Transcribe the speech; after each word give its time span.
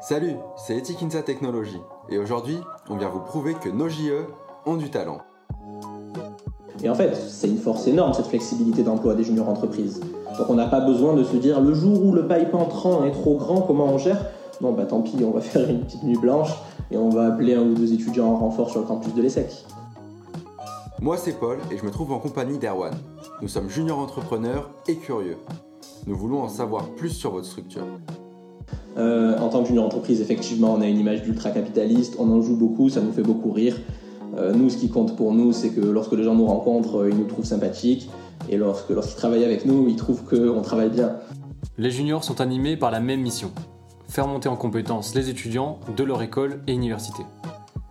Salut, 0.00 0.36
c'est 0.56 0.78
Etikinsa 0.78 1.22
Technologies 1.22 1.80
et 2.08 2.18
aujourd'hui, 2.18 2.58
on 2.88 2.96
vient 2.96 3.08
vous 3.08 3.18
prouver 3.18 3.54
que 3.54 3.68
nos 3.68 3.88
JE 3.88 4.26
ont 4.64 4.76
du 4.76 4.90
talent. 4.90 5.18
Et 6.84 6.88
en 6.88 6.94
fait, 6.94 7.16
c'est 7.16 7.48
une 7.48 7.58
force 7.58 7.88
énorme 7.88 8.14
cette 8.14 8.28
flexibilité 8.28 8.84
d'emploi 8.84 9.14
des 9.14 9.24
juniors 9.24 9.48
entreprises. 9.48 10.00
Donc 10.38 10.48
on 10.48 10.54
n'a 10.54 10.68
pas 10.68 10.80
besoin 10.80 11.14
de 11.14 11.24
se 11.24 11.36
dire 11.36 11.60
le 11.60 11.74
jour 11.74 12.04
où 12.04 12.12
le 12.12 12.28
pipe 12.28 12.54
entrant 12.54 13.04
est 13.04 13.10
trop 13.10 13.36
grand, 13.38 13.62
comment 13.62 13.86
on 13.86 13.98
gère? 13.98 14.24
Non, 14.60 14.72
bah 14.72 14.86
tant 14.86 15.02
pis, 15.02 15.16
on 15.24 15.32
va 15.32 15.40
faire 15.42 15.68
une 15.68 15.80
petite 15.80 16.04
nuit 16.04 16.18
blanche 16.18 16.50
et 16.92 16.96
on 16.96 17.08
va 17.08 17.26
appeler 17.26 17.56
un 17.56 17.62
ou 17.62 17.74
deux 17.74 17.92
étudiants 17.92 18.28
en 18.28 18.36
renfort 18.36 18.70
sur 18.70 18.80
le 18.80 18.86
campus 18.86 19.12
de 19.14 19.20
l'ESSEC. 19.20 19.66
Moi, 21.00 21.16
c'est 21.16 21.40
Paul 21.40 21.58
et 21.72 21.76
je 21.76 21.84
me 21.84 21.90
trouve 21.90 22.12
en 22.12 22.20
compagnie 22.20 22.58
d'Erwan. 22.58 22.94
Nous 23.42 23.48
sommes 23.48 23.68
juniors 23.68 23.98
entrepreneurs 23.98 24.70
et 24.86 24.94
curieux. 24.94 25.38
Nous 26.06 26.16
voulons 26.16 26.42
en 26.42 26.48
savoir 26.48 26.88
plus 26.90 27.10
sur 27.10 27.32
votre 27.32 27.46
structure. 27.46 27.84
Euh, 28.96 29.38
en 29.38 29.48
tant 29.48 29.62
que 29.62 29.68
junior 29.68 29.84
entreprise, 29.84 30.20
effectivement, 30.20 30.74
on 30.74 30.80
a 30.80 30.86
une 30.86 30.98
image 30.98 31.22
d'ultra-capitaliste, 31.22 32.16
on 32.18 32.30
en 32.30 32.40
joue 32.40 32.56
beaucoup, 32.56 32.88
ça 32.88 33.00
nous 33.00 33.12
fait 33.12 33.22
beaucoup 33.22 33.52
rire. 33.52 33.76
Euh, 34.36 34.52
nous, 34.52 34.70
ce 34.70 34.76
qui 34.76 34.88
compte 34.88 35.16
pour 35.16 35.32
nous, 35.32 35.52
c'est 35.52 35.70
que 35.70 35.80
lorsque 35.80 36.12
les 36.12 36.24
gens 36.24 36.34
nous 36.34 36.46
rencontrent, 36.46 37.02
euh, 37.02 37.10
ils 37.10 37.16
nous 37.16 37.26
trouvent 37.26 37.44
sympathiques, 37.44 38.10
et 38.48 38.56
lorsque 38.56 38.90
lorsqu'ils 38.90 39.16
travaillent 39.16 39.44
avec 39.44 39.66
nous, 39.66 39.88
ils 39.88 39.96
trouvent 39.96 40.24
qu'on 40.24 40.62
travaille 40.62 40.90
bien. 40.90 41.16
Les 41.76 41.90
juniors 41.90 42.24
sont 42.24 42.40
animés 42.40 42.76
par 42.76 42.90
la 42.90 43.00
même 43.00 43.20
mission 43.20 43.50
faire 44.08 44.26
monter 44.26 44.48
en 44.48 44.56
compétence 44.56 45.14
les 45.14 45.28
étudiants 45.28 45.78
de 45.96 46.02
leur 46.04 46.22
école 46.22 46.62
et 46.66 46.72
université. 46.72 47.24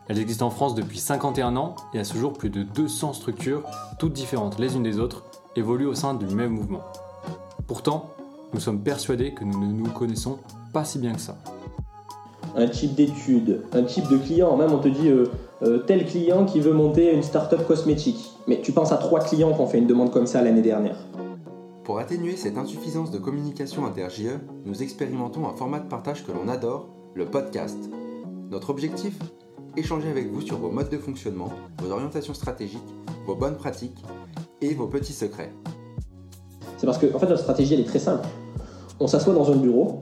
Elles 0.07 0.19
existent 0.19 0.47
en 0.47 0.49
France 0.49 0.73
depuis 0.73 0.99
51 0.99 1.55
ans 1.57 1.75
et 1.93 1.99
à 1.99 2.03
ce 2.03 2.17
jour 2.17 2.33
plus 2.33 2.49
de 2.49 2.63
200 2.63 3.13
structures, 3.13 3.63
toutes 3.99 4.13
différentes 4.13 4.57
les 4.57 4.75
unes 4.75 4.83
des 4.83 4.99
autres, 4.99 5.25
évoluent 5.55 5.85
au 5.85 5.95
sein 5.95 6.13
du 6.13 6.25
même 6.33 6.51
mouvement. 6.51 6.81
Pourtant, 7.67 8.09
nous 8.53 8.59
sommes 8.59 8.81
persuadés 8.81 9.33
que 9.33 9.43
nous 9.43 9.59
ne 9.59 9.71
nous 9.71 9.89
connaissons 9.89 10.39
pas 10.73 10.83
si 10.83 10.99
bien 10.99 11.13
que 11.13 11.21
ça. 11.21 11.37
Un 12.55 12.67
type 12.67 12.95
d'étude, 12.95 13.63
un 13.73 13.83
type 13.83 14.07
de 14.09 14.17
client, 14.17 14.55
même 14.57 14.71
on 14.71 14.79
te 14.79 14.87
dit 14.87 15.09
euh, 15.09 15.25
euh, 15.63 15.79
tel 15.79 16.05
client 16.05 16.45
qui 16.45 16.59
veut 16.59 16.73
monter 16.73 17.13
une 17.13 17.23
start-up 17.23 17.67
cosmétique. 17.67 18.31
Mais 18.47 18.61
tu 18.61 18.71
penses 18.71 18.91
à 18.91 18.97
trois 18.97 19.19
clients 19.19 19.53
qui 19.53 19.61
ont 19.61 19.67
fait 19.67 19.77
une 19.79 19.87
demande 19.87 20.11
comme 20.11 20.27
ça 20.27 20.41
l'année 20.41 20.61
dernière. 20.61 20.97
Pour 21.83 21.99
atténuer 21.99 22.35
cette 22.35 22.57
insuffisance 22.57 23.11
de 23.11 23.17
communication 23.17 23.85
inter-JE, 23.85 24.39
nous 24.65 24.83
expérimentons 24.83 25.47
un 25.47 25.53
format 25.53 25.79
de 25.79 25.87
partage 25.87 26.25
que 26.25 26.31
l'on 26.31 26.49
adore, 26.49 26.89
le 27.13 27.25
podcast. 27.25 27.77
Notre 28.49 28.69
objectif? 28.69 29.17
Échanger 29.75 30.09
avec 30.09 30.31
vous 30.31 30.41
sur 30.41 30.57
vos 30.57 30.69
modes 30.69 30.89
de 30.89 30.97
fonctionnement, 30.97 31.49
vos 31.81 31.91
orientations 31.91 32.33
stratégiques, 32.33 32.93
vos 33.25 33.35
bonnes 33.35 33.57
pratiques 33.57 34.03
et 34.61 34.73
vos 34.73 34.87
petits 34.87 35.13
secrets. 35.13 35.53
C'est 36.77 36.85
parce 36.85 36.97
que 36.97 37.13
en 37.13 37.19
fait, 37.19 37.27
notre 37.27 37.41
stratégie 37.41 37.73
elle 37.73 37.81
est 37.81 37.85
très 37.87 37.99
simple. 37.99 38.27
On 38.99 39.07
s'assoit 39.07 39.33
dans 39.33 39.51
un 39.51 39.55
bureau, 39.55 40.01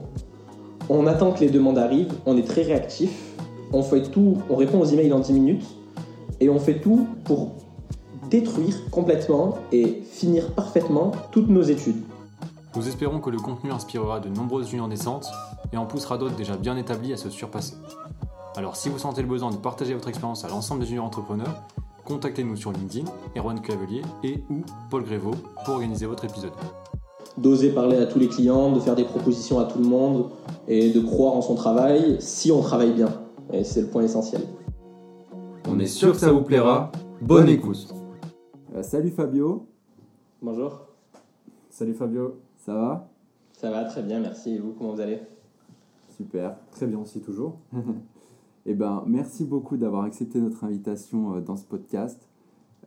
on 0.88 1.06
attend 1.06 1.32
que 1.32 1.40
les 1.40 1.50
demandes 1.50 1.78
arrivent, 1.78 2.14
on 2.26 2.36
est 2.36 2.46
très 2.46 2.62
réactif, 2.62 3.34
on 3.72 3.82
fait 3.82 4.02
tout, 4.02 4.38
on 4.48 4.56
répond 4.56 4.80
aux 4.80 4.84
emails 4.84 5.12
en 5.12 5.20
10 5.20 5.32
minutes 5.32 5.66
et 6.40 6.48
on 6.48 6.58
fait 6.58 6.80
tout 6.80 7.06
pour 7.24 7.52
détruire 8.30 8.90
complètement 8.90 9.58
et 9.72 10.02
finir 10.10 10.52
parfaitement 10.52 11.12
toutes 11.30 11.48
nos 11.48 11.62
études. 11.62 12.02
Nous 12.76 12.88
espérons 12.88 13.20
que 13.20 13.30
le 13.30 13.38
contenu 13.38 13.72
inspirera 13.72 14.20
de 14.20 14.28
nombreuses 14.28 14.68
juniors 14.68 14.88
naissantes 14.88 15.30
et 15.72 15.76
en 15.76 15.86
poussera 15.86 16.18
d'autres 16.18 16.36
déjà 16.36 16.56
bien 16.56 16.76
établis 16.76 17.12
à 17.12 17.16
se 17.16 17.30
surpasser. 17.30 17.74
Alors 18.56 18.76
si 18.76 18.88
vous 18.88 18.98
sentez 18.98 19.22
le 19.22 19.28
besoin 19.28 19.50
de 19.50 19.56
partager 19.56 19.94
votre 19.94 20.08
expérience 20.08 20.44
à 20.44 20.48
l'ensemble 20.48 20.80
des 20.80 20.86
juniors 20.86 21.04
entrepreneurs, 21.04 21.62
contactez-nous 22.04 22.56
sur 22.56 22.72
LinkedIn, 22.72 23.06
Erwan 23.36 23.60
Clavelier 23.60 24.02
et 24.22 24.44
ou 24.50 24.62
Paul 24.90 25.04
Grévaux 25.04 25.34
pour 25.64 25.74
organiser 25.74 26.06
votre 26.06 26.24
épisode. 26.24 26.52
D'oser 27.36 27.70
parler 27.70 27.98
à 27.98 28.06
tous 28.06 28.18
les 28.18 28.28
clients, 28.28 28.72
de 28.72 28.80
faire 28.80 28.94
des 28.94 29.04
propositions 29.04 29.58
à 29.58 29.64
tout 29.64 29.78
le 29.78 29.86
monde 29.86 30.30
et 30.68 30.90
de 30.90 31.00
croire 31.00 31.34
en 31.34 31.42
son 31.42 31.54
travail 31.54 32.16
si 32.20 32.50
on 32.50 32.60
travaille 32.60 32.92
bien. 32.92 33.22
Et 33.52 33.64
c'est 33.64 33.82
le 33.82 33.86
point 33.88 34.02
essentiel. 34.02 34.42
On 35.68 35.78
est 35.78 35.86
sûr 35.86 36.12
que 36.12 36.18
ça 36.18 36.32
vous 36.32 36.42
plaira. 36.42 36.92
Bonne 37.20 37.48
écoute. 37.48 37.92
Euh, 38.74 38.82
salut 38.82 39.10
Fabio. 39.10 39.66
Bonjour. 40.42 40.80
Salut 41.70 41.94
Fabio. 41.94 42.40
Ça 42.58 42.74
va? 42.74 43.08
Ça 43.52 43.70
va 43.70 43.84
très 43.84 44.02
bien, 44.02 44.20
merci. 44.20 44.54
Et 44.54 44.58
vous, 44.58 44.72
comment 44.72 44.92
vous 44.92 45.00
allez? 45.00 45.20
Super. 46.16 46.56
Très 46.72 46.86
bien 46.86 46.98
aussi 46.98 47.20
toujours. 47.20 47.58
eh 48.66 48.74
ben, 48.74 49.04
merci 49.06 49.44
beaucoup 49.44 49.76
d'avoir 49.76 50.04
accepté 50.04 50.40
notre 50.40 50.64
invitation 50.64 51.36
euh, 51.36 51.40
dans 51.40 51.56
ce 51.56 51.64
podcast. 51.64 52.28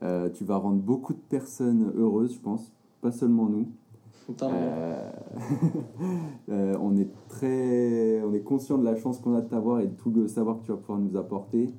Euh, 0.02 0.30
tu 0.30 0.44
vas 0.44 0.56
rendre 0.56 0.80
beaucoup 0.80 1.12
de 1.12 1.20
personnes 1.28 1.92
heureuses, 1.96 2.34
je 2.34 2.40
pense, 2.40 2.72
pas 3.00 3.12
seulement 3.12 3.46
nous. 3.46 3.68
Euh, 4.42 5.10
euh, 6.48 6.76
on 6.80 6.96
est 6.96 7.08
très, 7.28 8.22
on 8.22 8.32
est 8.32 8.42
conscient 8.42 8.78
de 8.78 8.84
la 8.84 8.96
chance 8.96 9.18
qu'on 9.18 9.34
a 9.34 9.40
de 9.40 9.48
t'avoir 9.48 9.80
et 9.80 9.86
de 9.86 9.94
tout 9.94 10.10
le 10.10 10.28
savoir 10.28 10.60
que 10.60 10.66
tu 10.66 10.72
vas 10.72 10.78
pouvoir 10.78 10.98
nous 10.98 11.16
apporter. 11.16 11.74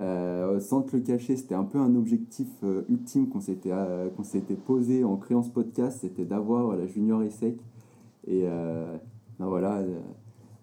Euh, 0.00 0.60
sans 0.60 0.82
te 0.82 0.96
le 0.96 1.02
cacher, 1.02 1.36
c'était 1.36 1.54
un 1.54 1.64
peu 1.64 1.78
un 1.78 1.94
objectif 1.94 2.48
ultime 2.88 3.28
qu'on 3.28 3.40
s'était 3.40 3.72
qu'on 4.16 4.22
s'était 4.22 4.54
posé 4.54 5.04
en 5.04 5.16
créant 5.16 5.42
ce 5.42 5.50
podcast, 5.50 5.98
c'était 6.00 6.24
d'avoir 6.24 6.76
la 6.76 6.86
junior 6.86 7.22
ESSEC. 7.22 7.58
Et 8.26 8.44
ben 8.44 9.46
voilà, 9.46 9.82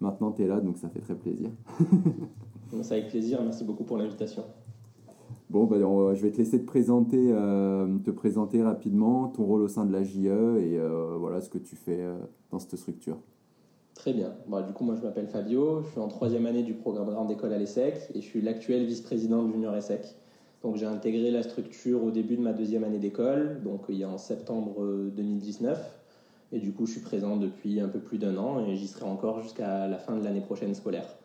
maintenant 0.00 0.32
tu 0.32 0.42
es 0.42 0.46
là, 0.46 0.60
donc 0.60 0.78
ça 0.78 0.88
fait 0.88 1.00
très 1.00 1.14
plaisir. 1.14 1.50
C'est 2.82 2.92
avec 2.92 3.08
plaisir, 3.08 3.42
merci 3.42 3.64
beaucoup 3.64 3.84
pour 3.84 3.96
l'invitation. 3.96 4.44
Bon, 5.50 5.64
bah, 5.64 5.78
je 6.14 6.20
vais 6.20 6.30
te 6.30 6.36
laisser 6.36 6.60
te 6.60 6.66
présenter, 6.66 7.30
euh, 7.32 7.86
te 8.04 8.10
présenter 8.10 8.62
rapidement 8.62 9.28
ton 9.28 9.44
rôle 9.44 9.62
au 9.62 9.68
sein 9.68 9.86
de 9.86 9.92
la 9.92 10.02
JE 10.02 10.26
et 10.26 10.78
euh, 10.78 11.16
voilà 11.18 11.40
ce 11.40 11.48
que 11.48 11.56
tu 11.56 11.74
fais 11.74 12.02
euh, 12.02 12.18
dans 12.50 12.58
cette 12.58 12.76
structure. 12.76 13.18
Très 13.94 14.12
bien. 14.12 14.34
Bah, 14.46 14.62
du 14.62 14.74
coup, 14.74 14.84
moi, 14.84 14.94
je 14.94 15.02
m'appelle 15.02 15.26
Fabio, 15.26 15.82
je 15.82 15.90
suis 15.90 16.00
en 16.00 16.08
troisième 16.08 16.44
année 16.44 16.62
du 16.62 16.74
programme 16.74 17.08
Grande 17.10 17.30
École 17.30 17.54
à 17.54 17.58
l'ESSEC 17.58 18.10
et 18.14 18.20
je 18.20 18.26
suis 18.26 18.42
l'actuel 18.42 18.84
vice-président 18.84 19.42
de 19.42 19.52
Junior 19.52 19.74
ESSEC. 19.74 20.16
Donc, 20.62 20.76
j'ai 20.76 20.86
intégré 20.86 21.30
la 21.30 21.42
structure 21.42 22.04
au 22.04 22.10
début 22.10 22.36
de 22.36 22.42
ma 22.42 22.52
deuxième 22.52 22.84
année 22.84 22.98
d'école, 22.98 23.60
donc 23.64 23.82
il 23.88 23.96
y 23.96 24.04
a 24.04 24.08
en 24.08 24.18
septembre 24.18 24.84
2019. 25.16 25.78
Et 26.52 26.58
du 26.58 26.72
coup, 26.72 26.84
je 26.84 26.92
suis 26.92 27.00
présent 27.00 27.36
depuis 27.36 27.80
un 27.80 27.88
peu 27.88 28.00
plus 28.00 28.18
d'un 28.18 28.36
an 28.36 28.66
et 28.66 28.76
j'y 28.76 28.86
serai 28.86 29.06
encore 29.06 29.40
jusqu'à 29.40 29.88
la 29.88 29.98
fin 29.98 30.16
de 30.16 30.24
l'année 30.24 30.40
prochaine 30.40 30.74
scolaire. 30.74 31.16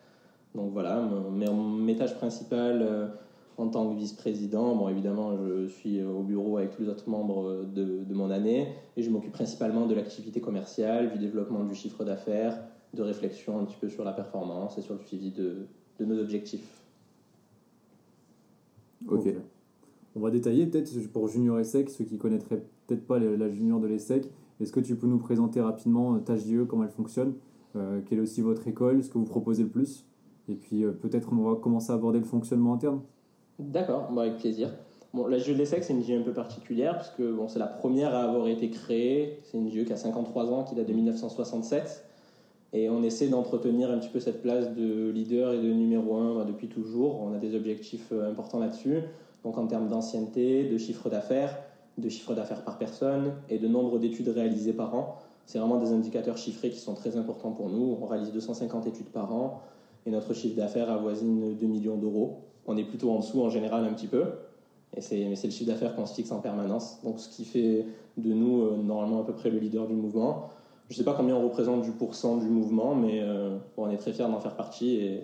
Donc 0.55 0.72
voilà, 0.72 1.09
mes, 1.31 1.50
mes 1.50 1.95
tâches 1.95 2.16
principales 2.16 3.11
en 3.58 3.68
tant 3.68 3.90
que 3.90 3.97
vice-président, 3.97 4.75
bon, 4.75 4.90
évidemment, 4.90 5.36
je 5.38 5.68
suis 5.68 6.03
au 6.03 6.24
bureau 6.24 6.58
avec 6.58 6.72
tous 6.72 6.84
les 6.84 6.90
autres 6.90 7.09
membres 7.09 7.66
de, 7.66 8.03
de 8.03 8.14
mon 8.14 8.31
année 8.31 8.69
et 8.97 9.03
je 9.03 9.09
m'occupe 9.09 9.31
principalement 9.31 9.86
de 9.86 9.94
l'activité 9.94 10.41
commerciale, 10.41 11.12
du 11.12 11.19
développement 11.19 11.64
du 11.64 11.75
chiffre 11.75 12.03
d'affaires, 12.03 12.59
de 12.94 13.02
réflexion 13.02 13.59
un 13.59 13.66
petit 13.66 13.78
peu 13.80 13.90
sur 13.90 14.03
la 14.03 14.14
performance 14.14 14.78
et 14.78 14.81
sur 14.81 14.96
le 14.96 15.02
suivi 15.02 15.31
de, 15.31 15.68
de 16.00 16.06
nos 16.06 16.19
objectifs. 16.19 16.84
Ok. 19.08 19.34
On 20.16 20.20
va 20.20 20.30
détailler 20.30 20.68
peut-être 20.68 21.12
pour 21.12 21.28
Junior 21.28 21.59
ESSEC, 21.59 21.90
ceux 21.90 22.06
qui 22.06 22.18
connaîtraient 22.18 22.64
peut-être 22.88 23.06
pas 23.06 23.20
la 23.20 23.50
Junior 23.50 23.80
de 23.80 23.88
l'ESSEC. 23.88 24.30
Est-ce 24.59 24.72
que 24.72 24.80
tu 24.80 24.96
peux 24.96 25.08
nous 25.08 25.18
présenter 25.18 25.59
rapidement 25.59 26.16
euh, 26.16 26.20
Tâche 26.20 26.46
JE, 26.46 26.66
comment 26.66 26.84
elle 26.84 26.90
fonctionne 26.90 27.34
euh, 27.75 28.02
Quelle 28.06 28.20
est 28.20 28.22
aussi 28.22 28.41
votre 28.41 28.68
école 28.68 29.03
Ce 29.03 29.09
que 29.09 29.18
vous 29.18 29.25
proposez 29.25 29.64
le 29.64 29.70
plus 29.70 30.06
Et 30.47 30.56
puis 30.56 30.84
euh, 30.84 30.91
peut-être 30.91 31.34
on 31.34 31.38
va 31.38 31.56
commencer 31.56 31.91
à 31.91 31.96
aborder 31.96 32.20
le 32.20 32.25
fonctionnement 32.25 32.74
interne 32.74 33.02
D'accord, 33.59 34.09
avec 34.18 34.38
plaisir. 34.38 34.69
Bon, 35.14 35.28
la 35.28 35.38
JE 35.38 35.52
de 35.52 35.58
l'ESSEC, 35.59 35.84
c'est 35.84 35.94
une 35.94 36.03
JE 36.03 36.14
un 36.14 36.24
peu 36.24 36.34
particulière, 36.34 36.94
parce 36.96 37.12
que 37.12 37.31
bon, 37.31 37.47
c'est 37.47 37.59
la 37.59 37.68
première 37.68 38.16
à 38.16 38.24
avoir 38.24 38.47
été 38.47 38.72
créée. 38.72 39.40
C'est 39.44 39.58
une 39.59 39.69
JE 39.69 39.86
qui 39.86 39.94
a 39.94 39.97
53 39.97 40.52
ans, 40.52 40.64
qui 40.64 40.74
date 40.74 40.88
de 40.88 40.94
1967. 40.94 42.03
Et 42.74 42.90
on 42.90 43.03
essaie 43.03 43.28
d'entretenir 43.28 43.91
un 43.91 44.00
petit 44.00 44.09
peu 44.09 44.19
cette 44.19 44.41
place 44.41 44.74
de 44.74 45.12
leader 45.12 45.53
et 45.53 45.58
de 45.58 45.72
numéro 45.72 46.16
un 46.16 46.36
bah, 46.36 46.46
depuis 46.46 46.68
toujours. 46.68 47.22
On 47.22 47.36
a 47.36 47.38
des 47.38 47.56
objectifs 47.56 48.12
euh, 48.12 48.31
importants 48.31 48.58
là-dessus. 48.58 49.02
Donc 49.44 49.59
en 49.59 49.68
termes 49.68 49.88
d'ancienneté, 49.88 50.68
de 50.68 50.78
chiffre 50.80 51.09
d'affaires, 51.09 51.56
de 52.00 52.09
chiffre 52.09 52.34
d'affaires 52.34 52.64
par 52.64 52.80
personne 52.80 53.34
et 53.50 53.59
de 53.59 53.68
nombre 53.68 54.00
d'études 54.00 54.30
réalisées 54.30 54.74
par 54.74 54.96
an. 54.96 55.18
C'est 55.46 55.59
vraiment 55.59 55.78
des 55.78 55.91
indicateurs 55.91 56.38
chiffrés 56.38 56.72
qui 56.72 56.79
sont 56.79 56.96
très 56.96 57.17
importants 57.17 57.52
pour 57.52 57.70
nous. 57.70 57.99
On 58.02 58.06
réalise 58.08 58.32
250 58.32 58.88
études 58.88 59.09
par 59.09 59.32
an 59.32 59.61
et 60.08 60.09
notre 60.09 60.34
chiffre 60.34 60.56
d'affaires 60.56 60.90
avoisine 60.90 61.56
2 61.56 61.67
millions 61.67 61.97
d'euros 61.97 62.40
on 62.67 62.77
est 62.77 62.83
plutôt 62.83 63.11
en 63.11 63.19
dessous 63.19 63.41
en 63.41 63.49
général 63.49 63.85
un 63.85 63.93
petit 63.93 64.07
peu. 64.07 64.23
Et 64.95 65.01
c'est, 65.01 65.25
mais 65.27 65.35
c'est 65.35 65.47
le 65.47 65.53
chiffre 65.53 65.71
d'affaires 65.71 65.95
qu'on 65.95 66.05
se 66.05 66.13
fixe 66.13 66.31
en 66.31 66.39
permanence. 66.39 66.99
Donc 67.03 67.19
ce 67.19 67.29
qui 67.29 67.45
fait 67.45 67.85
de 68.17 68.33
nous 68.33 68.61
euh, 68.61 68.77
normalement 68.77 69.21
à 69.21 69.23
peu 69.23 69.33
près 69.33 69.49
le 69.49 69.57
leader 69.57 69.87
du 69.87 69.95
mouvement. 69.95 70.49
Je 70.89 70.93
ne 70.93 70.97
sais 70.97 71.03
pas 71.03 71.13
combien 71.13 71.35
on 71.35 71.43
représente 71.43 71.81
du 71.81 71.91
pourcent 71.91 72.37
du 72.37 72.47
mouvement, 72.47 72.93
mais 72.93 73.21
euh, 73.21 73.57
on 73.77 73.89
est 73.89 73.97
très 73.97 74.13
fiers 74.13 74.25
d'en 74.25 74.39
faire 74.39 74.55
partie 74.55 74.97
et, 74.97 75.23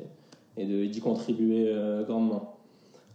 et 0.57 0.65
de, 0.65 0.85
d'y 0.85 0.99
contribuer 0.99 1.65
euh, 1.67 2.03
grandement. 2.03 2.55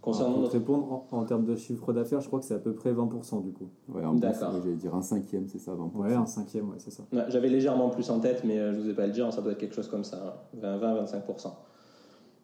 Concernant 0.01 0.43
pour 0.43 0.53
répondre, 0.53 1.05
en, 1.11 1.25
termes 1.25 1.47
de 1.47 1.57
chiffre 1.57 1.95
d'affaires, 1.95 2.21
je 2.21 2.27
crois 2.27 2.39
que 2.39 2.45
c'est 2.45 2.55
à 2.55 2.59
peu 2.59 2.75
près 2.75 2.93
20% 2.93 3.43
du 3.43 3.53
coup. 3.53 3.71
Ouais, 3.89 4.05
en 4.05 4.13
D'accord. 4.13 4.53
j'allais 4.53 4.77
dire 4.77 4.95
un 4.95 5.01
cinquième, 5.01 5.49
c'est 5.49 5.59
ça, 5.59 5.73
20%. 5.73 5.97
Ouais, 5.97 6.13
un 6.13 6.27
cinquième, 6.27 6.69
ouais, 6.69 6.77
c'est 6.77 6.91
ça. 6.91 7.05
j'avais 7.29 7.49
légèrement 7.49 7.89
plus 7.89 8.11
en 8.11 8.21
tête, 8.21 8.43
mais 8.45 8.59
je 8.59 8.77
ne 8.77 8.83
vous 8.83 8.91
ai 8.91 8.95
pas 8.95 9.07
le 9.07 9.13
dire, 9.13 9.33
ça 9.33 9.41
doit 9.41 9.53
être 9.53 9.59
quelque 9.59 9.75
chose 9.75 9.89
comme 9.89 10.05
ça, 10.05 10.45
20-25%. 10.63 11.49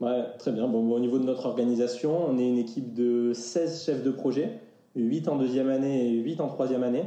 Ouais, 0.00 0.24
très 0.38 0.50
bien. 0.50 0.66
Bon, 0.66 0.90
au 0.90 0.98
niveau 0.98 1.18
de 1.18 1.24
notre 1.24 1.44
organisation, 1.44 2.26
on 2.26 2.38
est 2.38 2.48
une 2.48 2.56
équipe 2.56 2.94
de 2.94 3.34
16 3.34 3.84
chefs 3.84 4.02
de 4.02 4.10
projet, 4.10 4.58
8 4.96 5.28
en 5.28 5.36
deuxième 5.36 5.68
année 5.68 6.08
et 6.08 6.12
8 6.22 6.40
en 6.40 6.48
troisième 6.48 6.82
année. 6.82 7.04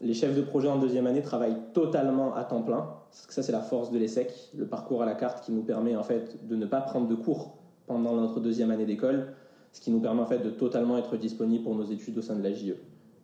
Les 0.00 0.12
chefs 0.12 0.34
de 0.34 0.42
projet 0.42 0.66
en 0.66 0.76
deuxième 0.80 1.06
année 1.06 1.22
travaillent 1.22 1.56
totalement 1.72 2.34
à 2.34 2.42
temps 2.42 2.62
plein. 2.62 2.88
Ça, 3.12 3.44
c'est 3.44 3.52
la 3.52 3.60
force 3.60 3.92
de 3.92 3.98
l'ESSEC, 3.98 4.50
le 4.56 4.66
parcours 4.66 5.04
à 5.04 5.06
la 5.06 5.14
carte 5.14 5.44
qui 5.44 5.52
nous 5.52 5.62
permet 5.62 5.94
en 5.94 6.02
fait 6.02 6.44
de 6.48 6.56
ne 6.56 6.66
pas 6.66 6.80
prendre 6.80 7.06
de 7.06 7.14
cours 7.14 7.58
pendant 7.86 8.16
notre 8.16 8.40
deuxième 8.40 8.72
année 8.72 8.86
d'école, 8.86 9.28
ce 9.72 9.80
qui 9.80 9.92
nous 9.92 10.00
permet 10.00 10.20
en 10.20 10.26
fait 10.26 10.40
de 10.40 10.50
totalement 10.50 10.98
être 10.98 11.16
disponible 11.16 11.62
pour 11.62 11.76
nos 11.76 11.84
études 11.84 12.18
au 12.18 12.22
sein 12.22 12.34
de 12.34 12.42
la 12.42 12.52
JE. 12.52 12.74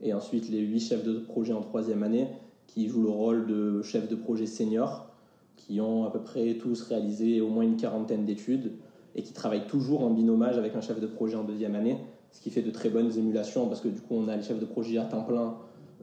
Et 0.01 0.15
ensuite, 0.15 0.49
les 0.49 0.61
huit 0.61 0.79
chefs 0.79 1.03
de 1.03 1.19
projet 1.19 1.53
en 1.53 1.61
troisième 1.61 2.05
année 2.05 2.29
qui 2.69 2.87
jouent 2.87 3.03
le 3.03 3.11
rôle 3.11 3.47
de 3.49 3.83
chefs 3.83 4.09
de 4.09 4.15
projet 4.15 4.47
seniors, 4.47 5.09
qui 5.57 5.81
ont 5.81 6.05
à 6.05 6.11
peu 6.11 6.21
près 6.21 6.55
tous 6.55 6.83
réalisé 6.83 7.41
au 7.41 7.49
moins 7.49 7.65
une 7.65 7.77
quarantaine 7.77 8.25
d'études 8.25 8.75
et 9.15 9.23
qui 9.23 9.33
travaillent 9.33 9.67
toujours 9.67 10.03
en 10.03 10.11
binomage 10.11 10.59
avec 10.59 10.75
un 10.75 10.81
chef 10.81 11.01
de 11.01 11.07
projet 11.07 11.37
en 11.37 11.45
deuxième 11.45 11.75
année, 11.75 11.99
ce 12.31 12.41
qui 12.41 12.51
fait 12.51 12.63
de 12.63 12.71
très 12.71 12.89
bonnes 12.89 13.17
émulations 13.17 13.67
parce 13.69 13.81
que 13.81 13.89
du 13.89 14.01
coup, 14.01 14.15
on 14.15 14.29
a 14.29 14.37
les 14.37 14.43
chefs 14.43 14.61
de 14.61 14.65
projet 14.65 14.99
à 14.99 15.05
temps 15.05 15.23
plein 15.23 15.55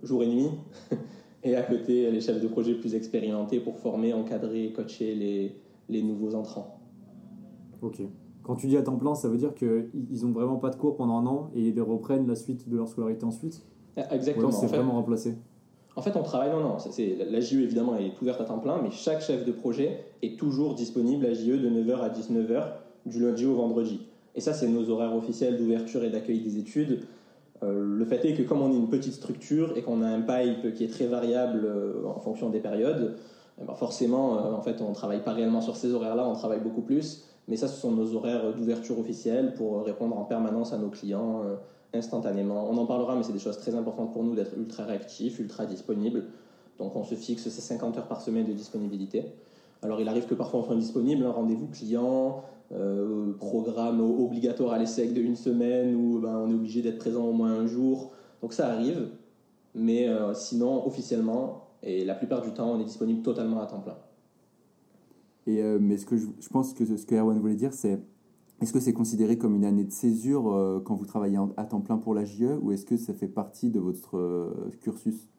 jour 0.03 0.23
et 0.23 0.27
nuit, 0.27 0.49
et 1.43 1.55
à 1.55 1.63
côté 1.63 2.11
les 2.11 2.21
chefs 2.21 2.41
de 2.41 2.47
projet 2.47 2.75
plus 2.75 2.95
expérimentés 2.95 3.59
pour 3.59 3.77
former, 3.79 4.13
encadrer, 4.13 4.71
coacher 4.73 5.15
les, 5.15 5.55
les 5.89 6.03
nouveaux 6.03 6.35
entrants. 6.35 6.79
Ok. 7.81 8.01
Quand 8.43 8.55
tu 8.55 8.67
dis 8.67 8.77
à 8.77 8.81
temps 8.81 8.97
plein, 8.97 9.15
ça 9.15 9.27
veut 9.27 9.37
dire 9.37 9.53
qu'ils 9.53 9.89
n'ont 10.23 10.31
vraiment 10.31 10.57
pas 10.57 10.69
de 10.69 10.75
cours 10.75 10.95
pendant 10.95 11.17
un 11.17 11.25
an 11.27 11.51
et 11.53 11.67
ils 11.67 11.81
reprennent 11.81 12.27
la 12.27 12.35
suite 12.35 12.67
de 12.69 12.77
leur 12.77 12.87
scolarité 12.87 13.25
ensuite? 13.25 13.61
Exactement. 14.11 14.51
c'est 14.51 14.67
vraiment 14.67 14.93
remplacé? 14.93 15.35
En 15.95 16.01
fait, 16.01 16.15
on 16.15 16.23
travaille, 16.23 16.49
non, 16.51 16.61
non, 16.61 16.79
c'est, 16.79 17.17
la 17.29 17.41
JE 17.41 17.55
évidemment 17.55 17.95
elle 17.95 18.05
est 18.05 18.21
ouverte 18.21 18.39
à 18.39 18.45
temps 18.45 18.59
plein, 18.59 18.81
mais 18.81 18.89
chaque 18.91 19.21
chef 19.21 19.45
de 19.45 19.51
projet 19.51 20.05
est 20.21 20.39
toujours 20.39 20.75
disponible 20.75 21.25
à 21.25 21.33
JE 21.33 21.57
de 21.57 21.69
9h 21.69 21.99
à 21.99 22.09
19h 22.09 22.63
du 23.05 23.19
lundi 23.19 23.45
au 23.45 23.55
vendredi. 23.55 24.01
Et 24.35 24.41
ça, 24.41 24.53
c'est 24.53 24.67
nos 24.67 24.89
horaires 24.89 25.15
officiels 25.15 25.57
d'ouverture 25.57 26.03
et 26.03 26.09
d'accueil 26.09 26.39
des 26.39 26.57
études. 26.57 27.01
Euh, 27.63 27.97
le 27.97 28.05
fait 28.05 28.23
est 28.25 28.35
que 28.35 28.43
comme 28.43 28.61
on 28.61 28.71
est 28.71 28.77
une 28.77 28.89
petite 28.89 29.13
structure 29.13 29.77
et 29.77 29.81
qu'on 29.81 30.01
a 30.01 30.07
un 30.07 30.21
pipe 30.21 30.73
qui 30.73 30.85
est 30.85 30.87
très 30.87 31.07
variable 31.07 31.65
euh, 31.65 32.05
en 32.05 32.19
fonction 32.19 32.49
des 32.49 32.59
périodes, 32.59 33.15
eh 33.61 33.65
ben, 33.65 33.73
forcément, 33.73 34.37
euh, 34.37 34.53
en 34.53 34.61
fait, 34.61 34.81
on 34.81 34.89
ne 34.89 34.95
travaille 34.95 35.23
pas 35.23 35.33
réellement 35.33 35.61
sur 35.61 35.75
ces 35.75 35.93
horaires-là, 35.93 36.27
on 36.27 36.33
travaille 36.33 36.61
beaucoup 36.61 36.81
plus. 36.81 37.25
Mais 37.47 37.57
ça, 37.57 37.67
ce 37.67 37.79
sont 37.79 37.91
nos 37.91 38.15
horaires 38.15 38.53
d'ouverture 38.53 38.99
officiels 38.99 39.53
pour 39.55 39.83
répondre 39.83 40.17
en 40.17 40.23
permanence 40.23 40.71
à 40.71 40.77
nos 40.77 40.89
clients 40.89 41.41
instantanément. 41.93 42.69
On 42.69 42.77
en 42.77 42.85
parlera, 42.85 43.15
mais 43.15 43.23
c'est 43.23 43.33
des 43.33 43.39
choses 43.39 43.57
très 43.57 43.73
importantes 43.73 44.13
pour 44.13 44.23
nous 44.23 44.35
d'être 44.35 44.55
ultra 44.55 44.85
réactifs, 44.85 45.39
ultra 45.39 45.65
disponibles. 45.65 46.25
Donc 46.77 46.95
on 46.95 47.03
se 47.03 47.15
fixe 47.15 47.49
ces 47.49 47.61
50 47.61 47.97
heures 47.97 48.07
par 48.07 48.21
semaine 48.21 48.45
de 48.45 48.53
disponibilité. 48.53 49.25
Alors 49.81 50.01
il 50.01 50.07
arrive 50.09 50.25
que 50.25 50.35
parfois 50.35 50.59
on 50.59 50.63
soit 50.63 50.75
indisponible, 50.75 51.23
un 51.25 51.31
rendez-vous 51.31 51.67
client, 51.67 52.43
euh, 52.71 53.33
programme 53.39 54.01
obligatoire 54.01 54.73
à 54.73 54.77
l'ESSEC 54.77 55.13
de 55.13 55.21
une 55.21 55.35
semaine 55.35 55.95
où 55.95 56.19
ben, 56.19 56.37
on 56.37 56.51
est 56.51 56.53
obligé 56.53 56.81
d'être 56.81 56.99
présent 56.99 57.25
au 57.25 57.31
moins 57.31 57.51
un 57.51 57.65
jour. 57.65 58.11
Donc 58.41 58.53
ça 58.53 58.67
arrive, 58.67 59.09
mais 59.73 60.07
euh, 60.07 60.33
sinon 60.33 60.85
officiellement, 60.85 61.69
et 61.81 62.03
la 62.03 62.13
plupart 62.13 62.41
du 62.41 62.51
temps, 62.51 62.73
on 62.73 62.79
est 62.79 62.85
disponible 62.85 63.21
totalement 63.21 63.61
à 63.61 63.65
temps 63.65 63.79
plein. 63.79 63.97
Et, 65.47 65.63
euh, 65.63 65.79
mais 65.81 65.97
ce 65.97 66.05
que 66.05 66.17
je, 66.17 66.27
je, 66.39 66.49
pense 66.49 66.73
que 66.73 66.85
ce 66.85 67.05
que 67.05 67.15
Erwan 67.15 67.39
voulait 67.39 67.55
dire, 67.55 67.73
c'est 67.73 67.99
est-ce 68.61 68.73
que 68.73 68.79
c'est 68.79 68.93
considéré 68.93 69.37
comme 69.37 69.55
une 69.55 69.65
année 69.65 69.85
de 69.85 69.91
césure 69.91 70.81
quand 70.83 70.93
vous 70.93 71.05
travaillez 71.05 71.37
à 71.55 71.63
temps 71.63 71.79
plein 71.79 71.97
pour 71.97 72.13
la 72.13 72.25
JE 72.25 72.59
ou 72.61 72.73
est-ce 72.73 72.85
que 72.85 72.97
ça 72.97 73.13
fait 73.13 73.29
partie 73.29 73.69
de 73.69 73.79
votre 73.79 74.51
cursus? 74.81 75.29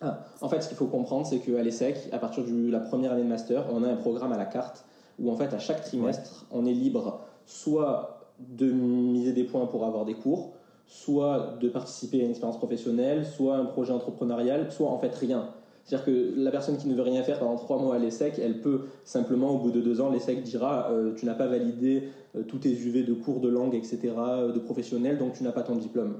Ah, 0.00 0.24
En 0.40 0.48
fait, 0.48 0.62
ce 0.62 0.68
qu'il 0.68 0.76
faut 0.76 0.86
comprendre, 0.86 1.26
c'est 1.26 1.38
qu'à 1.38 1.62
l'ESSEC, 1.62 2.08
à 2.12 2.18
partir 2.18 2.44
de 2.44 2.70
la 2.70 2.80
première 2.80 3.12
année 3.12 3.22
de 3.22 3.28
master, 3.28 3.64
on 3.72 3.82
a 3.84 3.88
un 3.88 3.96
programme 3.96 4.32
à 4.32 4.38
la 4.38 4.46
carte 4.46 4.84
où 5.18 5.30
en 5.30 5.36
fait 5.36 5.52
à 5.52 5.58
chaque 5.58 5.82
trimestre, 5.82 6.46
on 6.50 6.66
est 6.66 6.72
libre 6.72 7.20
soit 7.46 8.20
de 8.38 8.70
miser 8.70 9.32
des 9.32 9.44
points 9.44 9.66
pour 9.66 9.84
avoir 9.84 10.04
des 10.04 10.14
cours, 10.14 10.52
soit 10.86 11.56
de 11.60 11.68
participer 11.68 12.20
à 12.20 12.24
une 12.24 12.30
expérience 12.30 12.56
professionnelle, 12.56 13.26
soit 13.26 13.56
un 13.56 13.66
projet 13.66 13.92
entrepreneurial, 13.92 14.72
soit 14.72 14.88
en 14.88 14.98
fait 14.98 15.14
rien. 15.14 15.50
C'est-à-dire 15.84 16.06
que 16.06 16.34
la 16.36 16.50
personne 16.50 16.76
qui 16.76 16.88
ne 16.88 16.94
veut 16.94 17.02
rien 17.02 17.22
faire 17.22 17.38
pendant 17.38 17.56
trois 17.56 17.78
mois 17.78 17.96
à 17.96 17.98
l'ESSEC, 17.98 18.38
elle 18.38 18.60
peut 18.60 18.82
simplement, 19.04 19.50
au 19.50 19.58
bout 19.58 19.70
de 19.70 19.80
deux 19.80 20.00
ans, 20.00 20.10
l'ESSEC 20.10 20.42
dira 20.42 20.90
euh, 20.90 21.14
Tu 21.14 21.26
n'as 21.26 21.34
pas 21.34 21.46
validé 21.46 22.04
euh, 22.36 22.42
tous 22.42 22.58
tes 22.58 22.70
UV 22.70 23.02
de 23.02 23.14
cours 23.14 23.40
de 23.40 23.48
langue, 23.48 23.74
etc., 23.74 23.98
euh, 24.16 24.52
de 24.52 24.58
professionnel, 24.58 25.18
donc 25.18 25.34
tu 25.34 25.42
n'as 25.42 25.52
pas 25.52 25.62
ton 25.62 25.76
diplôme. 25.76 26.16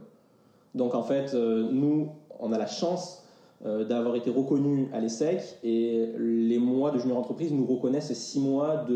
Donc 0.75 0.95
en 0.95 1.03
fait, 1.03 1.35
nous, 1.35 2.11
on 2.39 2.53
a 2.53 2.59
la 2.59 2.69
chance 2.69 3.20
d'avoir 3.65 4.17
été 4.17 4.31
reconnu 4.31 4.89
à 4.95 5.01
l'ESSEC 5.01 5.59
et 5.63 6.13
les 6.17 6.59
mois 6.59 6.91
de 6.93 6.99
junior 6.99 7.19
entreprise 7.19 7.53
nous 7.53 7.67
reconnaissent 7.67 8.13
six 8.15 8.41
mois 8.41 8.87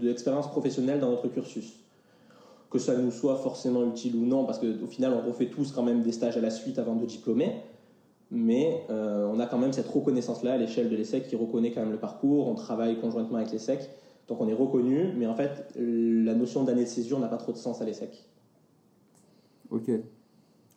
d'expérience 0.00 0.46
de, 0.46 0.50
professionnelle 0.50 0.98
dans 0.98 1.10
notre 1.10 1.28
cursus. 1.28 1.74
Que 2.68 2.80
ça 2.80 2.96
nous 2.96 3.12
soit 3.12 3.36
forcément 3.36 3.86
utile 3.86 4.16
ou 4.16 4.26
non, 4.26 4.44
parce 4.44 4.58
qu'au 4.58 4.86
final 4.88 5.12
on 5.14 5.26
refait 5.26 5.46
tous 5.46 5.70
quand 5.70 5.84
même 5.84 6.02
des 6.02 6.10
stages 6.10 6.36
à 6.36 6.40
la 6.40 6.50
suite 6.50 6.80
avant 6.80 6.96
de 6.96 7.06
diplômer, 7.06 7.62
mais 8.32 8.84
euh, 8.90 9.30
on 9.32 9.38
a 9.38 9.46
quand 9.46 9.58
même 9.58 9.72
cette 9.72 9.88
reconnaissance-là 9.88 10.54
à 10.54 10.56
l'échelle 10.56 10.90
de 10.90 10.96
l'ESSEC 10.96 11.28
qui 11.28 11.36
reconnaît 11.36 11.70
quand 11.70 11.80
même 11.80 11.92
le 11.92 11.98
parcours, 11.98 12.48
on 12.48 12.54
travaille 12.54 13.00
conjointement 13.00 13.38
avec 13.38 13.52
l'ESSEC, 13.52 13.88
donc 14.26 14.40
on 14.40 14.48
est 14.48 14.54
reconnu, 14.54 15.12
mais 15.16 15.26
en 15.28 15.34
fait 15.34 15.72
la 15.76 16.34
notion 16.34 16.64
d'année 16.64 16.84
de 16.84 16.88
césure 16.88 17.20
n'a 17.20 17.28
pas 17.28 17.38
trop 17.38 17.52
de 17.52 17.56
sens 17.56 17.80
à 17.80 17.84
l'ESSEC. 17.84 18.24
Ok, 19.70 19.90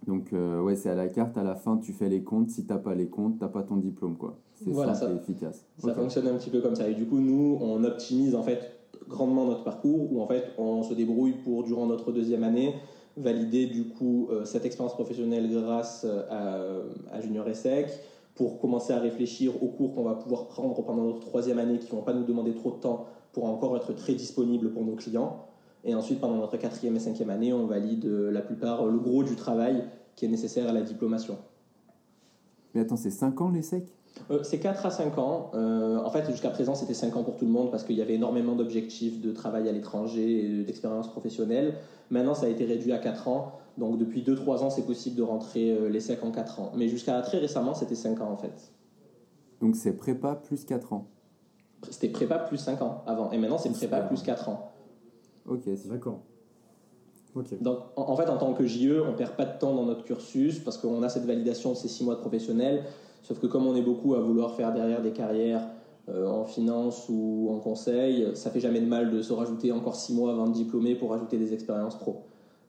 donc, 0.07 0.33
euh, 0.33 0.61
ouais, 0.61 0.75
c'est 0.75 0.89
à 0.89 0.95
la 0.95 1.07
carte, 1.07 1.37
à 1.37 1.43
la 1.43 1.55
fin, 1.55 1.77
tu 1.77 1.93
fais 1.93 2.09
les 2.09 2.23
comptes. 2.23 2.49
Si 2.49 2.65
tu 2.65 2.71
n'as 2.71 2.79
pas 2.79 2.95
les 2.95 3.07
comptes, 3.07 3.37
tu 3.37 3.43
n'as 3.43 3.49
pas 3.49 3.63
ton 3.63 3.77
diplôme, 3.77 4.17
quoi. 4.17 4.37
C'est 4.55 4.71
voilà, 4.71 4.93
et 4.93 5.15
efficace. 5.15 5.65
Ça 5.77 5.93
fonctionne 5.93 6.27
un 6.27 6.35
petit 6.35 6.49
peu 6.49 6.61
comme 6.61 6.75
ça. 6.75 6.87
Et 6.87 6.93
du 6.93 7.05
coup, 7.05 7.19
nous, 7.19 7.57
on 7.61 7.83
optimise 7.83 8.35
en 8.35 8.43
fait 8.43 8.59
grandement 9.07 9.45
notre 9.45 9.63
parcours, 9.63 10.11
où 10.11 10.21
en 10.21 10.27
fait, 10.27 10.51
on 10.57 10.83
se 10.83 10.93
débrouille 10.93 11.33
pour, 11.43 11.63
durant 11.63 11.85
notre 11.85 12.11
deuxième 12.11 12.43
année, 12.43 12.75
valider 13.17 13.67
du 13.67 13.89
coup 13.89 14.27
euh, 14.31 14.45
cette 14.45 14.65
expérience 14.65 14.93
professionnelle 14.93 15.49
grâce 15.51 16.05
euh, 16.07 16.23
à, 17.11 17.15
à 17.15 17.21
Junior 17.21 17.47
ESSEC, 17.47 17.89
pour 18.35 18.59
commencer 18.59 18.93
à 18.93 18.99
réfléchir 18.99 19.61
aux 19.61 19.67
cours 19.67 19.93
qu'on 19.93 20.03
va 20.03 20.15
pouvoir 20.15 20.47
prendre 20.47 20.81
pendant 20.83 21.03
notre 21.03 21.19
troisième 21.19 21.59
année, 21.59 21.77
qui 21.77 21.91
ne 21.91 21.99
vont 21.99 22.03
pas 22.03 22.13
nous 22.13 22.23
demander 22.23 22.53
trop 22.53 22.71
de 22.71 22.77
temps 22.77 23.05
pour 23.33 23.45
encore 23.45 23.75
être 23.77 23.93
très 23.93 24.13
disponible 24.13 24.71
pour 24.71 24.83
nos 24.83 24.95
clients. 24.95 25.45
Et 25.83 25.95
ensuite, 25.95 26.19
pendant 26.19 26.37
notre 26.37 26.57
quatrième 26.57 26.95
et 26.95 26.99
cinquième 26.99 27.29
année, 27.29 27.53
on 27.53 27.65
valide 27.65 28.05
euh, 28.05 28.31
la 28.31 28.41
plupart, 28.41 28.85
le 28.85 28.99
gros 28.99 29.23
du 29.23 29.35
travail 29.35 29.83
qui 30.15 30.25
est 30.25 30.27
nécessaire 30.27 30.67
à 30.67 30.73
la 30.73 30.81
diplomation. 30.81 31.37
Mais 32.73 32.81
attends, 32.81 32.97
c'est 32.97 33.09
5 33.09 33.41
ans 33.41 33.49
les 33.49 33.63
SEC 33.63 33.85
euh, 34.29 34.43
C'est 34.43 34.59
4 34.59 34.85
à 34.85 34.91
5 34.91 35.17
ans. 35.17 35.51
Euh, 35.55 35.97
en 35.97 36.09
fait, 36.11 36.29
jusqu'à 36.29 36.49
présent, 36.49 36.75
c'était 36.75 36.93
5 36.93 37.15
ans 37.17 37.23
pour 37.23 37.37
tout 37.37 37.45
le 37.45 37.51
monde 37.51 37.71
parce 37.71 37.83
qu'il 37.83 37.95
y 37.95 38.01
avait 38.01 38.13
énormément 38.13 38.55
d'objectifs 38.55 39.19
de 39.19 39.31
travail 39.31 39.67
à 39.67 39.71
l'étranger 39.71 40.45
et 40.45 40.63
d'expérience 40.63 41.09
professionnelle. 41.09 41.75
Maintenant, 42.11 42.35
ça 42.35 42.45
a 42.45 42.49
été 42.49 42.65
réduit 42.65 42.91
à 42.91 42.99
4 42.99 43.27
ans. 43.27 43.53
Donc, 43.77 43.97
depuis 43.97 44.21
2-3 44.21 44.59
ans, 44.59 44.69
c'est 44.69 44.85
possible 44.85 45.15
de 45.15 45.23
rentrer 45.23 45.89
les 45.89 45.99
SEC 45.99 46.23
en 46.23 46.31
4 46.31 46.59
ans. 46.59 46.71
Mais 46.75 46.87
jusqu'à 46.89 47.19
très 47.21 47.39
récemment, 47.39 47.73
c'était 47.73 47.95
5 47.95 48.21
ans 48.21 48.31
en 48.31 48.37
fait. 48.37 48.71
Donc, 49.61 49.75
c'est 49.75 49.93
prépa 49.93 50.35
plus 50.35 50.65
4 50.65 50.93
ans? 50.93 51.07
C'était 51.89 52.09
prépa 52.09 52.37
plus 52.37 52.57
5 52.57 52.81
ans 52.81 53.03
avant. 53.07 53.31
Et 53.31 53.37
maintenant, 53.37 53.57
c'est 53.57 53.71
prépa 53.71 54.01
plus 54.01 54.21
4 54.21 54.49
ans. 54.49 54.70
Ok, 55.47 55.61
c'est 55.65 55.89
d'accord. 55.89 56.21
Donc, 57.61 57.77
en, 57.95 58.15
fait, 58.15 58.29
en 58.29 58.37
tant 58.37 58.53
que 58.53 58.65
JE, 58.65 59.01
on 59.01 59.13
perd 59.13 59.35
pas 59.35 59.45
de 59.45 59.57
temps 59.57 59.73
dans 59.73 59.85
notre 59.85 60.03
cursus 60.03 60.59
parce 60.59 60.77
qu'on 60.77 61.01
a 61.01 61.09
cette 61.09 61.25
validation 61.25 61.71
de 61.71 61.77
ces 61.77 61.87
six 61.87 62.03
mois 62.03 62.15
de 62.15 62.19
professionnel. 62.19 62.83
Sauf 63.21 63.39
que 63.39 63.47
comme 63.47 63.65
on 63.67 63.75
est 63.75 63.81
beaucoup 63.81 64.15
à 64.15 64.19
vouloir 64.19 64.53
faire 64.55 64.73
derrière 64.73 65.01
des 65.01 65.11
carrières 65.11 65.67
euh, 66.09 66.27
en 66.27 66.43
finance 66.43 67.07
ou 67.09 67.49
en 67.51 67.59
conseil, 67.59 68.35
ça 68.35 68.49
fait 68.49 68.59
jamais 68.59 68.81
de 68.81 68.85
mal 68.85 69.11
de 69.11 69.21
se 69.21 69.31
rajouter 69.31 69.71
encore 69.71 69.95
six 69.95 70.13
mois 70.13 70.31
avant 70.31 70.47
de 70.47 70.53
diplômer 70.53 70.95
pour 70.95 71.11
rajouter 71.11 71.37
des 71.37 71.53
expériences 71.53 71.97
pro. 71.97 72.23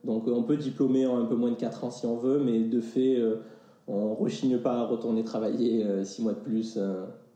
Donc, 0.05 0.27
on 0.27 0.43
peut 0.43 0.57
diplômer 0.57 1.05
en 1.05 1.17
un 1.17 1.25
peu 1.25 1.35
moins 1.35 1.51
de 1.51 1.55
quatre 1.55 1.83
ans 1.83 1.91
si 1.91 2.05
on 2.05 2.15
veut, 2.15 2.39
mais 2.39 2.61
de 2.61 2.79
fait, 2.79 3.17
euh, 3.17 3.37
on 3.87 4.15
rechigne 4.15 4.59
pas 4.59 4.75
à 4.75 4.85
retourner 4.85 5.23
travailler 5.23 5.83
euh, 5.83 6.05
six 6.05 6.21
mois 6.21 6.33
de 6.33 6.39
plus 6.39 6.79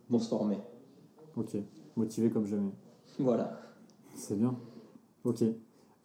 pour 0.10 0.22
se 0.22 0.30
former. 0.30 0.60
Ok, 1.36 1.58
motivé 1.98 2.30
comme 2.30 2.46
jamais. 2.46 2.72
Voilà. 3.20 3.60
C'est 4.16 4.38
bien. 4.38 4.56
Ok. 5.28 5.44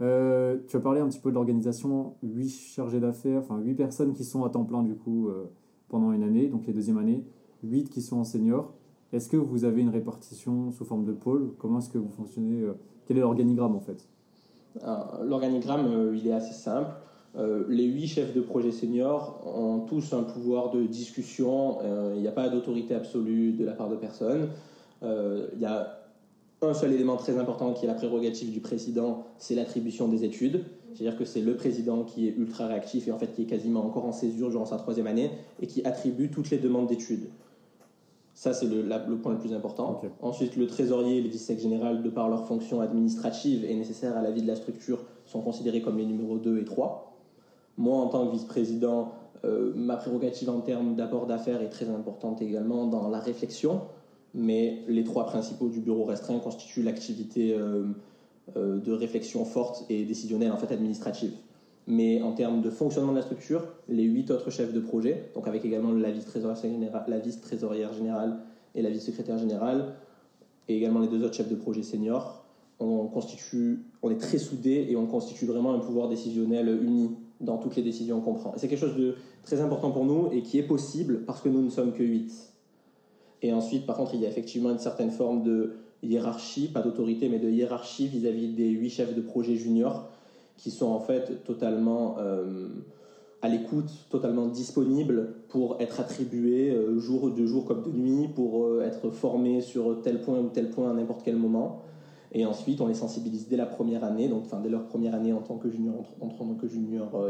Euh, 0.01 0.59
tu 0.67 0.77
as 0.77 0.81
parlé 0.81 1.01
un 1.01 1.09
petit 1.09 1.21
peu 1.21 1.31
de 1.31 1.37
l'organisation, 1.37 2.15
8 2.25 2.49
chargés 2.49 2.99
d'affaires, 2.99 3.39
enfin 3.39 3.61
8 3.61 3.75
personnes 3.75 4.13
qui 4.15 4.25
sont 4.25 4.43
à 4.43 4.51
temps 4.51 4.65
plein 4.65 4.83
du 4.83 4.97
coup 4.97 5.29
euh, 5.29 5.45
pendant 5.89 6.11
une 6.11 6.25
année, 6.25 6.49
donc 6.49 6.67
les 6.67 6.73
deuxièmes 6.73 6.99
années, 6.99 7.25
8 7.63 7.89
qui 7.89 8.03
sont 8.03 8.17
en 8.17 8.25
senior. 8.25 8.73
Est-ce 9.13 9.29
que 9.29 9.37
vous 9.37 9.65
avez 9.65 9.81
une 9.81 9.91
répartition 9.91 10.73
sous 10.73 10.85
forme 10.85 11.05
de 11.05 11.13
pôle? 11.13 11.53
Comment 11.59 11.79
est-ce 11.79 11.91
que 11.91 11.99
vous 11.99 12.09
fonctionnez 12.09 12.63
euh, 12.63 12.73
Quel 13.07 13.17
est 13.17 13.21
l'organigramme 13.21 13.77
en 13.77 13.81
fait? 13.81 14.09
L'organigramme, 15.23 16.13
il 16.17 16.27
est 16.27 16.33
assez 16.33 16.55
simple. 16.55 16.91
les 17.69 17.85
8 17.85 18.07
chefs 18.09 18.35
de 18.35 18.41
projet 18.41 18.73
seniors 18.73 19.43
ont 19.47 19.81
tous 19.81 20.15
un 20.15 20.23
pouvoir 20.23 20.71
de 20.71 20.83
discussion. 20.85 21.77
Il 22.15 22.23
n'y 22.23 22.27
a 22.27 22.33
pas 22.33 22.49
d'autorité 22.49 22.95
absolue 22.95 23.53
de 23.53 23.67
la 23.67 23.73
part 23.73 23.91
de 23.91 23.97
personne. 23.97 24.49
Il 25.03 25.61
y 25.61 25.67
a 25.67 26.02
un 26.69 26.75
seul 26.75 26.93
élément 26.93 27.17
très 27.17 27.39
important 27.39 27.73
qui 27.73 27.85
est 27.85 27.89
la 27.89 27.95
prérogative 27.95 28.51
du 28.51 28.61
président, 28.61 29.25
c'est 29.39 29.55
l'attribution 29.55 30.09
des 30.09 30.25
études. 30.25 30.65
C'est-à-dire 30.95 31.19
que 31.19 31.25
c'est 31.25 31.41
le 31.41 31.57
président 31.57 32.05
qui 32.05 32.29
est 32.29 32.37
ultra 32.37 32.67
réactif 32.67 33.09
et 33.09 33.13
en 33.13 33.19
fait 33.19 33.33
qui 33.33 33.43
est 33.43 33.47
quasiment 33.47 33.85
encore 33.85 34.05
en 34.05 34.13
césure 34.13 34.51
durant 34.51 34.67
sa 34.67 34.77
troisième 34.77 35.07
année 35.07 35.31
et 35.61 35.67
qui 35.67 35.85
attribue 35.85 36.31
toutes 36.31 36.51
les 36.51 36.59
demandes 36.59 36.87
d'études. 36.87 37.29
Ça, 38.35 38.55
c'est 38.55 38.67
le, 38.67 38.83
le, 38.83 39.17
point 39.19 39.33
le 39.33 39.39
plus 39.39 39.53
important. 39.53 40.01
Ensuite, 40.21 40.57
le 40.57 40.67
trésorier 40.67 41.19
et 41.19 41.23
le 41.23 41.29
vice 41.29 41.53
général, 41.59 42.03
de 42.03 42.09
par 42.09 42.29
leur 42.29 42.47
fonction 42.47 42.81
administrative 42.81 43.65
et 43.65 43.75
nécessaire 43.75 44.17
à 44.17 44.23
la 44.23 44.31
vie 44.31 44.43
de 44.43 44.49
la 44.49 44.57
structure, 44.57 45.05
sont 45.27 45.43
considérés 45.43 45.83
comme 45.83 45.99
les 45.99 46.07
numéros 46.07 46.39
2 46.39 46.59
et 46.59 46.65
3. 46.65 47.15
Moi, 47.77 47.97
en 47.97 48.09
tant 48.09 48.27
que 48.27 48.33
vice-président, 48.33 49.13
Euh, 49.45 49.73
ma 49.75 49.97
prérogative 49.97 50.51
en 50.51 50.61
termes 50.61 50.95
d'apport 50.95 51.27
d'affaires 51.27 51.63
est 51.63 51.69
très 51.69 51.89
importante 51.89 52.41
également 52.43 52.87
dans 52.87 53.09
la 53.09 53.19
réflexion, 53.19 53.81
mais 54.35 54.83
les 54.89 55.05
trois 55.05 55.27
principaux 55.27 55.69
du 55.69 55.81
bureau 55.81 56.05
restreint 56.05 56.39
constituent 56.39 56.83
l'activité 56.83 57.55
euh, 57.55 57.85
euh, 58.57 58.79
de 58.79 58.93
réflexion 58.93 59.45
forte 59.45 59.85
et 59.89 60.05
décisionnelle, 60.05 60.53
en 60.53 60.57
fait 60.57 60.73
administrative. 60.73 61.33
Mais 61.87 62.23
en 62.23 62.33
termes 62.33 62.63
de 62.63 62.71
fonctionnement 62.71 63.13
de 63.13 63.17
la 63.17 63.23
structure, 63.23 63.65
les 63.89 64.05
huit 64.05 64.31
autres 64.31 64.51
chefs 64.51 64.73
de 64.73 64.81
projet, 64.81 65.31
donc 65.35 65.49
avec 65.49 65.65
également 65.65 65.93
la 65.93 66.11
vice-trésorière 66.11 67.93
générale, 67.93 68.39
et 68.75 68.83
la 68.83 68.91
vice-secrétaire 68.91 69.39
générale, 69.39 69.95
et 70.69 70.77
également 70.77 71.01
les 71.01 71.09
deux 71.09 71.23
autres 71.25 71.35
chefs 71.35 71.51
de 71.51 71.57
projet 71.57 71.83
seniors, 71.83 72.45
on, 72.79 73.07
constitue, 73.07 73.85
on 74.03 74.11
est 74.11 74.17
très 74.17 74.39
soudés 74.39 74.87
et 74.89 74.97
on 74.97 75.07
constitue 75.07 75.47
vraiment 75.47 75.75
un 75.75 75.79
pouvoir 75.79 76.09
décisionnel 76.09 76.69
uni 76.83 77.11
dans 77.41 77.59
toutes 77.59 77.77
les 77.77 77.83
décisions 77.83 78.21
qu'on 78.21 78.35
prend. 78.35 78.55
c'est 78.57 78.69
quelque 78.69 78.79
chose 78.79 78.97
de 78.97 79.17
très 79.43 79.61
important 79.61 79.91
pour 79.91 80.05
nous 80.05 80.29
et 80.33 80.43
qui 80.43 80.59
est 80.59 80.63
possible 80.63 81.25
parce 81.25 81.41
que 81.41 81.49
nous 81.49 81.63
ne 81.63 81.71
sommes 81.71 81.93
que 81.93 82.03
8. 82.03 82.52
Et 83.43 83.53
ensuite, 83.53 83.87
par 83.87 83.97
contre, 83.97 84.15
il 84.15 84.21
y 84.21 84.27
a 84.27 84.29
effectivement 84.29 84.71
une 84.71 84.79
certaine 84.79 85.11
forme 85.11 85.43
de 85.43 85.73
hiérarchie, 86.03 86.69
pas 86.69 86.81
d'autorité, 86.81 87.29
mais 87.29 87.39
de 87.39 87.51
hiérarchie 87.51 88.07
vis-à-vis 88.07 88.49
des 88.49 88.71
huit 88.71 88.91
chefs 88.91 89.15
de 89.15 89.21
projet 89.21 89.57
juniors 89.57 90.09
qui 90.57 90.71
sont 90.71 90.87
en 90.87 91.01
fait 91.01 91.45
totalement 91.45 92.17
euh, 92.19 92.69
à 93.41 93.49
l'écoute, 93.49 93.91
totalement 94.11 94.47
disponibles 94.47 95.35
pour 95.49 95.77
être 95.81 95.99
attribués 96.01 96.71
euh, 96.71 96.99
jour 96.99 97.31
de 97.31 97.47
jour 97.47 97.65
comme 97.65 97.83
de 97.83 97.91
nuit, 97.91 98.29
pour 98.29 98.65
euh, 98.65 98.85
être 98.85 99.11
formés 99.11 99.61
sur 99.61 100.01
tel 100.03 100.21
point 100.21 100.39
ou 100.39 100.49
tel 100.49 100.71
point 100.71 100.91
à 100.91 100.95
n'importe 100.95 101.23
quel 101.25 101.37
moment. 101.37 101.83
Et 102.31 102.47
ensuite, 102.47 102.81
on 102.81 102.87
les 102.87 102.95
sensibilise 102.95 103.49
dès 103.49 103.57
la 103.57 103.67
première 103.67 104.05
année, 104.05 104.29
donc 104.29 104.45
enfin, 104.47 104.61
dès 104.61 104.71
leur 104.71 104.85
première 104.85 105.15
année 105.15 105.33
en 105.33 105.41
tant 105.41 105.57
que 105.57 105.69
junior, 105.69 105.95
en, 106.21 106.29
tant 106.29 106.55
que 106.55 106.67
junior 106.67 107.29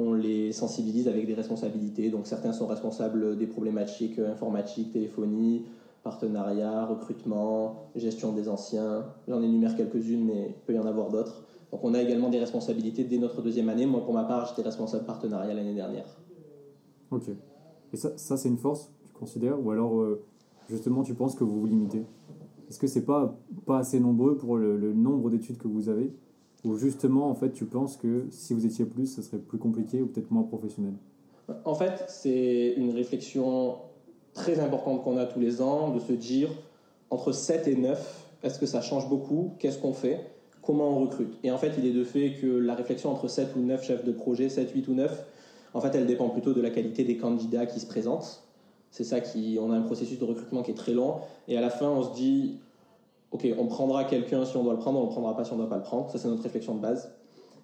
on 0.00 0.14
les 0.14 0.52
sensibilise 0.52 1.08
avec 1.08 1.26
des 1.26 1.34
responsabilités. 1.34 2.10
Donc 2.10 2.26
certains 2.26 2.52
sont 2.52 2.66
responsables 2.66 3.36
des 3.36 3.46
problématiques 3.46 4.18
informatiques, 4.18 4.92
téléphonie, 4.92 5.64
partenariat, 6.02 6.86
recrutement, 6.86 7.90
gestion 7.94 8.32
des 8.32 8.48
anciens. 8.48 9.04
J'en 9.28 9.42
énumère 9.42 9.76
quelques-unes, 9.76 10.24
mais 10.24 10.46
il 10.48 10.64
peut 10.66 10.74
y 10.74 10.78
en 10.78 10.86
avoir 10.86 11.10
d'autres. 11.10 11.44
Donc 11.70 11.84
on 11.84 11.94
a 11.94 12.02
également 12.02 12.30
des 12.30 12.38
responsabilités 12.38 13.04
dès 13.04 13.18
notre 13.18 13.42
deuxième 13.42 13.68
année. 13.68 13.86
Moi, 13.86 14.02
pour 14.04 14.14
ma 14.14 14.24
part, 14.24 14.46
j'étais 14.46 14.62
responsable 14.62 15.04
partenariat 15.04 15.54
l'année 15.54 15.74
dernière. 15.74 16.06
Ok. 17.10 17.28
Et 17.92 17.96
ça, 17.96 18.16
ça 18.16 18.36
c'est 18.36 18.48
une 18.48 18.58
force, 18.58 18.90
tu 19.04 19.12
considères? 19.12 19.64
Ou 19.64 19.70
alors, 19.70 20.00
euh, 20.00 20.22
justement, 20.68 21.02
tu 21.02 21.14
penses 21.14 21.34
que 21.34 21.44
vous 21.44 21.60
vous 21.60 21.66
limitez? 21.66 22.04
Est-ce 22.68 22.78
que 22.78 22.86
c'est 22.86 23.04
pas, 23.04 23.36
pas 23.66 23.78
assez 23.78 23.98
nombreux 23.98 24.36
pour 24.36 24.56
le, 24.56 24.92
nombre 24.92 25.28
d'études 25.28 25.58
que 25.58 25.66
vous 25.66 25.88
avez? 25.88 26.12
Ou 26.64 26.76
justement, 26.76 27.30
en 27.30 27.34
fait, 27.34 27.52
tu 27.52 27.64
penses 27.64 27.96
que 27.96 28.26
si 28.30 28.54
vous 28.54 28.66
étiez 28.66 28.84
plus, 28.84 29.06
ce 29.06 29.22
serait 29.22 29.38
plus 29.38 29.58
compliqué 29.58 30.02
ou 30.02 30.06
peut-être 30.06 30.30
moins 30.30 30.42
professionnel? 30.42 30.92
En 31.64 31.74
fait, 31.74 32.04
c'est 32.08 32.74
une 32.76 32.90
réflexion 32.90 33.76
très 34.34 34.60
importante 34.60 35.02
qu'on 35.02 35.16
a 35.16 35.26
tous 35.26 35.40
les 35.40 35.62
ans, 35.62 35.90
de 35.90 35.98
se 35.98 36.12
dire, 36.12 36.50
entre 37.10 37.32
7 37.32 37.66
et 37.66 37.76
9, 37.76 38.26
est-ce 38.42 38.58
que 38.58 38.66
ça 38.66 38.80
change 38.80 39.08
beaucoup? 39.08 39.52
Qu'est-ce 39.58 39.78
qu'on 39.78 39.92
fait? 39.92 40.30
Comment 40.62 40.88
on 40.90 41.00
recrute? 41.00 41.38
Et 41.42 41.50
en 41.50 41.58
fait, 41.58 41.72
il 41.78 41.86
est 41.86 41.92
de 41.92 42.04
fait 42.04 42.34
que 42.34 42.46
la 42.46 42.74
réflexion 42.74 43.10
entre 43.10 43.28
7 43.28 43.56
ou 43.56 43.60
9 43.60 43.82
chefs 43.82 44.04
de 44.04 44.12
projet, 44.12 44.48
7, 44.48 44.70
8 44.72 44.88
ou 44.88 44.94
9, 44.94 45.26
en 45.72 45.80
fait, 45.80 45.94
elle 45.94 46.06
dépend 46.06 46.28
plutôt 46.28 46.52
de 46.52 46.60
la 46.60 46.70
qualité 46.70 47.04
des 47.04 47.16
candidats 47.16 47.66
qui 47.66 47.80
se 47.80 47.86
présentent. 47.86 48.44
C'est 48.90 49.04
ça 49.04 49.20
qui. 49.20 49.58
On 49.60 49.70
a 49.70 49.76
un 49.76 49.82
processus 49.82 50.18
de 50.18 50.24
recrutement 50.24 50.62
qui 50.62 50.72
est 50.72 50.74
très 50.74 50.92
long. 50.92 51.16
Et 51.48 51.56
à 51.56 51.60
la 51.60 51.70
fin, 51.70 51.88
on 51.88 52.02
se 52.02 52.12
dit 52.12 52.58
ok, 53.32 53.46
on 53.58 53.66
prendra 53.66 54.04
quelqu'un 54.04 54.44
si 54.44 54.56
on 54.56 54.64
doit 54.64 54.72
le 54.72 54.78
prendre, 54.78 54.98
on 55.00 55.04
le 55.04 55.08
prendra 55.08 55.36
pas 55.36 55.44
si 55.44 55.52
on 55.52 55.56
ne 55.56 55.60
doit 55.60 55.70
pas 55.70 55.76
le 55.76 55.82
prendre. 55.82 56.10
Ça, 56.10 56.18
c'est 56.18 56.28
notre 56.28 56.42
réflexion 56.42 56.74
de 56.74 56.80
base. 56.80 57.12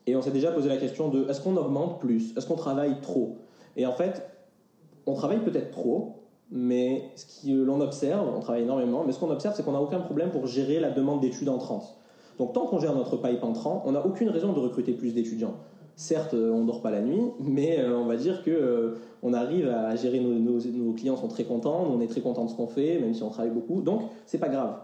Et 0.06 0.14
on 0.14 0.22
s'est 0.22 0.30
déjà 0.30 0.52
posé 0.52 0.68
la 0.68 0.76
question 0.76 1.08
de 1.08 1.28
est-ce 1.28 1.40
qu'on 1.40 1.56
augmente 1.56 2.00
plus? 2.00 2.36
Est-ce 2.36 2.46
qu'on 2.46 2.54
travaille 2.56 3.00
trop? 3.00 3.38
Et 3.76 3.86
en 3.86 3.92
fait, 3.92 4.22
on 5.06 5.14
travaille 5.14 5.40
peut-être 5.40 5.72
trop, 5.72 6.22
mais 6.50 7.10
ce 7.16 7.46
que 7.46 7.52
l'on 7.52 7.80
observe, 7.80 8.28
on 8.34 8.40
travaille 8.40 8.62
énormément, 8.62 9.02
mais 9.04 9.12
ce 9.12 9.18
qu'on 9.18 9.30
observe, 9.30 9.54
c'est 9.56 9.64
qu'on 9.64 9.72
n'a 9.72 9.80
aucun 9.80 10.00
problème 10.00 10.30
pour 10.30 10.46
gérer 10.46 10.78
la 10.78 10.90
demande 10.90 11.20
d'études 11.20 11.48
entrantes. 11.48 11.98
Donc 12.38 12.52
tant 12.52 12.66
qu'on 12.66 12.78
gère 12.78 12.94
notre 12.94 13.16
pipe 13.16 13.42
entrant, 13.42 13.82
on 13.86 13.92
n'a 13.92 14.04
aucune 14.04 14.28
raison 14.28 14.52
de 14.52 14.60
recruter 14.60 14.92
plus 14.92 15.14
d'étudiants. 15.14 15.54
Certes, 15.96 16.34
euh, 16.34 16.52
on 16.52 16.60
ne 16.60 16.66
dort 16.66 16.82
pas 16.82 16.90
la 16.90 17.00
nuit, 17.00 17.22
mais 17.40 17.80
euh, 17.80 17.96
on 17.96 18.04
va 18.04 18.16
dire 18.16 18.44
que 18.44 18.50
euh, 18.50 18.94
on 19.22 19.32
arrive 19.32 19.68
à 19.68 19.96
gérer 19.96 20.20
nos, 20.20 20.34
nos, 20.38 20.92
clients 20.92 21.16
sont 21.16 21.28
très 21.28 21.44
contents, 21.44 21.84
on 21.90 22.00
est 22.00 22.06
très 22.06 22.20
content 22.20 22.44
de 22.44 22.50
ce 22.50 22.54
qu'on 22.54 22.66
fait, 22.66 22.98
même 23.00 23.14
si 23.14 23.22
on 23.22 23.30
travaille 23.30 23.52
beaucoup. 23.52 23.80
Donc 23.80 24.02
c'est 24.26 24.38
pas 24.38 24.50
grave. 24.50 24.76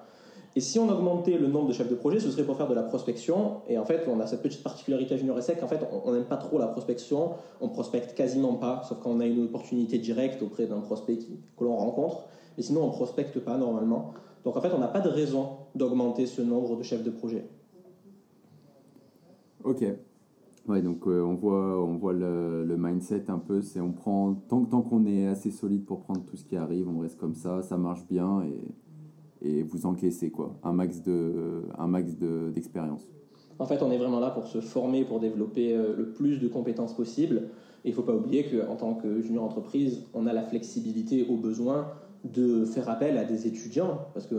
Et 0.54 0.61
si 0.61 0.78
on 0.78 0.88
augmentait 0.90 1.38
le 1.38 1.47
nombre 1.47 1.68
de 1.68 1.73
chefs 1.73 1.88
de 1.88 1.94
projet, 1.94 2.21
ce 2.21 2.30
serait 2.30 2.44
pour 2.44 2.56
faire 2.56 2.68
de 2.68 2.75
la 2.75 2.82
prospection. 2.82 3.62
Et 3.68 3.78
en 3.78 3.85
fait, 3.87 4.06
on 4.06 4.21
a 4.21 4.26
cette 4.26 4.42
petite 4.42 4.62
particularité 4.62 5.14
à 5.14 5.16
Junior 5.16 5.40
Sec. 5.42 5.62
En 5.62 5.66
fait, 5.66 5.80
on 6.04 6.12
n'aime 6.12 6.25
pas 6.25 6.37
trop 6.37 6.59
la 6.59 6.66
prospection. 6.66 7.30
On 7.62 7.68
prospecte 7.68 8.14
quasiment 8.14 8.54
pas, 8.54 8.82
sauf 8.87 8.99
quand 9.02 9.11
on 9.11 9.21
a 9.21 9.26
une 9.26 9.44
opportunité 9.44 9.99
directe 9.99 10.42
auprès 10.42 10.66
d'un 10.66 10.80
prospect 10.80 11.18
que 11.56 11.64
l'on 11.64 11.76
rencontre. 11.76 12.25
Mais 12.56 12.62
sinon, 12.62 12.85
on 12.85 12.90
prospecte 12.90 13.38
pas 13.40 13.56
normalement. 13.56 14.12
Donc 14.44 14.56
en 14.56 14.61
fait, 14.61 14.73
on 14.75 14.78
n'a 14.78 14.88
pas 14.88 15.00
de 15.00 15.09
raison 15.09 15.49
d'augmenter 15.75 16.26
ce 16.26 16.42
nombre 16.42 16.76
de 16.76 16.82
chefs 16.82 17.02
de 17.02 17.11
projet. 17.11 17.47
Ok. 19.64 19.85
Ouais, 20.68 20.82
donc 20.82 21.06
euh, 21.06 21.23
on 21.23 21.35
voit, 21.35 21.82
on 21.82 21.97
voit 21.97 22.12
le, 22.12 22.64
le, 22.64 22.76
mindset 22.76 23.25
un 23.28 23.38
peu, 23.38 23.62
c'est 23.62 23.80
on 23.80 23.90
prend, 23.90 24.35
tant, 24.49 24.64
tant 24.64 24.82
qu'on 24.82 25.06
est 25.06 25.26
assez 25.26 25.50
solide 25.50 25.85
pour 25.85 26.02
prendre 26.02 26.23
tout 26.25 26.37
ce 26.37 26.44
qui 26.44 26.56
arrive, 26.56 26.88
on 26.88 27.00
reste 27.00 27.18
comme 27.18 27.35
ça, 27.35 27.62
ça 27.62 27.76
marche 27.76 28.06
bien 28.06 28.42
et, 28.42 28.61
et 29.45 29.63
vous 29.63 29.87
encaissez 29.87 30.31
quoi, 30.31 30.55
un 30.63 30.73
max 30.73 31.03
de, 31.03 31.63
un 31.79 31.87
max 31.87 32.13
d'expérience. 32.55 33.07
en 33.59 33.67
fait, 33.67 33.83
on 33.83 33.91
est 33.91 33.99
vraiment 33.99 34.21
là 34.21 34.31
pour 34.31 34.47
se 34.47 34.61
former, 34.61 35.05
pour 35.05 35.21
développer 35.21 35.75
euh, 35.75 35.95
le 35.97 36.11
plus 36.11 36.39
de 36.39 36.49
compétences 36.49 36.95
possible. 36.95 37.49
Et 37.85 37.89
il 37.89 37.91
ne 37.91 37.97
faut 37.97 38.03
pas 38.03 38.15
oublier 38.15 38.45
qu'en 38.45 38.77
tant 38.77 38.95
que 38.95 39.21
junior 39.21 39.45
entreprise, 39.45 40.05
on 40.15 40.27
a 40.27 40.33
la 40.33 40.43
flexibilité 40.43 41.27
au 41.29 41.37
besoin 41.37 41.89
de 42.25 42.65
faire 42.65 42.89
appel 42.89 43.19
à 43.19 43.25
des 43.25 43.49
étudiants, 43.49 43.99
parce 44.15 44.27
que 44.27 44.35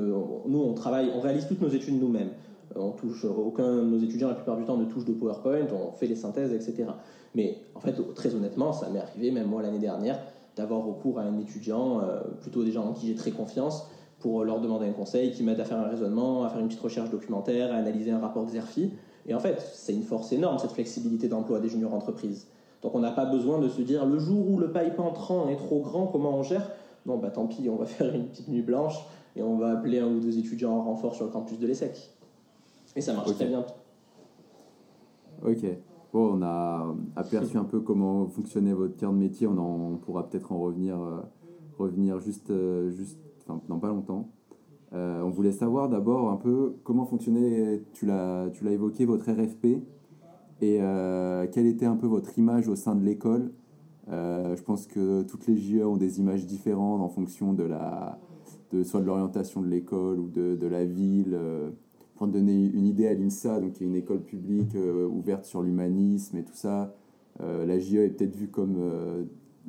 nous, 0.47 0.59
on 0.59 0.73
travaille, 0.73 1.11
on 1.13 1.19
réalise 1.19 1.47
toutes 1.47 1.61
nos 1.61 1.69
études 1.69 1.99
nous-mêmes. 1.99 2.29
On 2.75 2.91
touche, 2.91 3.25
aucun 3.25 3.75
de 3.75 3.81
nos 3.81 3.99
étudiants, 3.99 4.29
la 4.29 4.35
plupart 4.35 4.57
du 4.57 4.63
temps, 4.63 4.77
ne 4.77 4.85
touche 4.85 5.03
de 5.03 5.11
PowerPoint, 5.11 5.67
on 5.73 5.91
fait 5.91 6.07
les 6.07 6.15
synthèses, 6.15 6.53
etc. 6.53 6.89
Mais 7.35 7.57
en 7.75 7.81
fait, 7.81 7.93
très 8.15 8.33
honnêtement, 8.35 8.71
ça 8.71 8.89
m'est 8.89 8.99
arrivé, 8.99 9.31
même 9.31 9.47
moi 9.47 9.61
l'année 9.61 9.79
dernière, 9.79 10.19
d'avoir 10.55 10.85
recours 10.85 11.19
à 11.19 11.23
un 11.23 11.37
étudiant, 11.39 12.01
euh, 12.01 12.21
plutôt 12.41 12.63
des 12.63 12.71
gens 12.71 12.85
en 12.85 12.93
qui 12.93 13.07
j'ai 13.07 13.15
très 13.15 13.31
confiance, 13.31 13.87
pour 14.23 14.45
leur 14.45 14.61
demander 14.61 14.87
un 14.87 14.93
conseil, 14.93 15.31
qui 15.31 15.43
m'aide 15.43 15.59
à 15.59 15.65
faire 15.65 15.79
un 15.79 15.89
raisonnement, 15.89 16.45
à 16.45 16.49
faire 16.49 16.61
une 16.61 16.67
petite 16.67 16.79
recherche 16.79 17.09
documentaire, 17.09 17.73
à 17.73 17.75
analyser 17.75 18.09
un 18.09 18.19
rapport 18.19 18.45
Xerfi. 18.45 18.93
Et 19.27 19.33
en 19.35 19.39
fait, 19.39 19.59
c'est 19.73 19.93
une 19.93 20.03
force 20.03 20.31
énorme, 20.31 20.57
cette 20.59 20.71
flexibilité 20.71 21.27
d'emploi 21.27 21.59
des 21.59 21.67
juniors 21.67 21.93
entreprises. 21.93 22.47
Donc 22.81 22.95
on 22.95 22.99
n'a 22.99 23.11
pas 23.11 23.25
besoin 23.25 23.59
de 23.59 23.67
se 23.67 23.81
dire, 23.81 24.05
le 24.05 24.19
jour 24.19 24.49
où 24.49 24.57
le 24.59 24.71
pipe 24.71 24.97
entrant 24.97 25.49
est 25.49 25.57
trop 25.57 25.81
grand, 25.81 26.07
comment 26.07 26.37
on 26.37 26.41
gère? 26.41 26.71
Non, 27.05 27.17
bah 27.17 27.31
tant 27.31 27.47
pis, 27.47 27.67
on 27.69 27.75
va 27.75 27.85
faire 27.85 28.15
une 28.15 28.27
petite 28.27 28.47
nuit 28.47 28.61
blanche 28.61 28.95
et 29.35 29.43
on 29.43 29.57
va 29.57 29.71
appeler 29.71 29.99
un 29.99 30.07
ou 30.07 30.21
deux 30.21 30.37
étudiants 30.37 30.71
en 30.71 30.83
renfort 30.83 31.15
sur 31.15 31.25
le 31.25 31.31
campus 31.31 31.59
de 31.59 31.67
l'ESSEC. 31.67 32.09
Et 32.95 33.01
ça 33.01 33.11
marche 33.13 33.33
très 33.35 33.47
bien. 33.47 33.65
Ok. 35.45 35.65
Bon, 36.13 36.37
on 36.37 36.41
a 36.43 36.95
aperçu 37.17 37.57
un 37.57 37.65
peu 37.65 37.81
comment 37.81 38.25
fonctionnait 38.27 38.71
votre 38.71 38.95
cœur 38.95 39.11
de 39.11 39.17
métier. 39.17 39.47
On, 39.47 39.57
en, 39.57 39.97
pourra 39.97 40.29
peut-être 40.29 40.53
en 40.53 40.59
revenir, 40.59 40.95
euh, 40.95 41.19
revenir 41.77 42.19
juste, 42.19 42.51
euh, 42.51 42.89
juste 42.91 43.19
enfin, 43.47 43.61
dans 43.67 43.79
pas 43.79 43.89
longtemps. 43.89 44.29
Euh, 44.93 45.21
on 45.23 45.29
voulait 45.29 45.51
savoir 45.51 45.89
d'abord 45.89 46.29
un 46.29 46.37
peu 46.37 46.75
comment 46.83 47.05
fonctionnait, 47.05 47.81
tu 47.93 48.05
l'as 48.05 48.51
évoqué, 48.65 49.05
votre 49.05 49.31
RFP 49.31 49.81
et 50.61 50.79
quelle 51.51 51.65
était 51.65 51.85
un 51.85 51.95
peu 51.95 52.07
votre 52.07 52.37
image 52.37 52.67
au 52.69 52.75
sein 52.75 52.95
de 52.95 53.03
l'école 53.03 53.51
euh, 54.09 54.55
je 54.55 54.61
pense 54.63 54.85
que 54.85 55.21
toutes 55.23 55.47
les 55.47 55.57
JE 55.57 55.83
ont 55.83 55.97
des 55.97 56.19
images 56.19 56.45
différentes 56.45 57.01
en 57.01 57.09
fonction 57.09 57.53
de 57.53 57.63
la, 57.63 58.19
de, 58.71 58.83
soit 58.83 59.01
de 59.01 59.05
l'orientation 59.05 59.61
de 59.61 59.67
l'école 59.67 60.19
ou 60.19 60.27
de, 60.27 60.55
de, 60.55 60.67
la 60.67 60.85
ville. 60.85 61.33
Euh, 61.33 61.69
pour 62.15 62.27
donner 62.27 62.53
une 62.53 62.85
idée 62.85 63.07
à 63.07 63.13
l'INSA, 63.13 63.59
donc 63.59 63.73
qui 63.73 63.83
est 63.83 63.87
une 63.87 63.95
école 63.95 64.21
publique 64.21 64.75
euh, 64.75 65.07
ouverte 65.07 65.45
sur 65.45 65.63
l'humanisme 65.63 66.37
et 66.37 66.43
tout 66.43 66.53
ça, 66.53 66.95
la 67.39 67.79
JE 67.79 67.95
est 67.95 68.09
peut-être 68.09 68.35
vue 68.35 68.49
comme 68.49 68.77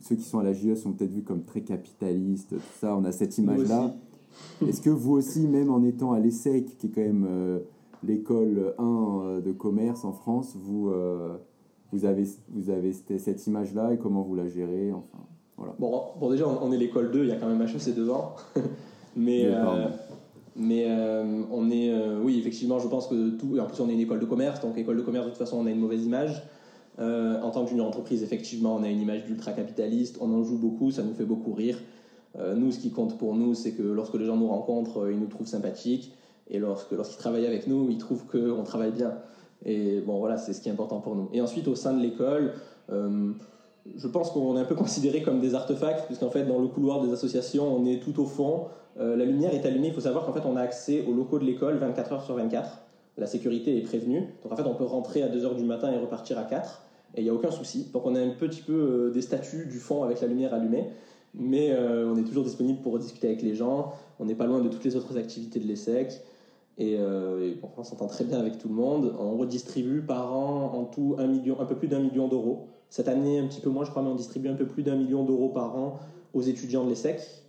ceux 0.00 0.16
qui 0.16 0.24
sont 0.24 0.38
à 0.38 0.42
la 0.42 0.52
JE 0.52 0.74
sont 0.74 0.92
peut-être 0.92 1.12
vus 1.12 1.22
comme 1.22 1.44
très 1.44 1.62
capitalistes, 1.62 2.50
tout 2.50 2.78
ça. 2.80 2.96
On 2.96 3.04
a 3.04 3.12
cette 3.12 3.38
image-là. 3.38 3.94
Est-ce 4.66 4.80
que 4.80 4.90
vous 4.90 5.12
aussi, 5.12 5.46
même 5.46 5.70
en 5.70 5.82
étant 5.84 6.12
à 6.12 6.18
l'ESSEC, 6.18 6.76
qui 6.78 6.88
est 6.88 6.90
quand 6.90 7.00
même 7.00 7.60
l'école 8.02 8.74
1 8.78 9.40
de 9.44 9.52
commerce 9.52 10.04
en 10.04 10.12
France, 10.12 10.56
vous 10.56 10.90
vous 11.94 12.04
avez, 12.04 12.24
vous 12.48 12.70
avez 12.70 12.92
cette 12.92 13.46
image-là 13.46 13.92
et 13.92 13.98
comment 13.98 14.22
vous 14.22 14.34
la 14.34 14.48
gérez 14.48 14.92
enfin, 14.92 15.18
voilà. 15.56 15.74
bon, 15.78 16.02
bon, 16.18 16.30
déjà, 16.30 16.46
on, 16.48 16.72
est 16.72 16.76
l'école 16.76 17.12
2, 17.12 17.22
il 17.22 17.28
y 17.28 17.32
a 17.32 17.36
quand 17.36 17.48
même 17.48 17.62
HEC 17.62 17.94
devant. 17.94 18.34
mais 19.16 19.44
euh, 19.44 19.86
mais 20.56 20.86
euh, 20.88 21.42
on 21.52 21.70
est, 21.70 21.90
euh, 21.90 22.20
oui, 22.22 22.38
effectivement, 22.38 22.80
je 22.80 22.88
pense 22.88 23.06
que 23.06 23.30
tout, 23.30 23.56
et 23.56 23.60
en 23.60 23.66
plus, 23.66 23.80
on 23.80 23.88
est 23.88 23.92
une 23.92 24.00
école 24.00 24.18
de 24.18 24.24
commerce, 24.24 24.60
donc 24.60 24.76
école 24.76 24.96
de 24.96 25.02
commerce, 25.02 25.26
de 25.26 25.30
toute 25.30 25.38
façon, 25.38 25.58
on 25.58 25.66
a 25.66 25.70
une 25.70 25.80
mauvaise 25.80 26.04
image. 26.04 26.42
En 26.98 27.50
tant 27.50 27.64
qu'une 27.64 27.80
entreprise, 27.80 28.22
effectivement, 28.22 28.76
on 28.76 28.82
a 28.82 28.88
une 28.88 29.00
image 29.00 29.24
d'ultra-capitaliste, 29.24 30.18
on 30.20 30.32
en 30.32 30.44
joue 30.44 30.58
beaucoup, 30.58 30.90
ça 30.90 31.02
nous 31.02 31.14
fait 31.14 31.24
beaucoup 31.24 31.52
rire. 31.52 31.78
nous, 32.54 32.70
ce 32.70 32.78
qui 32.78 32.90
compte 32.90 33.18
pour 33.18 33.34
nous, 33.34 33.54
c'est 33.54 33.72
que 33.72 33.82
lorsque 33.82 34.14
les 34.14 34.26
gens 34.26 34.36
nous 34.36 34.48
rencontrent, 34.48 35.10
ils 35.10 35.18
nous 35.18 35.26
trouvent 35.26 35.48
sympathiques, 35.48 36.12
et 36.50 36.58
lorsque, 36.58 36.92
lorsqu'ils 36.92 37.18
travaillent 37.18 37.46
avec 37.46 37.66
nous, 37.66 37.88
ils 37.90 37.98
trouvent 37.98 38.24
qu'on 38.26 38.62
travaille 38.62 38.92
bien. 38.92 39.14
Et 39.64 40.00
bon, 40.00 40.18
voilà, 40.18 40.36
c'est 40.36 40.52
ce 40.52 40.60
qui 40.60 40.68
est 40.68 40.72
important 40.72 41.00
pour 41.00 41.16
nous. 41.16 41.28
Et 41.32 41.40
ensuite, 41.40 41.68
au 41.68 41.74
sein 41.74 41.94
de 41.94 42.02
l'école, 42.02 42.52
euh, 42.92 43.32
je 43.96 44.08
pense 44.08 44.30
qu'on 44.30 44.56
est 44.56 44.60
un 44.60 44.64
peu 44.64 44.74
considéré 44.74 45.22
comme 45.22 45.40
des 45.40 45.54
artefacts, 45.54 46.06
puisqu'en 46.06 46.30
fait, 46.30 46.44
dans 46.44 46.58
le 46.58 46.68
couloir 46.68 47.02
des 47.02 47.12
associations, 47.12 47.74
on 47.74 47.86
est 47.86 48.00
tout 48.02 48.20
au 48.20 48.26
fond. 48.26 48.64
Euh, 49.00 49.16
la 49.16 49.24
lumière 49.24 49.54
est 49.54 49.64
allumée. 49.64 49.88
Il 49.88 49.94
faut 49.94 50.00
savoir 50.00 50.26
qu'en 50.26 50.32
fait, 50.32 50.46
on 50.46 50.56
a 50.56 50.60
accès 50.60 51.04
aux 51.06 51.12
locaux 51.12 51.38
de 51.38 51.44
l'école 51.44 51.78
24 51.78 52.12
heures 52.12 52.24
sur 52.24 52.34
24. 52.34 52.83
La 53.16 53.26
sécurité 53.26 53.76
est 53.76 53.82
prévenue. 53.82 54.20
Donc, 54.42 54.52
en 54.52 54.56
fait, 54.56 54.64
on 54.64 54.74
peut 54.74 54.84
rentrer 54.84 55.22
à 55.22 55.28
2 55.28 55.44
heures 55.44 55.54
du 55.54 55.64
matin 55.64 55.92
et 55.92 55.96
repartir 55.96 56.38
à 56.38 56.44
4. 56.44 56.82
Et 57.14 57.20
il 57.20 57.24
n'y 57.24 57.30
a 57.30 57.34
aucun 57.34 57.50
souci. 57.50 57.90
Donc, 57.92 58.06
on 58.06 58.14
a 58.14 58.20
un 58.20 58.30
petit 58.30 58.62
peu 58.62 58.72
euh, 58.72 59.10
des 59.10 59.22
statuts 59.22 59.66
du 59.66 59.78
fond 59.78 60.02
avec 60.02 60.20
la 60.20 60.26
lumière 60.26 60.52
allumée. 60.52 60.88
Mais 61.34 61.70
euh, 61.70 62.12
on 62.12 62.16
est 62.16 62.24
toujours 62.24 62.44
disponible 62.44 62.80
pour 62.80 62.98
discuter 62.98 63.28
avec 63.28 63.42
les 63.42 63.54
gens. 63.54 63.92
On 64.18 64.24
n'est 64.24 64.34
pas 64.34 64.46
loin 64.46 64.60
de 64.60 64.68
toutes 64.68 64.84
les 64.84 64.96
autres 64.96 65.16
activités 65.16 65.60
de 65.60 65.66
l'ESSEC. 65.66 66.20
Et, 66.76 66.96
bon, 66.96 67.68
on 67.76 67.84
s'entend 67.84 68.08
très 68.08 68.24
bien 68.24 68.40
avec 68.40 68.58
tout 68.58 68.68
le 68.68 68.74
monde. 68.74 69.14
On 69.16 69.36
redistribue 69.36 70.02
par 70.02 70.36
an 70.36 70.72
en 70.74 70.84
tout 70.84 71.14
un, 71.18 71.32
un 71.32 71.64
peu 71.66 71.76
plus 71.76 71.86
d'un 71.86 72.00
million 72.00 72.26
d'euros 72.26 72.66
cette 72.94 73.08
année, 73.08 73.40
un 73.40 73.48
petit 73.48 73.60
peu 73.60 73.70
moins, 73.70 73.84
je 73.84 73.90
crois, 73.90 74.02
mais 74.02 74.10
on 74.10 74.14
distribue 74.14 74.48
un 74.48 74.54
peu 74.54 74.66
plus 74.66 74.84
d'un 74.84 74.94
million 74.94 75.24
d'euros 75.24 75.48
par 75.48 75.76
an 75.76 75.98
aux 76.32 76.42
étudiants 76.42 76.84
de 76.84 76.90
l'ESSEC. 76.90 77.43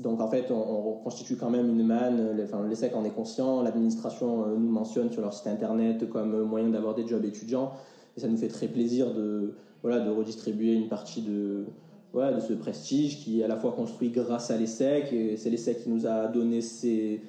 Donc 0.00 0.20
en 0.20 0.28
fait, 0.28 0.50
on, 0.50 0.92
constitue 1.04 1.36
quand 1.36 1.50
même 1.50 1.68
une 1.68 1.86
manne. 1.86 2.40
Enfin, 2.42 2.66
l'ESSEC 2.66 2.94
en 2.96 3.04
est 3.04 3.10
conscient. 3.10 3.62
L'administration 3.62 4.44
euh, 4.44 4.56
nous 4.56 4.70
mentionne 4.70 5.10
sur 5.10 5.22
leur 5.22 5.32
site 5.32 5.46
internet 5.46 6.08
comme 6.10 6.42
moyen 6.42 6.68
d'avoir 6.68 6.94
des 6.94 7.06
jobs 7.06 7.24
étudiants. 7.24 7.72
Et 8.16 8.20
ça 8.20 8.28
nous 8.28 8.36
fait 8.36 8.48
très 8.48 8.68
plaisir 8.68 9.12
de, 9.12 9.54
voilà, 9.82 10.00
de 10.00 10.10
redistribuer 10.10 10.74
une 10.74 10.88
partie 10.88 11.22
de, 11.22 11.66
voilà, 12.12 12.32
de 12.32 12.40
ce 12.40 12.52
prestige 12.52 13.18
qui 13.22 13.40
est 13.40 13.44
à 13.44 13.48
la 13.48 13.56
fois 13.56 13.72
construit 13.72 14.10
grâce 14.10 14.50
à 14.50 14.56
l'ESSEC. 14.56 15.12
Et 15.12 15.36
c'est 15.36 15.50
l'ESSEC 15.50 15.84
qui 15.84 15.90
nous 15.90 16.06
a 16.06 16.26
donné 16.26 16.60
ses, 16.60 17.20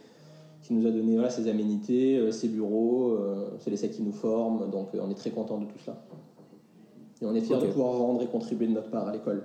qui 0.64 0.74
nous 0.74 0.88
a 0.88 0.92
donné 0.92 1.14
voilà, 1.14 1.30
ses 1.30 1.48
aménités, 1.48 2.18
euh, 2.18 2.32
ses 2.32 2.48
bureaux. 2.48 3.12
Euh, 3.12 3.50
c'est 3.60 3.70
l'ESSEC 3.70 3.92
qui 3.92 4.02
nous 4.02 4.14
forme. 4.14 4.72
Donc 4.72 4.90
on 5.00 5.12
est 5.12 5.16
très 5.16 5.32
content 5.32 5.60
de 5.60 5.66
tout 5.66 5.80
cela. 5.80 5.98
Et 7.22 7.26
on 7.26 7.34
est 7.34 7.42
fiers 7.42 7.58
de 7.58 7.68
pouvoir 7.68 7.94
rendre 7.94 8.22
et 8.24 8.28
contribuer 8.28 8.68
de 8.68 8.74
notre 8.74 8.90
part 8.90 9.08
à 9.08 9.12
l'école. 9.12 9.44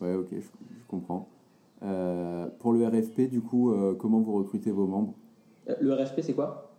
Ouais, 0.00 0.14
ok, 0.14 0.28
je, 0.32 0.46
comprends. 0.88 1.26
Euh, 1.82 2.46
pour 2.58 2.72
le 2.72 2.86
RFP, 2.86 3.28
du 3.30 3.40
coup, 3.40 3.72
euh, 3.72 3.94
comment 3.94 4.20
vous 4.20 4.34
recrutez 4.34 4.70
vos 4.70 4.86
membres? 4.86 5.14
Euh, 5.68 5.74
Le 5.80 5.94
RFP, 5.94 6.20
c'est 6.22 6.34
quoi? 6.34 6.70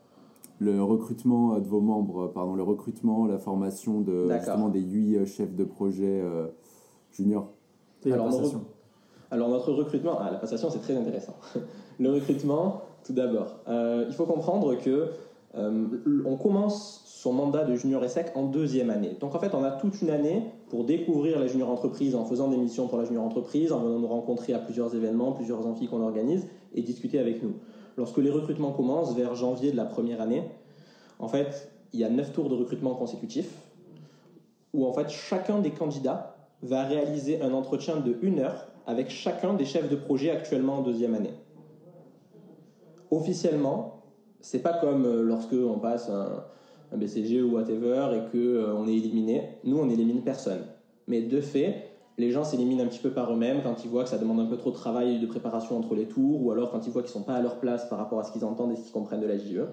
Le 0.60 0.84
recrutement 0.84 1.58
de 1.58 1.68
vos 1.68 1.82
membres, 1.82 2.28
pardon, 2.28 2.54
le 2.54 2.62
recrutement, 2.62 3.26
la 3.26 3.40
formation 3.40 4.02
de 4.02 4.30
justement 4.32 4.70
des 4.70 4.82
huit 4.82 5.26
chefs 5.26 5.56
de 5.56 5.64
projet 5.64 6.24
juniors. 7.12 7.50
Et 8.06 8.14
alors, 8.14 8.28
la 8.28 8.32
passation. 8.32 8.62
alors, 9.32 9.50
notre 9.50 9.72
recrutement, 9.74 10.20
ah, 10.20 10.30
la 10.32 10.38
passation, 10.38 10.70
c'est 10.70 10.82
très 10.82 10.96
intéressant. 10.96 11.36
le 12.00 12.12
recrutement, 12.12 12.82
tout 13.04 13.14
d'abord, 13.14 13.56
il 13.68 14.14
faut 14.14 14.28
comprendre 14.28 14.76
que 14.76 15.10
on 15.56 16.38
commence 16.38 17.02
son 17.06 17.34
mandat 17.34 17.64
de 17.64 17.76
junior 17.76 18.04
ESSEC 18.04 18.32
en 18.36 18.44
deuxième 18.44 18.92
année. 18.92 19.18
Donc 19.20 19.34
en 19.34 19.40
fait, 19.40 19.56
on 19.56 19.64
a 19.64 19.72
toute 19.72 20.00
une 20.04 20.12
année 20.12 20.44
pour 20.72 20.86
découvrir 20.86 21.38
la 21.38 21.48
junior 21.48 21.70
entreprise 21.70 22.16
en 22.16 22.24
faisant 22.24 22.48
des 22.48 22.56
missions 22.56 22.88
pour 22.88 22.98
la 22.98 23.04
junior 23.04 23.26
entreprise, 23.26 23.74
en 23.74 23.80
venant 23.80 24.00
nous 24.00 24.08
rencontrer 24.08 24.54
à 24.54 24.60
plusieurs 24.60 24.96
événements, 24.96 25.34
plusieurs 25.34 25.68
amphis 25.68 25.88
qu'on 25.88 26.02
organise 26.02 26.48
et 26.74 26.82
discuter 26.82 27.20
avec 27.20 27.44
nous. 27.44 27.56
Lorsque 27.98 28.20
les 28.20 28.30
recrutements 28.30 28.72
commencent 28.72 29.14
vers 29.14 29.36
janvier 29.36 29.74
de 29.74 29.76
la 29.76 29.84
première 29.84 30.22
année, 30.22 30.44
en 31.20 31.28
fait, 31.28 31.70
il 31.92 32.00
y 32.00 32.06
a 32.06 32.10
neuf 32.10 32.32
tours 32.32 32.48
de 32.48 32.56
recrutement 32.56 32.96
consécutifs 32.96 33.54
où 34.74 34.86
en 34.86 34.94
fait 34.94 35.10
chacun 35.10 35.60
des 35.60 35.72
candidats 35.72 36.38
va 36.62 36.86
réaliser 36.86 37.42
un 37.42 37.52
entretien 37.52 37.98
de 37.98 38.16
une 38.22 38.40
heure 38.40 38.68
avec 38.88 39.10
chacun 39.10 39.54
des 39.54 39.66
chefs 39.66 39.90
de 39.90 39.98
projet 39.98 40.32
actuellement 40.32 40.78
en 40.78 40.82
deuxième 40.84 41.16
année. 41.16 41.34
Officiellement, 43.12 44.06
c'est 44.40 44.62
pas 44.62 44.80
comme 44.80 45.04
euh, 45.04 45.22
lorsque 45.22 45.52
on 45.52 45.80
passe 45.80 46.10
un, 46.10 46.46
un 46.92 46.98
BCG 46.98 47.42
ou 47.42 47.56
whatever 47.56 48.10
et 48.14 48.32
qu'on 48.32 48.38
euh, 48.38 48.74
on 48.76 48.88
est 48.88 48.96
éliminé. 48.96 49.58
Nous, 49.64 49.78
on 49.78 49.90
élimine 49.90 50.22
personne. 50.22 50.62
Mais 51.08 51.22
de 51.22 51.42
fait, 51.42 51.92
les 52.18 52.32
gens 52.32 52.44
s'éliminent 52.44 52.84
un 52.84 52.88
petit 52.88 53.00
peu 53.00 53.12
par 53.12 53.34
eux-mêmes 53.34 53.62
quand 53.64 53.84
ils 53.84 53.90
voient 53.90 54.04
que 54.04 54.10
ça 54.10 54.18
demande 54.18 54.40
un 54.40 54.46
peu 54.46 54.58
trop 54.58 54.72
de 54.72 54.76
travail 54.76 55.16
et 55.16 55.20
de 55.20 55.26
préparation 55.26 55.78
entre 55.78 55.96
les 55.96 56.06
tours, 56.06 56.44
ou 56.44 56.52
alors 56.52 56.72
quand 56.72 56.86
ils 56.86 56.92
voient 56.92 57.02
qu'ils 57.02 57.12
sont 57.12 57.24
pas 57.24 57.36
à 57.36 57.42
leur 57.42 57.60
place 57.60 57.88
par 57.90 57.98
rapport 57.98 58.20
à 58.20 58.24
ce 58.24 58.32
qu'ils 58.32 58.46
entendent 58.46 58.74
et 58.74 58.76
ce 58.76 58.84
qu'ils 58.84 58.92
comprennent 58.92 59.22
de 59.22 59.28
la 59.28 59.38
JE. 59.38 59.66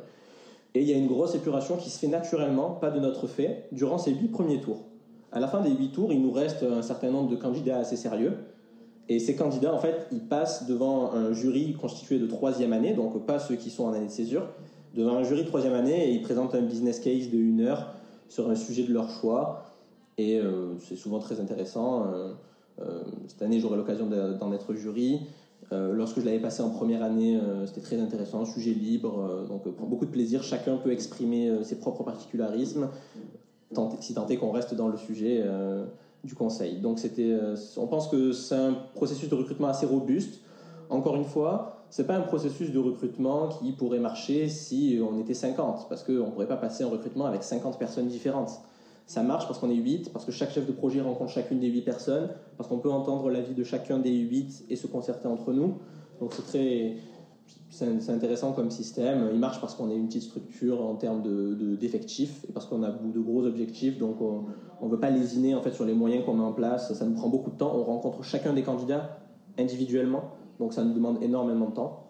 Et 0.75 0.83
il 0.83 0.89
y 0.89 0.93
a 0.93 0.97
une 0.97 1.09
grosse 1.09 1.35
épuration 1.35 1.77
qui 1.77 1.91
se 1.91 1.99
fait 1.99 2.09
naturellement, 2.09 2.71
pas 2.71 2.91
de 2.91 3.01
notre 3.01 3.27
fait, 3.27 3.69
durant 3.73 3.99
ces 3.99 4.13
huit 4.13 4.29
premiers 4.29 4.61
tours. 4.61 4.85
À 5.33 5.41
la 5.41 5.49
fin 5.49 5.61
des 5.61 5.71
huit 5.71 5.93
tours, 5.93 6.13
il 6.13 6.23
nous 6.23 6.31
reste 6.31 6.63
un 6.63 6.83
certain 6.83 7.11
nombre 7.11 7.29
de 7.29 7.37
candidats 7.37 7.79
assez 7.79 7.97
sérieux. 7.97 8.33
Et 9.09 9.19
ces 9.19 9.35
candidats, 9.35 9.75
en 9.75 9.79
fait, 9.79 10.07
ils 10.13 10.21
passent 10.21 10.67
devant 10.67 11.13
un 11.13 11.33
jury 11.33 11.75
constitué 11.75 12.19
de 12.19 12.27
troisième 12.27 12.73
année, 12.73 12.93
donc 12.93 13.25
pas 13.25 13.39
ceux 13.39 13.57
qui 13.57 13.71
sont 13.71 13.85
en 13.85 13.93
année 13.93 14.07
de 14.07 14.11
césure, 14.11 14.49
devant 14.95 15.17
un 15.17 15.23
jury 15.23 15.43
de 15.43 15.49
troisième 15.49 15.75
année 15.75 16.09
et 16.09 16.13
ils 16.13 16.23
présentent 16.23 16.55
un 16.55 16.63
business 16.63 17.01
case 17.01 17.31
de 17.31 17.39
une 17.39 17.61
heure 17.61 17.95
sur 18.29 18.51
un 18.51 18.55
sujet 18.55 18.85
de 18.85 18.93
leur 18.93 19.09
choix. 19.11 19.65
Et 20.19 20.39
euh, 20.39 20.77
c'est 20.81 20.97
souvent 20.97 21.21
très 21.21 21.41
intéressant. 21.41 22.07
Euh, 22.07 22.33
euh, 22.81 23.03
cette 23.27 23.43
année, 23.43 23.61
j'aurai 23.61 23.77
l'occasion 23.77 24.07
d'en 24.07 24.53
être 24.53 24.75
jury. 24.75 25.21
lorsque 25.71 26.21
je 26.21 26.25
l'avais 26.25 26.41
passé 26.41 26.63
en 26.63 26.71
première 26.71 27.03
année, 27.03 27.39
c'était 27.67 27.81
très 27.81 28.01
intéressant, 28.01 28.45
sujet 28.45 28.71
libre, 28.71 29.47
donc 29.49 29.69
beaucoup 29.69 30.07
de 30.07 30.11
plaisir. 30.11 30.43
Chacun 30.43 30.77
peut 30.77 30.93
exprimer 30.93 31.63
ses 31.63 31.79
propres 31.79 32.05
particularismes, 32.05 32.89
si 34.01 34.15
tant 34.15 34.27
est 34.29 34.37
qu'on 34.37 34.53
reste 34.53 34.75
dans 34.75 34.89
le 34.89 34.97
sujet 34.97 35.45
du 36.25 36.35
conseil. 36.35 36.79
Donc 36.79 36.99
c'était, 36.99 37.37
on 37.77 37.87
pense 37.87 38.09
que 38.09 38.33
c'est 38.33 38.55
un 38.55 38.75
processus 38.95 39.29
de 39.29 39.35
recrutement 39.35 39.69
assez 39.69 39.85
robuste. 39.85 40.41
Encore 40.89 41.17
une 41.17 41.27
fois, 41.27 41.78
c'est 41.91 42.07
pas 42.07 42.17
un 42.17 42.23
processus 42.23 42.71
de 42.73 42.79
recrutement 42.79 43.49
qui 43.49 43.73
pourrait 43.73 43.99
marcher 43.99 44.49
si 44.49 45.01
on 45.03 45.19
était 45.21 45.35
50, 45.35 45.89
parce 45.89 46.05
qu'on 46.05 46.13
ne 46.13 46.31
pourrait 46.31 46.49
pas 46.49 46.57
passer 46.57 46.85
un 46.85 46.89
recrutement 46.89 47.25
avec 47.25 47.43
50 47.43 47.79
personnes 47.79 48.09
différentes. 48.09 48.61
Ça 49.07 49.23
marche 49.23 49.47
parce 49.47 49.59
qu'on 49.59 49.71
est 49.71 49.75
8, 49.75 50.13
parce 50.13 50.27
que 50.27 50.33
chaque 50.33 50.51
chef 50.51 50.67
de 50.67 50.73
projet 50.73 51.01
rencontre 51.01 51.31
chacune 51.31 51.61
des 51.61 51.69
8 51.69 51.83
personnes, 51.83 52.29
parce 52.59 52.69
qu'on 52.69 52.79
peut 52.79 52.91
entendre 52.91 53.31
l'avis 53.31 53.55
de 53.55 53.65
chacun 53.65 53.99
des 53.99 54.15
8 54.15 54.67
et 54.69 54.77
se 54.77 54.87
concerter 54.87 55.29
entre 55.29 55.53
nous. 55.53 55.79
Donc 56.21 56.35
c'est 56.35 56.43
très. 56.43 56.97
C'est 57.71 58.11
intéressant 58.11 58.53
comme 58.53 58.71
système. 58.71 59.31
Il 59.33 59.39
marche 59.39 59.61
parce 59.61 59.75
qu'on 59.75 59.91
est 59.91 59.97
une 59.97 60.09
petite 60.09 60.25
structure 60.25 60.85
en 60.85 60.97
termes 60.97 61.23
d'effectifs 61.79 62.43
de, 62.43 62.49
et 62.49 62.53
parce 62.53 62.67
qu'on 62.67 62.83
a 62.83 62.91
de 62.91 63.21
gros 63.21 63.45
objectifs. 63.45 63.99
Donc 63.99 64.21
on 64.21 64.45
ne 64.85 64.91
veut 64.91 65.01
pas 65.01 65.09
lésiner 65.09 65.55
en 65.55 65.63
fait 65.63 65.73
sur 65.73 65.87
les 65.87 65.95
moyens 65.95 66.25
qu'on 66.27 66.35
met 66.35 66.45
en 66.45 66.53
place. 66.53 66.93
Ça 66.93 67.07
nous 67.07 67.15
prend 67.15 67.29
beaucoup 67.29 67.51
de 67.51 67.57
temps. 67.57 67.75
On 67.75 67.85
rencontre 67.85 68.23
chacun 68.23 68.53
des 68.53 68.63
candidats 68.63 69.21
individuellement 69.59 70.25
donc 70.59 70.73
ça 70.73 70.85
nous 70.85 70.95
demande 70.95 71.23
énormément 71.23 71.69
de 71.69 71.75
temps. 71.75 72.09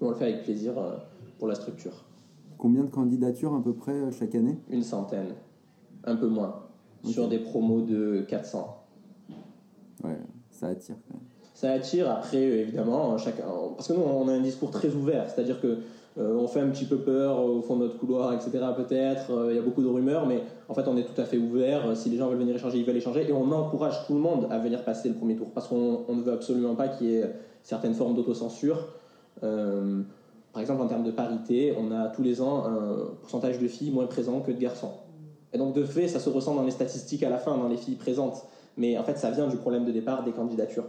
on 0.00 0.10
le 0.10 0.14
fait 0.14 0.24
avec 0.24 0.42
plaisir 0.44 0.78
euh, 0.78 0.96
pour 1.38 1.48
la 1.48 1.54
structure. 1.54 2.04
Combien 2.58 2.84
de 2.84 2.90
candidatures 2.90 3.54
à 3.54 3.62
peu 3.62 3.74
près 3.74 3.92
euh, 3.92 4.10
chaque 4.10 4.34
année? 4.34 4.58
Une 4.70 4.82
centaine, 4.82 5.34
un 6.04 6.16
peu 6.16 6.28
moins, 6.28 6.62
sur 7.04 7.28
des 7.28 7.38
promos 7.38 7.82
de 7.82 8.24
400. 8.28 8.84
Ouais, 10.04 10.18
ça 10.50 10.68
attire 10.68 10.96
quand 11.08 11.14
même. 11.14 11.24
Ça 11.54 11.72
attire, 11.72 12.10
après 12.10 12.42
évidemment, 12.42 13.16
chacun, 13.16 13.44
parce 13.76 13.88
que 13.88 13.94
nous 13.94 14.00
on 14.00 14.28
a 14.28 14.32
un 14.32 14.40
discours 14.40 14.70
très 14.70 14.94
ouvert, 14.94 15.30
c'est-à-dire 15.30 15.60
que 15.60 15.78
euh, 16.18 16.34
on 16.38 16.48
fait 16.48 16.60
un 16.60 16.68
petit 16.68 16.86
peu 16.86 16.98
peur 16.98 17.44
au 17.44 17.60
fond 17.60 17.76
de 17.76 17.84
notre 17.84 17.98
couloir, 17.98 18.32
etc. 18.32 18.50
Peut-être, 18.74 19.30
euh, 19.32 19.52
il 19.52 19.56
y 19.56 19.58
a 19.58 19.62
beaucoup 19.62 19.82
de 19.82 19.88
rumeurs, 19.88 20.26
mais 20.26 20.42
en 20.68 20.74
fait, 20.74 20.88
on 20.88 20.96
est 20.96 21.04
tout 21.04 21.20
à 21.20 21.24
fait 21.24 21.36
ouvert. 21.36 21.94
Si 21.94 22.08
les 22.08 22.16
gens 22.16 22.28
veulent 22.28 22.38
venir 22.38 22.56
échanger, 22.56 22.78
ils 22.78 22.86
veulent 22.86 22.96
échanger, 22.96 23.28
et 23.28 23.32
on 23.32 23.50
encourage 23.52 24.06
tout 24.06 24.14
le 24.14 24.20
monde 24.20 24.48
à 24.50 24.58
venir 24.58 24.82
passer 24.82 25.10
le 25.10 25.14
premier 25.14 25.36
tour, 25.36 25.48
parce 25.54 25.68
qu'on 25.68 26.06
ne 26.08 26.22
veut 26.22 26.32
absolument 26.32 26.74
pas 26.74 26.88
qu'il 26.88 27.08
y 27.08 27.16
ait 27.16 27.30
certaines 27.66 27.94
formes 27.94 28.14
d'autocensure. 28.14 28.78
Euh, 29.42 30.00
par 30.52 30.62
exemple, 30.62 30.82
en 30.82 30.86
termes 30.86 31.02
de 31.02 31.10
parité, 31.10 31.74
on 31.76 31.90
a 31.90 32.06
tous 32.06 32.22
les 32.22 32.40
ans 32.40 32.64
un 32.64 33.08
pourcentage 33.20 33.58
de 33.58 33.66
filles 33.66 33.90
moins 33.90 34.06
présent 34.06 34.40
que 34.40 34.52
de 34.52 34.58
garçons. 34.58 34.92
Et 35.52 35.58
donc, 35.58 35.74
de 35.74 35.84
fait, 35.84 36.06
ça 36.06 36.20
se 36.20 36.30
ressent 36.30 36.54
dans 36.54 36.62
les 36.62 36.70
statistiques 36.70 37.24
à 37.24 37.28
la 37.28 37.38
fin, 37.38 37.56
dans 37.56 37.68
les 37.68 37.76
filles 37.76 37.96
présentes. 37.96 38.44
Mais 38.76 38.96
en 38.96 39.02
fait, 39.02 39.18
ça 39.18 39.32
vient 39.32 39.48
du 39.48 39.56
problème 39.56 39.84
de 39.84 39.90
départ 39.90 40.22
des 40.22 40.30
candidatures. 40.30 40.86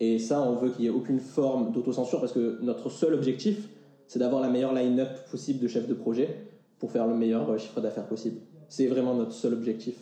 Et 0.00 0.18
ça, 0.18 0.42
on 0.42 0.56
veut 0.56 0.70
qu'il 0.70 0.80
n'y 0.80 0.86
ait 0.88 0.90
aucune 0.90 1.20
forme 1.20 1.70
d'autocensure, 1.70 2.20
parce 2.20 2.32
que 2.32 2.58
notre 2.60 2.90
seul 2.90 3.14
objectif, 3.14 3.68
c'est 4.08 4.18
d'avoir 4.18 4.42
la 4.42 4.48
meilleure 4.48 4.74
line-up 4.74 5.10
possible 5.30 5.60
de 5.60 5.68
chefs 5.68 5.86
de 5.86 5.94
projet 5.94 6.48
pour 6.80 6.90
faire 6.90 7.06
le 7.06 7.14
meilleur 7.14 7.48
euh, 7.48 7.58
chiffre 7.58 7.80
d'affaires 7.80 8.08
possible. 8.08 8.40
C'est 8.68 8.88
vraiment 8.88 9.14
notre 9.14 9.32
seul 9.32 9.52
objectif. 9.52 9.94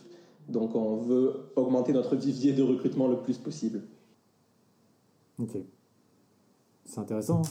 Donc 0.47 0.75
on 0.75 0.95
veut 0.95 1.51
augmenter 1.55 1.93
notre 1.93 2.15
vivier 2.15 2.53
de 2.53 2.63
recrutement 2.63 3.07
le 3.07 3.17
plus 3.17 3.37
possible. 3.37 3.83
Ok. 5.37 5.57
C'est 6.89 6.99
intéressant. 6.99 7.41
Hein. 7.41 7.49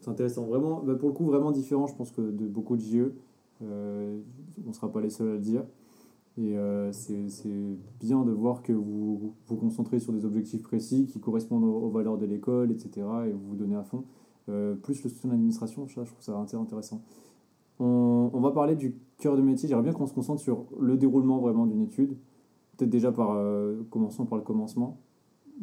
C'est 0.00 0.10
intéressant. 0.10 0.44
Vraiment, 0.44 0.82
bah, 0.82 0.96
pour 0.96 1.08
le 1.08 1.14
coup, 1.14 1.24
vraiment 1.24 1.52
différent, 1.52 1.86
je 1.86 1.94
pense, 1.94 2.10
que 2.10 2.20
de 2.20 2.48
beaucoup 2.48 2.76
de 2.76 2.82
JE. 2.82 3.12
Euh, 3.62 4.18
on 4.64 4.68
ne 4.68 4.74
sera 4.74 4.90
pas 4.90 5.00
les 5.00 5.10
seuls 5.10 5.28
à 5.28 5.32
le 5.34 5.38
dire. 5.38 5.62
Et 6.36 6.56
euh, 6.56 6.90
c'est 6.92 7.28
bien 8.00 8.24
de 8.24 8.32
voir 8.32 8.62
que 8.62 8.72
vous 8.72 9.34
vous 9.46 9.56
concentrez 9.56 10.00
sur 10.00 10.12
des 10.12 10.24
objectifs 10.24 10.62
précis 10.62 11.06
qui 11.06 11.20
correspondent 11.20 11.64
aux, 11.64 11.90
valeurs 11.90 12.18
de 12.18 12.26
l'école, 12.26 12.72
etc. 12.72 13.06
Et 13.28 13.32
vous 13.32 13.50
vous 13.50 13.54
donnez 13.54 13.76
à 13.76 13.84
fond. 13.84 14.04
Euh, 14.48 14.74
plus 14.74 15.04
le 15.04 15.10
soutien 15.10 15.28
de 15.28 15.34
l'administration, 15.34 15.86
je 15.86 15.94
trouve 15.94 16.06
ça 16.20 16.36
intéressant. 16.36 17.02
On, 17.78 18.30
on, 18.32 18.40
va 18.40 18.50
parler 18.50 18.74
du 18.74 18.96
cœur 19.18 19.36
de 19.36 19.42
métier. 19.42 19.68
J'aimerais 19.68 19.84
bien 19.84 19.92
qu'on 19.92 20.06
se 20.06 20.14
concentre 20.14 20.40
sur 20.40 20.66
le 20.80 20.96
déroulement 20.96 21.38
vraiment 21.38 21.66
d'une 21.66 21.82
étude. 21.82 22.16
Peut-être 22.76 22.90
déjà 22.90 23.12
par, 23.12 23.38
commençons 23.90 24.26
par 24.26 24.38
le 24.38 24.44
commencement. 24.44 24.98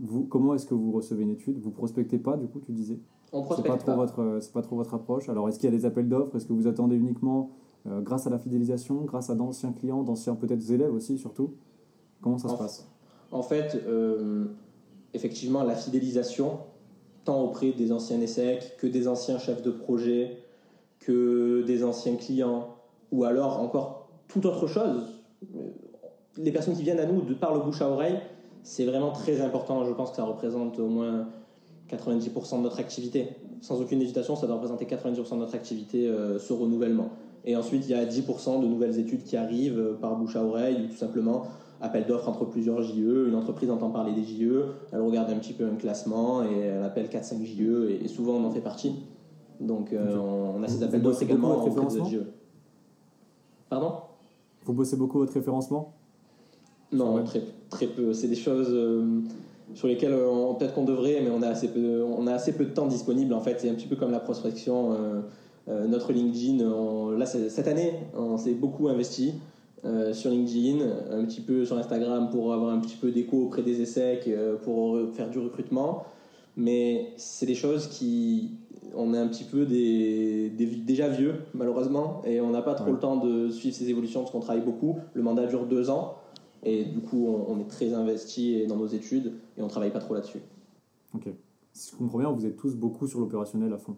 Vous, 0.02 0.24
comment 0.24 0.54
est-ce 0.56 0.66
que 0.66 0.74
vous 0.74 0.92
recevez 0.92 1.24
une 1.24 1.32
étude? 1.32 1.60
Vous 1.60 1.72
prospectez 1.72 2.18
pas, 2.18 2.38
du 2.38 2.48
coup, 2.48 2.60
tu 2.60 2.72
disais? 2.72 3.00
On 3.32 3.44
prospecte 3.44 3.68
pas. 3.68 3.78
Trop 3.78 3.96
Votre, 3.96 4.20
euh, 4.22 4.40
c'est 4.40 4.54
pas 4.54 4.62
trop 4.62 4.76
votre 4.76 4.94
approche. 4.94 5.30
Alors, 5.30 5.48
est-ce 5.50 5.60
qu'il 5.60 5.70
y 5.70 5.74
a 5.74 5.78
des 5.78 5.86
appels 5.86 6.08
d'offres? 6.08 6.36
Est-ce 6.36 6.46
que 6.46 6.54
vous 6.54 6.68
attendez 6.68 6.96
uniquement 6.96 7.52
grâce 7.86 8.28
à 8.28 8.30
la 8.30 8.38
fidélisation, 8.38 9.06
grâce 9.06 9.30
à 9.30 9.36
d'anciens 9.36 9.72
clients, 9.72 10.04
d'anciens 10.04 10.36
peut-être 10.36 10.70
élèves 10.70 10.94
aussi, 10.94 11.18
surtout? 11.18 11.54
Comment 12.22 12.38
ça 12.38 12.50
se 12.50 12.56
passe? 12.56 12.88
En 13.32 13.42
fait, 13.42 13.82
euh, 13.88 14.46
effectivement, 15.14 15.64
la 15.64 15.76
fidélisation, 15.76 16.60
tant 17.24 17.42
auprès 17.42 17.72
des 17.72 17.92
anciens 17.92 18.20
ESSEC 18.20 18.76
que 18.78 18.88
des 18.88 19.08
anciens 19.08 19.38
chefs 19.38 19.62
de 19.62 19.72
projet, 19.72 20.40
que 21.00 21.64
des 21.66 21.84
anciens 21.84 22.16
clients, 22.16 22.76
ou 23.12 23.24
alors 23.24 23.62
encore 23.62 24.10
toute 24.28 24.46
autre 24.46 24.68
chose. 24.68 25.22
Les 26.38 26.52
personnes 26.52 26.76
qui 26.76 26.84
viennent 26.84 27.00
à 27.00 27.06
nous 27.06 27.22
de 27.22 27.34
par 27.34 27.54
le 27.54 27.62
bouche 27.62 27.82
à 27.82 27.90
oreille, 27.90 28.20
c'est 28.70 28.86
vraiment 28.86 29.10
très 29.10 29.42
important. 29.42 29.84
Je 29.84 29.92
pense 29.94 30.12
que 30.12 30.18
ça 30.18 30.26
représente 30.26 30.78
au 30.78 30.88
moins 30.88 31.28
90% 31.90 32.58
de 32.58 32.62
notre 32.62 32.80
activité. 32.80 33.30
Sans 33.62 33.82
aucune 33.82 34.00
hésitation, 34.00 34.36
ça 34.36 34.46
doit 34.46 34.58
représenter 34.58 34.86
90% 34.86 35.32
de 35.32 35.40
notre 35.40 35.56
activité, 35.56 36.08
euh, 36.08 36.38
ce 36.38 36.54
renouvellement. 36.54 37.10
Et 37.46 37.56
ensuite, 37.56 37.90
il 37.90 37.92
y 37.92 37.96
a 37.96 38.06
10% 38.06 38.62
de 38.62 38.68
nouvelles 38.68 39.00
études 39.00 39.24
qui 39.24 39.38
arrivent 39.38 39.80
euh, 39.80 39.98
par 40.00 40.16
bouche 40.18 40.36
à 40.36 40.44
oreille, 40.44 40.84
ou 40.86 40.88
tout 40.88 40.98
simplement 40.98 41.48
appel 41.82 42.06
d'offres 42.06 42.30
entre 42.30 42.46
plusieurs 42.46 42.84
JE. 42.84 43.28
Une 43.28 43.34
entreprise 43.34 43.72
entend 43.72 43.90
parler 43.90 44.14
des 44.14 44.24
JE, 44.24 44.66
elle 44.92 45.02
regarde 45.02 45.32
un 45.32 45.40
petit 45.40 45.54
peu 45.54 45.66
un 45.66 45.76
classement 45.76 46.44
et 46.44 46.60
elle 46.60 46.84
appelle 46.84 47.08
4-5 47.08 47.44
JE, 47.44 47.90
et, 48.04 48.08
souvent 48.08 48.34
on 48.34 48.46
en 48.46 48.52
fait 48.52 48.62
partie. 48.62 48.94
Donc 49.60 49.94
euh, 49.94 50.16
on, 50.16 50.62
a 50.62 50.68
ces 50.68 50.84
appels 50.84 51.02
d'offres 51.02 51.24
également 51.24 51.66
auprès 51.66 51.72
de 51.72 52.06
JE. 52.06 52.22
Pardon? 53.68 53.94
Vous 54.64 54.74
bossez 54.74 54.96
beaucoup 54.96 55.18
votre 55.18 55.34
référencement? 55.34 55.99
Non, 56.92 57.24
très, 57.24 57.42
très 57.70 57.88
peu. 57.88 58.14
C'est 58.14 58.28
des 58.28 58.36
choses 58.36 58.74
sur 59.76 59.88
lesquels 59.88 60.14
euh, 60.14 60.54
peut-être 60.54 60.74
qu'on 60.74 60.86
devrait, 60.86 61.22
mais 61.24 61.30
on 61.30 61.42
a, 61.42 61.48
assez 61.48 61.70
peu, 61.70 62.04
on 62.04 62.28
a 62.28 62.34
assez 62.34 62.54
peu 62.54 62.66
de 62.66 62.72
temps 62.72 62.88
disponible. 62.88 63.34
En 63.34 63.42
fait, 63.42 63.60
c'est 63.60 63.70
un 63.70 63.74
petit 63.74 63.88
peu 63.88 63.96
comme 63.96 64.12
la 64.12 64.20
prospection. 64.20 64.94
Euh, 64.94 65.22
euh, 65.68 65.88
notre 65.88 66.12
LinkedIn, 66.14 66.64
là, 67.18 67.26
cette 67.26 67.68
année, 67.68 67.94
on 68.18 68.38
s'est 68.38 68.54
beaucoup 68.54 68.88
investi 68.88 69.34
sur 70.12 70.30
LinkedIn, 70.30 70.84
un 71.10 71.24
petit 71.24 71.40
peu 71.40 71.64
sur 71.64 71.78
Instagram 71.78 72.30
pour 72.32 72.54
avoir 72.54 72.74
un 72.74 72.80
petit 72.80 72.98
peu 72.98 73.12
d'écho 73.12 73.44
auprès 73.44 73.62
des 73.62 73.82
essais, 73.82 74.20
pour 74.64 74.98
faire 75.14 75.30
du 75.30 75.40
recrutement. 75.40 76.04
Mais 76.58 77.14
c'est 77.16 77.46
des 77.46 77.56
choses 77.56 77.88
qui. 77.88 78.52
On 78.96 79.14
est 79.14 79.18
un 79.18 79.28
petit 79.28 79.44
peu 79.44 79.66
des, 79.66 80.50
déjà 80.50 81.08
vieux, 81.08 81.36
malheureusement, 81.54 82.24
et 82.26 82.42
on 82.42 82.50
n'a 82.50 82.64
pas 82.64 82.74
trop 82.74 82.92
le 82.92 82.98
temps 82.98 83.18
de 83.18 83.50
suivre 83.50 83.76
ces 83.76 83.90
évolutions 83.90 84.22
parce 84.22 84.32
qu'on 84.32 84.40
travaille 84.40 84.66
beaucoup. 84.66 84.98
Le 85.14 85.22
mandat 85.22 85.46
dure 85.46 85.66
deux 85.66 85.92
ans. 85.92 86.16
Et 86.64 86.84
du 86.86 87.00
coup, 87.00 87.28
on, 87.48 87.60
est 87.60 87.68
très 87.68 87.94
investi 87.94 88.66
dans 88.68 88.76
nos 88.76 88.88
études 88.88 89.34
et 89.58 89.62
on 89.62 89.68
travaille 89.68 89.92
pas 89.92 90.00
trop 90.00 90.14
là-dessus. 90.14 90.40
Ok. 91.16 91.30
Si 91.72 91.92
je 91.92 91.98
comprends 91.98 92.20
bien, 92.20 92.32
vous 92.32 92.46
êtes 92.46 92.58
tous 92.58 92.76
beaucoup 92.76 93.08
sur 93.08 93.20
l'opérationnel 93.20 93.72
à 93.72 93.78
fond. 93.78 93.96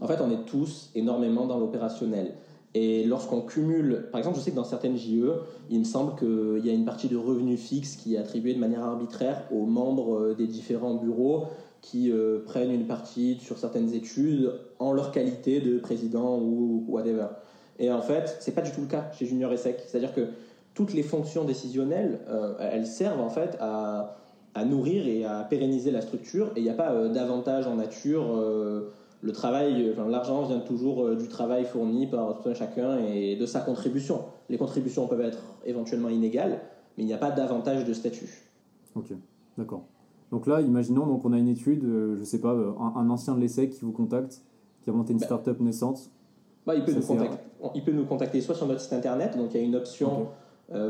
En 0.00 0.08
fait, 0.08 0.20
on 0.20 0.30
est 0.30 0.44
tous 0.44 0.90
énormément 0.94 1.46
dans 1.46 1.58
l'opérationnel. 1.58 2.34
Et 2.74 3.04
lorsqu'on 3.04 3.40
cumule, 3.42 4.08
par 4.10 4.18
exemple, 4.18 4.36
je 4.38 4.42
sais 4.42 4.50
que 4.50 4.56
dans 4.56 4.64
certaines 4.64 4.96
JE, 4.96 5.30
il 5.70 5.78
me 5.78 5.84
semble 5.84 6.16
qu'il 6.16 6.66
y 6.66 6.70
a 6.70 6.72
une 6.72 6.84
partie 6.84 7.08
de 7.08 7.16
revenus 7.16 7.60
fixes 7.60 7.94
qui 7.94 8.16
est 8.16 8.18
attribuée 8.18 8.52
de 8.52 8.58
manière 8.58 8.82
arbitraire 8.82 9.44
aux 9.52 9.64
membres 9.64 10.18
euh, 10.18 10.34
des 10.34 10.48
différents 10.48 10.94
bureaux 10.94 11.44
qui 11.80 12.10
euh, 12.10 12.40
prennent 12.44 12.72
une 12.72 12.86
partie 12.86 13.38
sur 13.40 13.58
certaines 13.58 13.94
études 13.94 14.52
en 14.80 14.92
leur 14.92 15.12
qualité 15.12 15.60
de 15.60 15.78
président 15.78 16.38
ou 16.38 16.84
whatever. 16.88 17.26
Et 17.78 17.92
en 17.92 18.02
fait, 18.02 18.38
c'est 18.40 18.54
pas 18.54 18.62
du 18.62 18.72
tout 18.72 18.80
le 18.80 18.86
cas 18.86 19.10
chez 19.12 19.26
Junior 19.26 19.52
et 19.52 19.56
Sec. 19.56 19.80
C'est-à-dire 19.86 20.14
que 20.14 20.28
toutes 20.74 20.92
les 20.92 21.02
fonctions 21.02 21.44
décisionnelles, 21.44 22.20
euh, 22.28 22.54
elles 22.58 22.86
servent 22.86 23.20
en 23.20 23.30
fait 23.30 23.56
à, 23.60 24.16
nourrir 24.66 25.06
et 25.06 25.24
à 25.24 25.42
pérenniser 25.42 25.90
la 25.90 26.00
structure. 26.00 26.48
Et 26.56 26.60
il 26.60 26.62
n'y 26.64 26.70
a 26.70 26.74
pas 26.74 26.92
euh, 26.92 27.08
d'avantage 27.08 27.66
en 27.66 27.76
nature. 27.76 28.36
Euh, 28.36 28.92
le 29.22 29.32
travail, 29.32 29.90
enfin, 29.92 30.08
l'argent 30.08 30.44
vient 30.44 30.60
toujours 30.60 31.16
du 31.16 31.28
travail 31.28 31.64
fourni 31.64 32.06
par 32.06 32.40
tout 32.40 32.48
un 32.50 32.54
chacun 32.54 32.98
et 32.98 33.36
de 33.36 33.46
sa 33.46 33.60
contribution. 33.60 34.20
Les 34.50 34.58
contributions 34.58 35.06
peuvent 35.06 35.22
être 35.22 35.42
éventuellement 35.64 36.10
inégales, 36.10 36.60
mais 36.98 37.04
il 37.04 37.06
n'y 37.06 37.14
a 37.14 37.18
pas 37.18 37.30
d'avantage 37.30 37.86
de 37.86 37.94
statut. 37.94 38.28
Ok, 38.94 39.14
d'accord. 39.56 39.84
Donc 40.30 40.46
là, 40.46 40.60
imaginons 40.60 41.06
donc 41.06 41.24
on 41.24 41.32
a 41.32 41.38
une 41.38 41.48
étude, 41.48 41.84
je 42.18 42.22
sais 42.22 42.38
pas, 42.40 42.52
un, 42.52 43.08
ancien 43.08 43.34
de 43.34 43.40
l'ESSEC 43.40 43.70
qui 43.70 43.80
vous 43.80 43.92
contacte, 43.92 44.42
qui 44.82 44.90
a 44.90 44.92
monté 44.92 45.14
une 45.14 45.20
bah. 45.20 45.24
start-up 45.24 45.58
naissante. 45.58 46.10
Bah, 46.66 46.74
il, 46.74 46.84
peut 46.84 46.92
nous 46.92 47.00
contacter, 47.00 47.38
il 47.74 47.82
peut 47.82 47.92
nous 47.92 48.04
contacter 48.04 48.40
soit 48.42 48.54
sur 48.54 48.66
notre 48.66 48.82
site 48.82 48.92
internet, 48.92 49.38
donc 49.38 49.54
il 49.54 49.60
y 49.60 49.64
a 49.64 49.66
une 49.66 49.76
option 49.76 50.28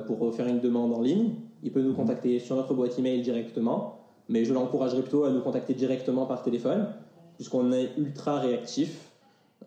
pour 0.06 0.34
faire 0.34 0.46
une 0.46 0.60
demande 0.60 0.92
en 0.92 1.00
ligne. 1.00 1.34
Il 1.62 1.72
peut 1.72 1.82
nous 1.82 1.90
mhm. 1.90 1.96
contacter 1.96 2.38
sur 2.38 2.56
notre 2.56 2.74
boîte 2.74 2.98
email 2.98 3.22
directement, 3.22 3.98
mais 4.28 4.44
je 4.44 4.52
l'encouragerais 4.52 5.02
plutôt 5.02 5.24
à 5.24 5.30
nous 5.30 5.40
contacter 5.40 5.74
directement 5.74 6.26
par 6.26 6.42
téléphone, 6.42 6.88
puisqu'on 7.36 7.72
est 7.72 7.90
ultra 7.96 8.38
réactif. 8.38 9.12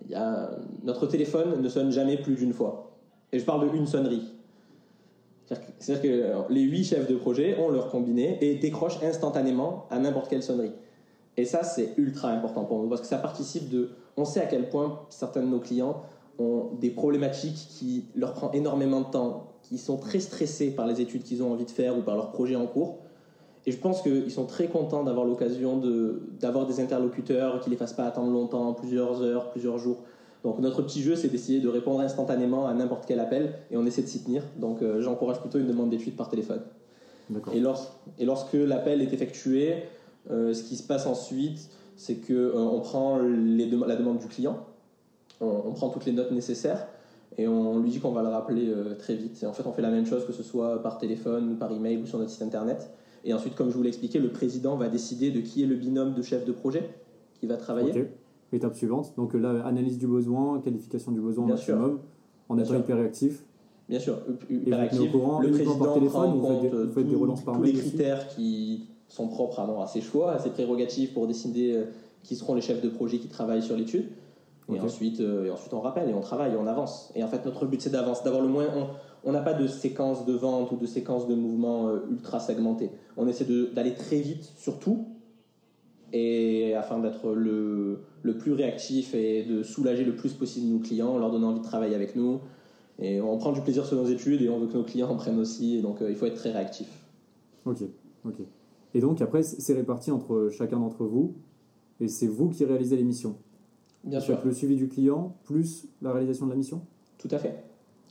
Il 0.06 0.12
y 0.12 0.16
a... 0.16 0.52
Notre 0.84 1.08
téléphone 1.08 1.62
ne 1.62 1.70
sonne 1.70 1.92
jamais 1.92 2.18
plus 2.18 2.36
d'une 2.36 2.54
fois. 2.54 2.92
Et 3.32 3.40
je 3.40 3.46
parle 3.46 3.70
de 3.70 3.76
une 3.76 3.88
sonnerie. 3.88 4.32
C'est-à-dire 5.80 6.02
que 6.02 6.54
les 6.54 6.62
huit 6.62 6.84
chefs 6.84 7.08
de 7.08 7.16
projet 7.16 7.58
ont 7.58 7.70
leur 7.70 7.90
combiné 7.90 8.38
et 8.42 8.56
décrochent 8.56 9.02
instantanément 9.02 9.86
à 9.90 10.00
n'importe 10.00 10.30
quelle 10.30 10.44
sonnerie. 10.44 10.74
Et 11.38 11.46
ça, 11.46 11.64
c'est 11.64 11.94
ultra 11.98 12.30
important 12.30 12.66
pour 12.66 12.82
nous 12.82 12.90
parce 12.90 13.02
que 13.02 13.08
ça 13.08 13.18
participe 13.18 13.70
de. 13.70 13.92
On 14.18 14.26
sait 14.26 14.42
à 14.42 14.46
quel 14.46 14.70
point 14.70 15.02
certains 15.10 15.42
de 15.42 15.48
nos 15.48 15.60
clients 15.60 16.02
ont 16.40 16.72
des 16.80 16.90
problématiques 16.90 17.68
qui 17.70 18.06
leur 18.16 18.34
prend 18.34 18.52
énormément 18.52 19.02
de 19.02 19.06
temps, 19.06 19.54
qui 19.68 19.78
sont 19.78 19.98
très 19.98 20.20
stressés 20.20 20.72
par 20.72 20.88
les 20.88 21.02
études 21.02 21.24
qu'ils 21.24 21.44
ont 21.44 21.52
envie 21.52 21.66
de 21.66 21.72
faire 21.72 21.98
ou 21.98 22.02
par 22.02 22.16
leurs 22.16 22.32
projets 22.32 22.56
en 22.56 22.68
cours. 22.68 23.00
Et 23.66 23.72
je 23.72 23.78
pense 23.78 24.02
qu'ils 24.02 24.32
sont 24.32 24.46
très 24.46 24.68
contents 24.68 25.04
d'avoir 25.04 25.26
l'occasion 25.26 25.82
d'avoir 26.40 26.66
des 26.66 26.80
interlocuteurs 26.80 27.60
qui 27.60 27.70
ne 27.70 27.74
les 27.74 27.78
fassent 27.78 27.94
pas 27.94 28.06
attendre 28.06 28.32
longtemps, 28.32 28.74
plusieurs 28.74 29.22
heures, 29.22 29.52
plusieurs 29.52 29.78
jours. 29.78 29.98
Donc 30.44 30.60
notre 30.60 30.82
petit 30.84 31.02
jeu, 31.02 31.18
c'est 31.18 31.28
d'essayer 31.28 31.60
de 31.60 31.68
répondre 31.68 32.00
instantanément 32.00 32.66
à 32.68 32.74
n'importe 32.74 33.06
quel 33.06 33.20
appel 33.20 33.54
et 33.70 33.76
on 33.76 33.86
essaie 33.86 34.04
de 34.04 34.08
s'y 34.08 34.24
tenir. 34.24 34.44
Donc 34.58 34.82
euh, 34.82 35.02
j'encourage 35.02 35.42
plutôt 35.42 35.60
une 35.60 35.68
demande 35.68 35.90
d'études 35.90 36.16
par 36.16 36.30
téléphone. 36.30 36.62
Et, 37.54 37.62
et, 38.20 38.26
lorsque 38.26 38.54
l'appel 38.54 39.02
est 39.02 39.12
effectué, 39.12 39.84
euh, 40.32 40.54
ce 40.54 40.64
qui 40.64 40.78
se 40.78 40.84
passe 40.84 41.06
ensuite, 41.06 41.70
c'est 41.98 42.16
qu'on 42.16 42.34
euh, 42.34 42.80
prend 42.80 43.20
les 43.20 43.66
la 43.66 43.98
demande 43.98 44.20
du 44.20 44.28
client, 44.28 44.66
on, 45.42 45.64
on, 45.66 45.74
prend 45.74 45.90
toutes 45.90 46.06
les 46.06 46.14
notes 46.14 46.32
nécessaires 46.32 46.88
et 47.38 47.48
on 47.48 47.80
lui 47.80 47.90
dit 47.92 48.00
qu'on 48.00 48.12
va 48.12 48.24
le 48.24 48.30
rappeler 48.30 48.68
euh, 48.70 48.96
très 48.96 49.16
vite. 49.16 49.42
Et 49.44 49.46
en 49.46 49.54
fait, 49.54 49.64
on 49.68 49.72
fait 49.72 49.84
la 49.84 49.92
même 49.92 50.06
chose 50.06 50.26
que 50.26 50.34
ce 50.34 50.42
soit 50.42 50.82
par 50.82 50.98
téléphone, 50.98 51.58
par 51.58 51.72
email 51.72 51.98
ou 51.98 52.06
sur 52.08 52.18
notre 52.18 52.32
site 52.32 52.42
internet. 52.42 52.92
Et 53.24 53.34
ensuite, 53.34 53.56
comme 53.56 53.70
je 53.70 53.76
vous 53.76 53.84
l'ai 53.84 53.90
expliqué, 53.90 54.20
le 54.20 54.30
président 54.30 54.76
va 54.76 54.90
décider 54.90 55.30
de 55.30 55.42
qui 55.42 55.64
est 55.64 55.68
le 55.68 55.76
binôme 55.76 56.14
de 56.14 56.22
chef 56.22 56.46
de 56.46 56.52
projet 56.52 56.90
qui 57.40 57.46
va 57.46 57.58
travailler. 57.58 57.92
Ok. 57.92 58.08
Étape 58.54 58.76
suivante. 58.76 59.14
Donc 59.18 59.34
là, 59.34 59.62
analyse 59.66 59.98
du 59.98 60.08
besoin, 60.08 60.62
qualification 60.62 61.12
du 61.12 61.20
besoin 61.20 61.46
maximum, 61.48 62.00
en 62.48 62.58
étant 62.58 62.76
hyper 62.76 62.98
réactif. 62.98 63.44
Bien 63.90 64.00
sûr, 64.00 64.20
hyper 64.50 64.80
actif. 64.80 65.12
le 65.14 65.52
président 65.52 65.78
par 65.78 65.94
téléphone 65.94 66.34
ou 66.34 66.42
vous 66.42 66.92
faites, 66.94 67.08
des, 67.08 67.16
relances 67.16 67.44
par 67.44 67.58
tous 67.58 67.64
les 67.64 67.74
critères 67.74 68.28
qui 68.30 68.88
sont 69.08 69.28
propres 69.28 69.60
à, 69.60 69.84
à 69.84 69.88
ses 69.88 70.02
choix, 70.02 70.32
à 70.32 70.40
ses 70.40 70.50
prérogatives 70.50 71.14
pour 71.14 71.28
décider 71.28 71.74
euh, 71.74 71.84
qui 72.24 72.36
seront 72.36 72.56
les 72.56 72.62
chefs 72.62 72.82
de 72.82 72.90
projet 72.90 73.20
qui 73.20 73.28
travaillent 73.28 73.64
sur 73.64 73.78
l'étude. 73.78 74.08
Et, 74.74 74.80
ensuite, 74.82 75.22
euh, 75.22 75.46
et 75.46 75.52
ensuite, 75.52 75.74
on 75.74 75.80
rappelle 75.80 76.10
et 76.10 76.14
on 76.14 76.20
travaille 76.20 76.54
et 76.54 76.58
on 76.58 76.68
avance. 76.68 77.12
Et 77.16 77.24
en 77.24 77.28
fait, 77.28 77.46
notre 77.46 77.66
but, 77.66 77.82
c'est 77.82 77.90
d'avancer, 77.90 78.24
d'avoir 78.26 78.42
le 78.42 78.50
moins. 78.50 78.68
On 79.24 79.32
n'a 79.32 79.42
pas 79.42 79.54
de 79.54 79.66
séquence 79.66 80.26
de 80.26 80.34
vente 80.34 80.72
ou 80.72 80.76
de 80.76 80.86
séquence 80.86 81.28
de 81.28 81.36
mouvement 81.36 81.88
euh, 81.88 82.00
ultra 82.12 82.40
segmentée. 82.40 82.92
On 83.16 83.28
essaie 83.28 83.46
d'aller 83.74 83.94
très 83.94 84.20
vite 84.20 84.52
sur 84.58 84.80
tout, 84.80 85.06
et 86.14 86.74
afin 86.76 87.00
d'être 87.00 87.34
le, 87.34 88.00
le, 88.24 88.38
plus 88.38 88.54
réactif 88.54 89.14
et 89.14 89.44
de 89.44 89.64
soulager 89.64 90.06
le 90.06 90.16
plus 90.16 90.34
possible 90.34 90.68
nos 90.68 90.80
clients, 90.80 91.10
en 91.10 91.18
leur 91.18 91.32
donnant 91.32 91.50
envie 91.50 91.60
de 91.60 91.66
travailler 91.66 91.96
avec 91.96 92.16
nous. 92.16 92.40
Et 93.00 93.22
on 93.22 93.38
prend 93.38 93.52
du 93.52 93.62
plaisir 93.62 93.86
sur 93.86 93.98
nos 93.98 94.08
études 94.08 94.42
et 94.42 94.50
on 94.50 94.60
veut 94.60 94.68
que 94.68 94.78
nos 94.78 94.84
clients 94.84 95.10
en 95.10 95.16
prennent 95.16 95.40
aussi. 95.40 95.78
Et 95.78 95.82
donc, 95.82 96.02
euh, 96.02 96.10
il 96.10 96.16
faut 96.16 96.26
être 96.26 96.36
très 96.36 96.52
réactif. 96.52 96.88
Ok, 97.66 97.84
ok. 98.26 98.36
Et 98.94 99.00
donc, 99.00 99.22
après, 99.22 99.44
c'est 99.44 99.74
réparti 99.74 100.12
entre 100.12 100.50
chacun 100.50 100.80
d'entre 100.80 101.06
vous, 101.06 101.36
et 102.00 102.08
c'est 102.08 102.28
vous 102.28 102.50
qui 102.50 102.66
réalisez 102.66 102.96
l'émission. 102.96 103.38
Bien 104.04 104.20
sûr. 104.20 104.40
Le 104.44 104.54
suivi 104.54 104.76
du 104.76 104.88
client 104.88 105.36
plus 105.44 105.88
la 106.02 106.12
réalisation 106.12 106.46
de 106.46 106.52
la 106.52 106.58
mission 106.58 106.82
Tout 107.18 107.30
à 107.32 107.40
fait. 107.40 107.64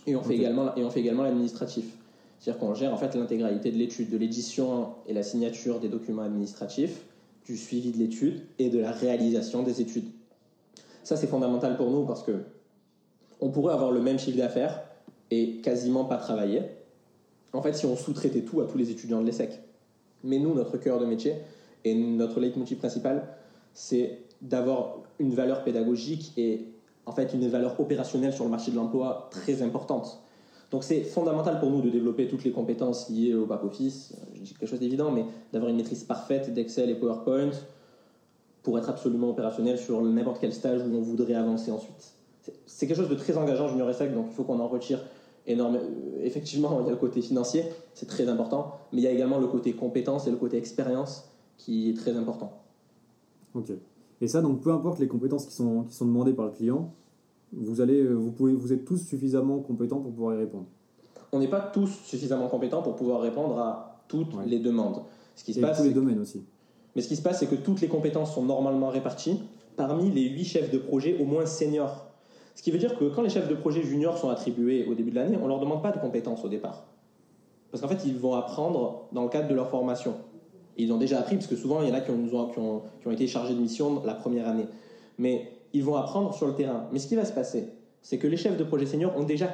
Et 0.06 0.14
on, 0.14 0.22
fait, 0.22 0.34
également, 0.34 0.74
et 0.76 0.84
on 0.84 0.90
fait 0.90 1.00
également 1.00 1.22
l'administratif. 1.22 1.96
C'est-à-dire 2.38 2.60
qu'on 2.60 2.74
gère 2.74 2.92
en 2.92 2.96
fait 2.96 3.14
l'intégralité 3.14 3.72
de 3.72 3.76
l'étude, 3.76 4.10
de 4.10 4.16
l'édition 4.16 4.90
et 5.06 5.14
la 5.14 5.22
signature 5.22 5.80
des 5.80 5.88
documents 5.88 6.22
administratifs, 6.22 7.02
du 7.44 7.56
suivi 7.56 7.92
de 7.92 7.98
l'étude 7.98 8.42
et 8.58 8.68
de 8.68 8.78
la 8.78 8.92
réalisation 8.92 9.62
des 9.62 9.80
études. 9.80 10.10
Ça, 11.02 11.16
c'est 11.16 11.26
fondamental 11.26 11.76
pour 11.76 11.90
nous 11.90 12.04
parce 12.04 12.22
que 12.22 12.42
on 13.40 13.50
pourrait 13.50 13.74
avoir 13.74 13.92
le 13.92 14.00
même 14.00 14.18
chiffre 14.18 14.38
d'affaires 14.38 14.82
et 15.30 15.56
quasiment 15.58 16.04
pas 16.04 16.16
travailler. 16.16 16.62
En 17.52 17.62
fait, 17.62 17.74
si 17.74 17.86
on 17.86 17.96
sous-traitait 17.96 18.42
tout 18.42 18.60
à 18.60 18.66
tous 18.66 18.78
les 18.78 18.90
étudiants 18.90 19.20
de 19.20 19.26
l'ESSEC. 19.26 19.60
Mais 20.24 20.38
nous, 20.38 20.54
notre 20.54 20.78
cœur 20.78 20.98
de 20.98 21.06
métier 21.06 21.34
et 21.84 21.94
notre 21.94 22.40
leitmotiv 22.40 22.78
principal, 22.78 23.28
c'est 23.72 24.18
d'avoir 24.40 24.96
une 25.18 25.32
valeur 25.32 25.64
pédagogique 25.64 26.32
et 26.36 26.68
en 27.06 27.12
fait 27.12 27.32
une 27.34 27.48
valeur 27.48 27.78
opérationnelle 27.80 28.32
sur 28.32 28.44
le 28.44 28.50
marché 28.50 28.70
de 28.70 28.76
l'emploi 28.76 29.28
très 29.30 29.62
importante. 29.62 30.20
Donc 30.70 30.82
c'est 30.82 31.02
fondamental 31.02 31.60
pour 31.60 31.70
nous 31.70 31.80
de 31.80 31.90
développer 31.90 32.26
toutes 32.26 32.44
les 32.44 32.50
compétences 32.50 33.08
liées 33.08 33.34
au 33.34 33.46
back-office, 33.46 34.14
je 34.34 34.40
dis 34.40 34.54
quelque 34.54 34.68
chose 34.68 34.80
d'évident, 34.80 35.12
mais 35.12 35.24
d'avoir 35.52 35.70
une 35.70 35.76
maîtrise 35.76 36.02
parfaite 36.02 36.52
d'Excel 36.52 36.90
et 36.90 36.94
PowerPoint 36.94 37.52
pour 38.62 38.76
être 38.78 38.88
absolument 38.88 39.30
opérationnel 39.30 39.78
sur 39.78 40.02
n'importe 40.02 40.38
quel 40.40 40.52
stage 40.52 40.82
où 40.82 40.96
on 40.96 41.00
voudrait 41.00 41.34
avancer 41.34 41.70
ensuite. 41.70 42.14
C'est 42.66 42.88
quelque 42.88 42.96
chose 42.96 43.08
de 43.08 43.14
très 43.14 43.36
engageant 43.38 43.68
Junior 43.68 43.88
ESSEC, 43.88 44.12
donc 44.12 44.26
il 44.28 44.34
faut 44.34 44.42
qu'on 44.42 44.58
en 44.58 44.66
retire 44.66 45.04
énorme. 45.46 45.76
euh, 45.76 46.24
Effectivement, 46.24 46.80
il 46.80 46.86
y 46.86 46.88
a 46.88 46.90
le 46.90 46.96
côté 46.96 47.22
financier, 47.22 47.64
c'est 47.94 48.06
très 48.06 48.28
important, 48.28 48.72
mais 48.92 49.00
il 49.00 49.04
y 49.04 49.06
a 49.06 49.12
également 49.12 49.38
le 49.38 49.46
côté 49.46 49.72
compétence 49.72 50.26
et 50.26 50.30
le 50.30 50.36
côté 50.36 50.56
expérience 50.56 51.28
qui 51.56 51.90
est 51.90 51.94
très 51.94 52.16
important. 52.16 52.52
Ok. 53.54 53.70
Et 54.20 54.28
ça, 54.28 54.40
donc 54.40 54.60
peu 54.60 54.70
importe 54.72 54.98
les 54.98 55.08
compétences 55.08 55.46
qui 55.46 55.54
sont, 55.54 55.82
qui 55.84 55.94
sont 55.94 56.06
demandées 56.06 56.32
par 56.32 56.46
le 56.46 56.52
client, 56.52 56.92
vous, 57.52 57.80
allez, 57.80 58.00
euh, 58.00 58.14
vous, 58.14 58.30
pouvez, 58.32 58.52
vous 58.52 58.72
êtes 58.72 58.84
tous 58.84 58.98
suffisamment 58.98 59.58
compétents 59.60 60.00
pour 60.00 60.12
pouvoir 60.12 60.34
y 60.34 60.38
répondre. 60.38 60.64
On 61.32 61.38
n'est 61.38 61.48
pas 61.48 61.60
tous 61.60 61.88
suffisamment 62.04 62.48
compétents 62.48 62.82
pour 62.82 62.96
pouvoir 62.96 63.20
répondre 63.20 63.58
à 63.58 64.00
toutes 64.08 64.34
Ouais. 64.34 64.46
les 64.46 64.58
demandes. 64.58 65.02
Ce 65.34 65.44
qui 65.44 65.52
se 65.52 65.58
Et 65.58 65.62
passe, 65.62 65.78
tous 65.78 65.82
les 65.84 65.90
c'est 65.90 65.94
que- 65.94 66.00
domaines 66.00 66.20
aussi. 66.20 66.42
mais 66.94 67.02
ce 67.02 67.08
qui 67.08 67.16
se 67.16 67.22
passe, 67.22 67.40
c'est 67.40 67.46
que 67.46 67.56
toutes 67.56 67.80
les 67.80 67.88
compétences 67.88 68.34
sont 68.34 68.42
normalement 68.44 68.88
réparties 68.88 69.40
parmi 69.76 70.10
les 70.10 70.28
huit 70.30 70.44
chefs 70.44 70.70
de 70.70 70.78
projet 70.78 71.18
au 71.20 71.24
moins 71.26 71.44
seniors. 71.44 72.06
Ce 72.54 72.62
qui 72.62 72.70
veut 72.70 72.78
dire 72.78 72.96
que 72.98 73.04
quand 73.14 73.20
les 73.20 73.28
chefs 73.28 73.48
de 73.48 73.54
projet 73.54 73.82
juniors 73.82 74.16
sont 74.16 74.30
attribués 74.30 74.86
au 74.86 74.94
début 74.94 75.10
de 75.10 75.16
l'année, 75.16 75.36
on 75.42 75.46
leur 75.46 75.60
demande 75.60 75.82
pas 75.82 75.92
de 75.92 75.98
compétences 75.98 76.42
au 76.44 76.48
départ. 76.48 76.84
Parce 77.70 77.82
qu'en 77.82 77.88
fait, 77.88 78.06
ils 78.06 78.16
vont 78.16 78.32
apprendre 78.34 79.08
dans 79.12 79.22
le 79.24 79.28
cadre 79.28 79.48
de 79.48 79.54
leur 79.54 79.68
formation. 79.68 80.14
Ils 80.76 80.92
ont 80.92 80.98
déjà 80.98 81.20
appris, 81.20 81.36
parce 81.36 81.46
que 81.46 81.56
souvent, 81.56 81.82
il 81.82 81.88
y 81.88 81.90
en 81.90 81.94
a 81.94 82.00
qui 82.00 82.10
ont, 82.10 82.82
été 83.10 83.26
chargés 83.26 83.54
de 83.54 83.60
mission 83.60 84.02
la 84.04 84.14
première 84.14 84.46
année. 84.48 84.66
Mais 85.18 85.50
ils 85.72 85.82
vont 85.82 85.96
apprendre 85.96 86.34
sur 86.34 86.46
le 86.46 86.54
terrain. 86.54 86.86
Mais 86.92 86.98
ce 86.98 87.06
qui 87.06 87.16
va 87.16 87.24
se 87.24 87.32
passer, 87.32 87.68
c'est 88.02 88.18
que 88.18 88.26
les 88.26 88.36
chefs 88.36 88.56
de 88.56 88.64
projet 88.64 88.86
seniors 88.86 89.16
ont 89.16 89.24
déjà 89.24 89.48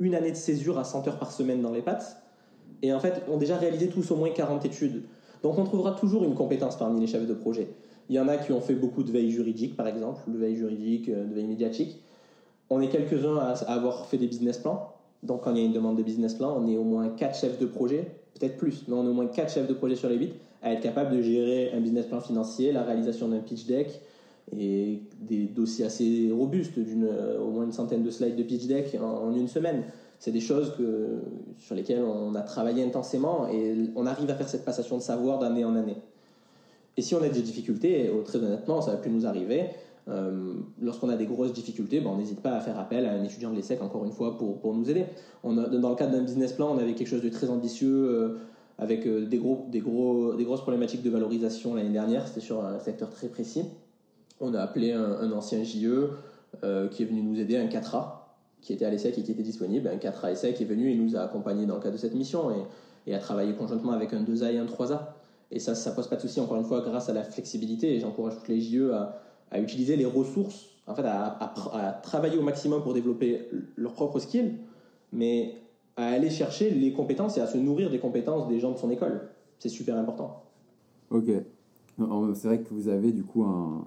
une 0.00 0.14
année 0.14 0.32
de 0.32 0.36
césure 0.36 0.78
à 0.78 0.84
100 0.84 1.08
heures 1.08 1.18
par 1.18 1.30
semaine 1.32 1.62
dans 1.62 1.70
les 1.70 1.82
pattes. 1.82 2.22
Et 2.82 2.92
en 2.92 2.98
fait, 2.98 3.22
ont 3.30 3.36
déjà 3.36 3.56
réalisé 3.56 3.88
tous 3.88 4.10
au 4.10 4.16
moins 4.16 4.30
40 4.30 4.64
études. 4.64 5.04
Donc 5.42 5.58
on 5.58 5.64
trouvera 5.64 5.92
toujours 5.92 6.24
une 6.24 6.34
compétence 6.34 6.76
parmi 6.76 7.00
les 7.00 7.06
chefs 7.06 7.26
de 7.26 7.34
projet. 7.34 7.68
Il 8.08 8.16
y 8.16 8.20
en 8.20 8.28
a 8.28 8.36
qui 8.36 8.52
ont 8.52 8.60
fait 8.60 8.74
beaucoup 8.74 9.02
de 9.02 9.12
veille 9.12 9.30
juridique, 9.30 9.76
par 9.76 9.86
exemple, 9.86 10.20
de 10.26 10.36
veille 10.36 10.56
juridique, 10.56 11.08
euh, 11.08 11.24
de 11.24 11.34
veille 11.34 11.46
médiatique. 11.46 12.00
On 12.68 12.80
est 12.80 12.88
quelques-uns 12.88 13.36
à 13.38 13.52
avoir 13.72 14.06
fait 14.06 14.18
des 14.18 14.26
business 14.26 14.58
plans. 14.58 14.94
Donc 15.22 15.42
quand 15.42 15.52
il 15.54 15.58
y 15.58 15.62
a 15.62 15.64
une 15.66 15.72
demande 15.72 15.96
de 15.96 16.02
business 16.02 16.34
plan, 16.34 16.54
on 16.58 16.66
est 16.68 16.76
au 16.76 16.84
moins 16.84 17.08
4 17.08 17.38
chefs 17.38 17.58
de 17.58 17.66
projet, 17.66 18.16
peut-être 18.38 18.56
plus, 18.56 18.84
mais 18.88 18.94
on 18.94 19.04
est 19.04 19.08
au 19.08 19.14
moins 19.14 19.26
4 19.26 19.52
chefs 19.52 19.68
de 19.68 19.74
projet 19.74 19.96
sur 19.96 20.08
les 20.08 20.16
8 20.16 20.34
à 20.64 20.72
être 20.72 20.80
capable 20.80 21.16
de 21.16 21.22
gérer 21.22 21.70
un 21.72 21.80
business 21.80 22.06
plan 22.06 22.20
financier, 22.20 22.72
la 22.72 22.82
réalisation 22.82 23.28
d'un 23.28 23.38
pitch 23.38 23.66
deck 23.66 24.00
et 24.56 25.02
des 25.20 25.44
dossiers 25.44 25.84
assez 25.84 26.30
robustes, 26.32 26.78
d'une, 26.78 27.06
euh, 27.06 27.38
au 27.40 27.50
moins 27.50 27.64
une 27.64 27.72
centaine 27.72 28.02
de 28.02 28.10
slides 28.10 28.36
de 28.36 28.42
pitch 28.42 28.66
deck 28.66 28.96
en, 29.00 29.34
une 29.34 29.48
semaine. 29.48 29.84
C'est 30.18 30.32
des 30.32 30.40
choses 30.40 30.72
sur 31.58 31.74
lesquelles 31.74 32.02
on 32.02 32.34
a 32.34 32.40
travaillé 32.40 32.82
intensément 32.82 33.46
et 33.48 33.74
on 33.94 34.06
arrive 34.06 34.30
à 34.30 34.34
faire 34.34 34.48
cette 34.48 34.64
passation 34.64 34.96
de 34.96 35.02
savoir 35.02 35.38
d'année 35.38 35.64
en 35.64 35.76
année. 35.76 35.96
Et 36.96 37.02
si 37.02 37.14
on 37.14 37.22
a 37.22 37.28
des 37.28 37.42
difficultés, 37.42 38.06
et, 38.06 38.22
très 38.24 38.38
honnêtement, 38.38 38.80
ça 38.80 38.92
va 38.92 38.96
plus 38.96 39.10
nous 39.10 39.26
arriver, 39.26 39.64
euh, 40.08 40.54
lorsqu'on 40.82 41.08
a 41.08 41.16
des 41.16 41.26
grosses 41.26 41.52
difficultés, 41.52 42.00
ben, 42.00 42.10
on 42.10 42.18
n'hésite 42.18 42.40
pas 42.40 42.52
à 42.52 42.60
faire 42.60 42.78
appel 42.78 43.06
à 43.06 43.12
un 43.12 43.24
étudiant 43.24 43.50
de 43.50 43.56
l'ESSEC, 43.56 43.82
encore 43.82 44.04
une 44.04 44.12
fois, 44.12 44.36
pour, 44.36 44.74
nous 44.74 44.90
aider. 44.90 45.06
A, 45.44 45.48
dans 45.48 45.90
le 45.90 45.96
cadre 45.96 46.12
d'un 46.12 46.22
business 46.22 46.52
plan, 46.52 46.74
on 46.74 46.78
avait 46.78 46.94
quelque 46.94 47.08
chose 47.08 47.22
de 47.22 47.28
très 47.30 47.50
ambitieux, 47.50 48.08
euh, 48.08 48.38
avec 48.78 49.06
euh, 49.06 49.26
des, 49.26 49.38
gros, 49.38 49.66
des, 49.70 49.80
gros, 49.80 50.34
des 50.34 50.44
grosses 50.44 50.62
problématiques 50.62 51.02
de 51.02 51.10
valorisation 51.10 51.74
l'année 51.74 51.92
dernière, 51.92 52.26
c'était 52.26 52.40
sur 52.40 52.64
un 52.64 52.78
secteur 52.78 53.10
très 53.10 53.28
précis. 53.28 53.64
On 54.40 54.52
a 54.54 54.60
appelé 54.60 54.92
un, 54.92 55.30
ancien 55.32 55.62
JE 55.62 56.10
euh, 56.62 56.88
qui 56.88 57.02
est 57.02 57.06
venu 57.06 57.22
nous 57.22 57.38
aider, 57.38 57.56
un 57.56 57.66
4A, 57.66 58.06
qui 58.60 58.72
était 58.72 58.84
à 58.84 58.90
l'ESSEC 58.90 59.18
et 59.18 59.22
qui 59.22 59.32
était 59.32 59.42
disponible. 59.42 59.88
Un 59.88 59.96
4A 59.96 60.32
ESSEC 60.32 60.60
est 60.60 60.64
venu 60.64 60.90
et 60.90 60.96
nous 60.96 61.16
a 61.16 61.20
accompagnés 61.20 61.66
dans 61.66 61.76
le 61.76 61.80
cadre 61.80 61.94
de 61.94 62.00
cette 62.00 62.14
mission 62.14 62.50
et, 63.06 63.14
a 63.14 63.18
travaillé 63.18 63.52
conjointement 63.52 63.92
avec 63.92 64.12
un 64.14 64.22
2A 64.22 64.54
et 64.54 64.58
un 64.58 64.64
3A. 64.64 65.00
Et 65.50 65.60
ça, 65.60 65.74
ça 65.74 65.92
pose 65.92 66.08
pas 66.08 66.16
de 66.16 66.22
souci, 66.22 66.40
encore 66.40 66.56
une 66.56 66.64
fois, 66.64 66.80
grâce 66.80 67.08
à 67.10 67.12
la 67.12 67.22
flexibilité. 67.22 67.94
Et 67.94 68.00
j'encourage 68.00 68.36
toutes 68.36 68.48
les 68.48 68.60
JE 68.60 68.90
à, 68.92 69.20
utiliser 69.60 69.94
les 69.94 70.06
ressources, 70.06 70.66
en 70.88 70.96
fait, 70.96 71.04
à, 71.04 71.38
à, 71.38 71.92
travailler 72.02 72.38
au 72.38 72.42
maximum 72.42 72.82
pour 72.82 72.92
développer 72.92 73.48
leurs 73.76 73.92
propres 73.92 74.18
skills, 74.18 74.54
mais 75.12 75.54
à 75.96 76.06
aller 76.06 76.30
chercher 76.30 76.70
les 76.70 76.92
compétences 76.92 77.38
et 77.38 77.40
à 77.40 77.46
se 77.46 77.58
nourrir 77.58 77.90
des 77.90 77.98
compétences 77.98 78.48
des 78.48 78.58
gens 78.58 78.72
de 78.72 78.78
son 78.78 78.90
école. 78.90 79.28
C'est 79.58 79.68
super 79.68 79.96
important. 79.96 80.42
Ok. 81.10 81.30
C'est 82.34 82.48
vrai 82.48 82.60
que 82.60 82.74
vous 82.74 82.88
avez 82.88 83.12
du 83.12 83.22
coup 83.22 83.44
un, 83.44 83.84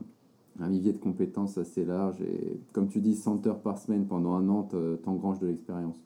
un 0.60 0.70
vivier 0.70 0.94
de 0.94 0.98
compétences 0.98 1.58
assez 1.58 1.86
large 1.86 2.22
et 2.22 2.60
comme 2.74 2.88
tu 2.88 3.02
dis, 3.02 3.16
100 3.16 3.46
heures 3.48 3.60
par 3.60 3.78
semaine 3.78 4.06
pendant 4.06 4.34
un 4.34 4.48
an, 4.50 4.68
t'engranges 5.04 5.40
de 5.40 5.48
l'expérience. 5.48 5.98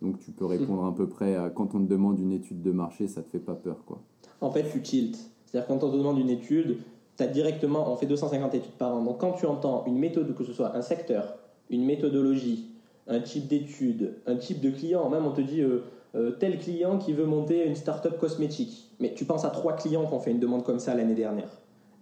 Donc 0.00 0.18
tu 0.20 0.30
peux 0.30 0.44
répondre 0.44 0.84
à 0.84 0.94
peu 0.94 1.08
près 1.08 1.34
à 1.36 1.50
quand 1.50 1.74
on 1.74 1.80
te 1.80 1.88
demande 1.90 2.20
une 2.20 2.32
étude 2.32 2.62
de 2.62 2.70
marché, 2.70 3.08
ça 3.08 3.22
te 3.22 3.30
fait 3.30 3.40
pas 3.40 3.54
peur 3.54 3.84
quoi. 3.84 4.00
En 4.40 4.50
fait, 4.50 4.70
tu 4.70 4.80
tiltes. 4.80 5.30
C'est-à-dire 5.46 5.66
quand 5.66 5.82
on 5.82 5.90
te 5.90 5.96
demande 5.96 6.18
une 6.18 6.30
étude, 6.30 6.78
tu 7.16 7.22
as 7.22 7.26
directement, 7.26 7.90
on 7.90 7.96
fait 7.96 8.06
250 8.06 8.54
études 8.54 8.72
par 8.72 8.94
an. 8.94 9.02
Donc 9.02 9.18
quand 9.18 9.32
tu 9.32 9.46
entends 9.46 9.84
une 9.86 9.98
méthode, 9.98 10.34
que 10.36 10.44
ce 10.44 10.52
soit 10.52 10.76
un 10.76 10.82
secteur, 10.82 11.38
une 11.70 11.84
méthodologie, 11.84 12.70
un 13.08 13.20
type 13.20 13.48
d'étude, 13.48 14.14
un 14.26 14.36
type 14.36 14.60
de 14.60 14.70
client, 14.70 15.08
même 15.08 15.26
on 15.26 15.32
te 15.32 15.40
dit 15.40 15.62
euh, 15.62 15.84
euh, 16.14 16.32
tel 16.32 16.58
client 16.58 16.98
qui 16.98 17.12
veut 17.12 17.26
monter 17.26 17.66
une 17.66 17.76
start-up 17.76 18.18
cosmétique. 18.18 18.90
Mais 19.00 19.14
tu 19.14 19.24
penses 19.24 19.44
à 19.44 19.50
trois 19.50 19.74
clients 19.74 20.06
qui 20.06 20.12
ont 20.12 20.20
fait 20.20 20.30
une 20.30 20.40
demande 20.40 20.64
comme 20.64 20.78
ça 20.78 20.94
l'année 20.94 21.14
dernière. 21.14 21.48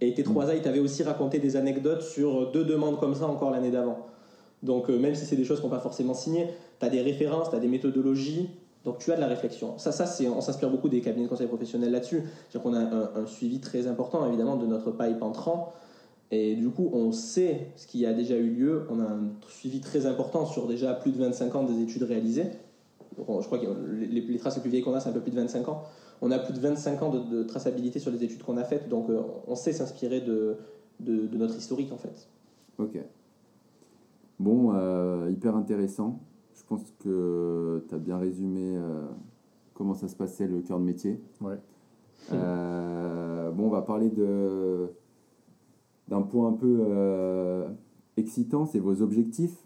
Et 0.00 0.12
tes 0.14 0.22
trois 0.22 0.50
A, 0.50 0.58
t'avaient 0.58 0.80
aussi 0.80 1.02
raconté 1.02 1.38
des 1.38 1.56
anecdotes 1.56 2.02
sur 2.02 2.50
deux 2.50 2.64
demandes 2.64 2.98
comme 2.98 3.14
ça 3.14 3.26
encore 3.26 3.50
l'année 3.50 3.70
d'avant. 3.70 4.06
Donc 4.62 4.90
euh, 4.90 4.98
même 4.98 5.14
si 5.14 5.24
c'est 5.24 5.36
des 5.36 5.44
choses 5.44 5.60
qu'on 5.60 5.68
pas 5.68 5.78
forcément 5.78 6.14
signées, 6.14 6.48
tu 6.80 6.86
as 6.86 6.88
des 6.88 7.00
références, 7.00 7.50
tu 7.50 7.56
as 7.56 7.60
des 7.60 7.68
méthodologies, 7.68 8.50
donc 8.84 8.98
tu 8.98 9.12
as 9.12 9.16
de 9.16 9.20
la 9.20 9.26
réflexion. 9.26 9.78
Ça, 9.78 9.92
ça 9.92 10.06
c'est, 10.06 10.28
on 10.28 10.40
s'inspire 10.40 10.70
beaucoup 10.70 10.88
des 10.88 11.00
cabinets 11.00 11.24
de 11.24 11.30
conseil 11.30 11.46
professionnels 11.46 11.92
là-dessus. 11.92 12.22
C'est-à-dire 12.48 12.62
qu'on 12.62 12.74
a 12.74 12.80
un, 12.80 13.22
un, 13.22 13.26
suivi 13.26 13.60
très 13.60 13.86
important 13.86 14.26
évidemment 14.26 14.56
de 14.56 14.66
notre 14.66 14.90
pipe 14.90 15.22
entrant. 15.22 15.72
Et 16.30 16.56
du 16.56 16.70
coup, 16.70 16.90
on 16.92 17.12
sait 17.12 17.68
ce 17.76 17.86
qui 17.86 18.04
a 18.04 18.12
déjà 18.12 18.36
eu 18.36 18.50
lieu. 18.50 18.86
On 18.90 18.98
a 19.00 19.04
un 19.04 19.30
suivi 19.48 19.80
très 19.80 20.06
important 20.06 20.44
sur 20.44 20.66
déjà 20.66 20.92
plus 20.94 21.12
de 21.12 21.18
25 21.18 21.54
ans 21.54 21.64
des 21.64 21.80
études 21.80 22.02
réalisées. 22.02 22.46
Je 23.16 23.22
crois 23.22 23.58
que 23.58 23.66
les, 23.98 24.20
les, 24.20 24.38
traces 24.38 24.56
les 24.56 24.60
plus 24.60 24.70
vieilles 24.70 24.82
qu'on 24.82 24.94
a, 24.94 25.00
c'est 25.00 25.08
un 25.08 25.12
peu 25.12 25.20
plus 25.20 25.30
de 25.30 25.36
25 25.36 25.68
ans. 25.68 25.84
On 26.20 26.30
a 26.30 26.38
plus 26.38 26.52
de 26.52 26.60
25 26.60 27.02
ans 27.02 27.10
de, 27.10 27.20
de 27.20 27.42
traçabilité 27.44 27.98
sur 27.98 28.10
les 28.10 28.22
études 28.24 28.42
qu'on 28.42 28.56
a 28.56 28.64
faites. 28.64 28.88
Donc 28.88 29.08
euh, 29.08 29.22
on 29.46 29.54
sait 29.54 29.72
s'inspirer 29.72 30.20
de, 30.20 30.56
de, 31.00 31.26
de, 31.26 31.36
notre 31.36 31.56
historique 31.56 31.92
en 31.92 31.96
fait. 31.96 32.28
Ok. 32.78 32.98
Bon, 34.38 34.72
euh, 34.74 35.30
hyper 35.30 35.56
intéressant. 35.56 36.20
Je 36.54 36.62
pense 36.64 36.82
que 36.98 37.84
tu 37.88 37.94
as 37.94 37.98
bien 37.98 38.18
résumé 38.18 38.76
euh, 38.76 39.06
comment 39.74 39.94
ça 39.94 40.08
se 40.08 40.16
passait 40.16 40.46
le 40.46 40.60
cœur 40.60 40.78
de 40.78 40.84
métier. 40.84 41.20
Ouais. 41.40 41.58
Euh, 42.32 43.50
bon, 43.52 43.66
on 43.66 43.70
va 43.70 43.82
parler 43.82 44.10
de 44.10 44.88
d'un 46.08 46.22
point 46.22 46.48
un 46.48 46.52
peu 46.52 46.78
euh, 46.80 47.68
excitant, 48.16 48.66
c'est 48.66 48.78
vos 48.78 49.02
objectifs. 49.02 49.56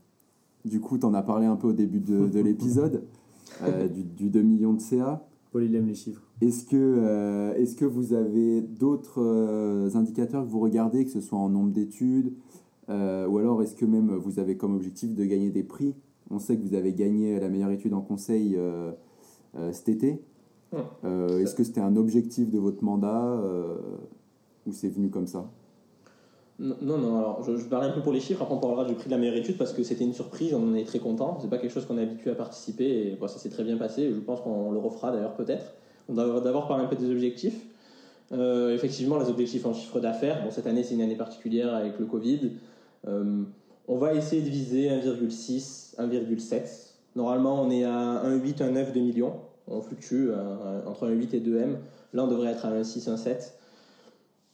Du 0.64 0.80
coup, 0.80 0.98
tu 0.98 1.06
en 1.06 1.14
as 1.14 1.22
parlé 1.22 1.46
un 1.46 1.56
peu 1.56 1.68
au 1.68 1.72
début 1.72 2.00
de, 2.00 2.28
de 2.28 2.40
l'épisode, 2.40 3.04
euh, 3.62 3.88
du, 3.88 4.04
du 4.04 4.30
2 4.30 4.42
millions 4.42 4.74
de 4.74 4.80
CA. 4.80 5.26
Paul, 5.52 5.64
il 5.64 5.74
aime 5.74 5.86
les 5.86 5.94
chiffres. 5.94 6.22
Est-ce 6.40 6.64
que, 6.64 6.76
euh, 6.76 7.54
est 7.54 7.76
que 7.76 7.84
vous 7.84 8.12
avez 8.12 8.62
d'autres 8.62 9.90
indicateurs 9.94 10.44
que 10.44 10.50
vous 10.50 10.60
regardez, 10.60 11.04
que 11.04 11.10
ce 11.10 11.20
soit 11.20 11.38
en 11.38 11.48
nombre 11.48 11.72
d'études, 11.72 12.32
ou 12.88 13.38
alors 13.38 13.62
est-ce 13.62 13.76
que 13.76 13.84
même 13.84 14.10
vous 14.16 14.40
avez 14.40 14.56
comme 14.56 14.74
objectif 14.74 15.14
de 15.14 15.24
gagner 15.24 15.50
des 15.50 15.62
prix? 15.62 15.94
On 16.30 16.38
sait 16.38 16.56
que 16.56 16.62
vous 16.62 16.74
avez 16.74 16.92
gagné 16.92 17.38
la 17.38 17.48
meilleure 17.48 17.70
étude 17.70 17.94
en 17.94 18.00
conseil 18.00 18.58
cet 19.72 19.88
été. 19.88 20.22
Mmh. 20.72 21.38
est-ce 21.40 21.54
que 21.56 21.64
c'était 21.64 21.80
un 21.80 21.96
objectif 21.96 22.48
de 22.48 22.58
votre 22.58 22.82
mandat 22.82 23.40
ou 24.66 24.72
c'est 24.72 24.88
venu 24.88 25.10
comme 25.10 25.26
ça? 25.26 25.50
Non, 26.60 26.98
non, 26.98 27.18
alors 27.18 27.42
je, 27.42 27.56
je 27.56 27.64
parlais 27.64 27.88
un 27.88 27.92
peu 27.92 28.02
pour 28.02 28.12
les 28.12 28.20
chiffres, 28.20 28.42
après 28.42 28.54
on 28.54 28.58
parlera 28.58 28.84
du 28.84 28.92
prix 28.94 29.06
de 29.06 29.10
la 29.12 29.16
meilleure 29.16 29.36
étude 29.36 29.56
parce 29.56 29.72
que 29.72 29.82
c'était 29.82 30.04
une 30.04 30.12
surprise, 30.12 30.52
on 30.52 30.62
en 30.62 30.74
est 30.74 30.84
très 30.84 30.98
content. 30.98 31.38
C'est 31.40 31.48
pas 31.48 31.56
quelque 31.56 31.72
chose 31.72 31.86
qu'on 31.86 31.96
est 31.96 32.02
habitué 32.02 32.30
à 32.30 32.34
participer 32.34 32.84
et 32.84 33.16
bon, 33.18 33.28
ça 33.28 33.38
s'est 33.38 33.48
très 33.48 33.64
bien 33.64 33.78
passé. 33.78 34.12
Je 34.12 34.20
pense 34.20 34.42
qu'on 34.42 34.70
le 34.70 34.78
refera 34.78 35.10
d'ailleurs 35.10 35.34
peut-être. 35.34 35.72
On 36.10 36.14
doit 36.14 36.40
d'abord 36.40 36.68
parler 36.68 36.84
un 36.84 36.86
peu 36.86 36.96
des 36.96 37.10
objectifs. 37.10 37.66
Euh, 38.32 38.74
effectivement, 38.74 39.18
les 39.18 39.30
objectifs 39.30 39.64
en 39.64 39.72
chiffre 39.72 40.00
d'affaires, 40.00 40.44
bon, 40.44 40.50
cette 40.50 40.66
année 40.66 40.82
c'est 40.82 40.94
une 40.94 41.00
année 41.00 41.16
particulière 41.16 41.74
avec 41.74 41.98
le 41.98 42.04
Covid. 42.04 42.52
Euh, 43.08 43.42
on 43.88 43.96
va 43.96 44.12
essayer 44.12 44.42
de 44.42 44.48
viser 44.48 44.90
1,6, 44.90 45.96
1,7. 45.96 46.90
Normalement, 47.16 47.62
on 47.62 47.70
est 47.70 47.84
à 47.84 48.22
1,8, 48.26 48.58
1,9 48.58 48.92
de 48.92 49.00
millions. 49.00 49.32
On 49.66 49.80
fluctue 49.80 50.28
euh, 50.28 50.86
entre 50.86 51.08
1,8 51.08 51.36
et 51.36 51.40
2M. 51.40 51.76
Là, 52.12 52.24
on 52.24 52.28
devrait 52.28 52.50
être 52.50 52.66
à 52.66 52.70
1,6, 52.70 53.08
1,7 53.08 53.52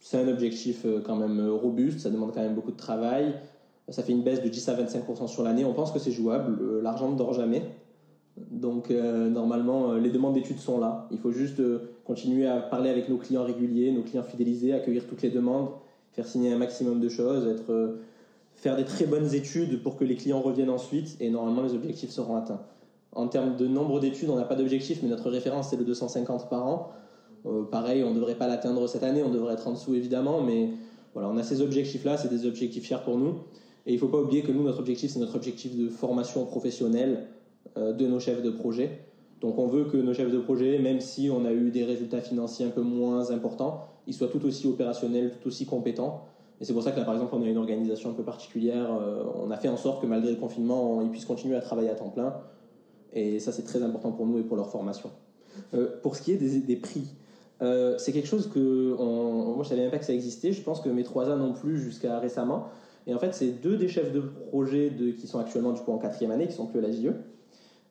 c'est 0.09 0.17
un 0.17 0.27
objectif 0.27 0.85
euh, 0.85 1.01
quand 1.03 1.15
même 1.15 1.49
robuste, 1.49 1.99
ça 1.99 2.09
demande 2.09 2.31
quand 2.33 2.41
même 2.41 2.55
beaucoup 2.55 2.71
de 2.71 2.77
travail. 2.77 3.33
Ça 3.89 4.03
fait 4.03 4.11
une 4.11 4.23
baisse 4.23 4.41
de 4.41 4.49
10 4.49 4.69
à 4.69 4.83
25% 4.83 5.27
sur 5.27 5.43
l'année. 5.43 5.63
On 5.63 5.73
pense 5.73 5.91
que 5.91 5.99
c'est 5.99 6.11
jouable. 6.11 6.81
L'argent 6.81 7.09
ne 7.09 7.17
dort 7.17 7.33
jamais. 7.33 7.61
Donc, 8.51 8.91
euh, 8.91 9.29
normalement, 9.29 9.93
les 9.93 10.09
demandes 10.09 10.33
d'études 10.33 10.59
sont 10.59 10.79
là. 10.79 11.07
Il 11.11 11.17
faut 11.17 11.31
juste 11.31 11.59
euh, 11.59 11.89
continuer 12.05 12.47
à 12.47 12.57
parler 12.57 12.89
avec 12.89 13.09
nos 13.09 13.17
clients 13.17 13.43
réguliers, 13.43 13.91
nos 13.91 14.03
clients 14.03 14.23
fidélisés, 14.23 14.73
accueillir 14.73 15.05
toutes 15.07 15.23
les 15.23 15.29
demandes, 15.29 15.69
faire 16.11 16.27
signer 16.27 16.53
un 16.53 16.57
maximum 16.57 16.99
de 16.99 17.09
choses, 17.09 17.47
être, 17.47 17.71
euh, 17.71 17.99
faire 18.55 18.75
des 18.75 18.85
très 18.85 19.05
bonnes 19.05 19.33
études 19.33 19.81
pour 19.81 19.95
que 19.97 20.05
les 20.05 20.15
clients 20.15 20.41
reviennent 20.41 20.69
ensuite. 20.69 21.17
Et 21.19 21.29
normalement, 21.29 21.63
les 21.63 21.73
objectifs 21.73 22.11
seront 22.11 22.35
atteints. 22.35 22.61
En 23.13 23.27
termes 23.27 23.55
de 23.55 23.67
nombre 23.67 23.99
d'études, 23.99 24.29
on 24.29 24.35
n'a 24.35 24.43
pas 24.43 24.55
d'objectif, 24.55 24.99
mais 25.01 25.09
notre 25.09 25.29
référence, 25.29 25.69
c'est 25.69 25.77
le 25.77 25.85
250 25.85 26.49
par 26.49 26.67
an. 26.67 26.91
Euh, 27.47 27.63
pareil, 27.63 28.03
on 28.03 28.11
ne 28.11 28.15
devrait 28.15 28.35
pas 28.35 28.47
l'atteindre 28.47 28.87
cette 28.87 29.03
année, 29.03 29.23
on 29.23 29.31
devrait 29.31 29.53
être 29.53 29.67
en 29.67 29.71
dessous 29.71 29.95
évidemment, 29.95 30.41
mais 30.41 30.69
voilà, 31.13 31.29
on 31.29 31.37
a 31.37 31.43
ces 31.43 31.61
objectifs-là, 31.61 32.17
c'est 32.17 32.29
des 32.29 32.45
objectifs 32.45 32.85
chers 32.85 33.03
pour 33.03 33.17
nous. 33.17 33.35
Et 33.85 33.91
il 33.91 33.93
ne 33.93 33.99
faut 33.99 34.07
pas 34.07 34.19
oublier 34.19 34.43
que 34.43 34.51
nous, 34.51 34.63
notre 34.63 34.79
objectif, 34.79 35.11
c'est 35.11 35.19
notre 35.19 35.35
objectif 35.35 35.75
de 35.75 35.87
formation 35.89 36.45
professionnelle 36.45 37.27
euh, 37.77 37.93
de 37.93 38.05
nos 38.05 38.19
chefs 38.19 38.43
de 38.43 38.49
projet. 38.49 38.99
Donc 39.39 39.57
on 39.57 39.67
veut 39.67 39.85
que 39.85 39.97
nos 39.97 40.13
chefs 40.13 40.31
de 40.31 40.39
projet, 40.39 40.77
même 40.79 40.99
si 40.99 41.29
on 41.29 41.45
a 41.45 41.53
eu 41.53 41.71
des 41.71 41.83
résultats 41.83 42.21
financiers 42.21 42.65
un 42.65 42.69
peu 42.69 42.81
moins 42.81 43.31
importants, 43.31 43.85
ils 44.07 44.13
soient 44.13 44.27
tout 44.27 44.45
aussi 44.45 44.67
opérationnels, 44.67 45.33
tout 45.41 45.47
aussi 45.47 45.65
compétents. 45.65 46.25
Et 46.59 46.65
c'est 46.65 46.73
pour 46.73 46.83
ça 46.83 46.91
que 46.91 46.99
là, 46.99 47.05
par 47.05 47.13
exemple, 47.13 47.35
on 47.35 47.43
a 47.43 47.45
une 47.47 47.57
organisation 47.57 48.09
un 48.09 48.13
peu 48.13 48.23
particulière. 48.23 48.91
Euh, 48.99 49.23
on 49.41 49.51
a 49.51 49.57
fait 49.57 49.69
en 49.69 49.77
sorte 49.77 50.01
que 50.01 50.07
malgré 50.07 50.31
le 50.31 50.37
confinement, 50.37 51.01
ils 51.01 51.09
puissent 51.09 51.25
continuer 51.25 51.55
à 51.55 51.61
travailler 51.61 51.89
à 51.89 51.95
temps 51.95 52.09
plein. 52.09 52.35
Et 53.13 53.39
ça, 53.39 53.51
c'est 53.51 53.63
très 53.63 53.83
important 53.83 54.11
pour 54.11 54.25
nous 54.25 54.39
et 54.39 54.43
pour 54.43 54.57
leur 54.57 54.69
formation. 54.69 55.11
Pour 56.03 56.15
ce 56.15 56.21
qui 56.21 56.33
est 56.33 56.37
des 56.37 56.75
prix, 56.75 57.07
euh, 57.61 57.97
c'est 57.97 58.11
quelque 58.11 58.27
chose 58.27 58.49
que 58.53 58.95
moi 58.99 59.63
je 59.63 59.69
savais 59.69 59.81
même 59.81 59.91
pas 59.91 59.99
que 59.99 60.05
ça 60.05 60.13
existait. 60.13 60.51
Je 60.51 60.61
pense 60.61 60.81
que 60.81 60.89
mes 60.89 61.03
3A 61.03 61.37
non 61.37 61.53
plus 61.53 61.77
jusqu'à 61.77 62.19
récemment. 62.19 62.67
Et 63.07 63.13
en 63.13 63.19
fait, 63.19 63.33
c'est 63.33 63.47
deux 63.47 63.77
des 63.77 63.87
chefs 63.87 64.11
de 64.11 64.19
projet 64.19 64.89
de, 64.89 65.11
qui 65.11 65.27
sont 65.27 65.39
actuellement 65.39 65.71
du 65.71 65.81
coup 65.81 65.91
en 65.91 65.97
quatrième 65.97 66.31
année, 66.31 66.47
qui 66.47 66.53
sont 66.53 66.67
plus 66.67 66.79
à 66.79 66.81
la 66.81 66.91
JE, 66.91 67.13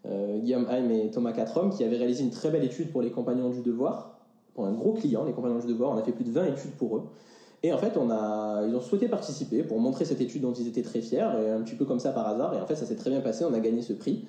euh, 0.05 0.39
Guillaume 0.39 0.67
Heim 0.69 0.91
et 0.91 1.11
Thomas 1.11 1.33
Catrom, 1.33 1.71
qui 1.71 1.83
avaient 1.85 1.97
réalisé 1.97 2.23
une 2.23 2.31
très 2.31 2.51
belle 2.51 2.65
étude 2.65 2.93
pour 2.93 3.01
les 3.01 3.11
compagnons 3.11 3.49
du 3.49 3.63
devoir, 3.63 4.21
pour 4.55 4.67
un 4.67 4.73
gros 4.73 4.93
client, 4.93 5.25
les 5.25 5.33
compagnons 5.33 5.59
du 5.59 5.67
devoir. 5.67 5.91
On 5.93 5.97
a 5.97 6.03
fait 6.03 6.13
plus 6.13 6.25
de 6.25 6.31
20 6.31 6.47
études 6.49 6.73
pour 6.73 6.99
eux. 6.99 7.03
Et 7.63 7.73
en 7.73 7.79
fait, 7.79 7.97
on 7.97 8.11
a, 8.11 8.67
ils 8.69 8.77
ont 8.77 8.81
souhaité 8.81 9.09
participer 9.09 9.63
pour 9.63 9.81
montrer 9.81 10.05
cette 10.05 10.21
étude 10.21 10.43
dont 10.43 10.53
ils 10.53 10.69
étaient 10.69 10.83
très 10.83 11.01
fiers, 11.01 11.27
et 11.41 11.51
un 11.51 11.63
petit 11.63 11.75
peu 11.75 11.87
comme 11.87 11.99
ça 11.99 12.13
par 12.13 12.29
hasard. 12.29 12.55
Et 12.55 12.61
en 12.61 12.67
fait, 12.67 12.77
ça 12.77 12.85
s'est 12.85 12.97
très 12.97 13.09
bien 13.09 13.23
passé. 13.23 13.45
On 13.47 13.55
a 13.55 13.61
gagné 13.61 13.81
ce 13.81 13.95
prix. 13.95 14.27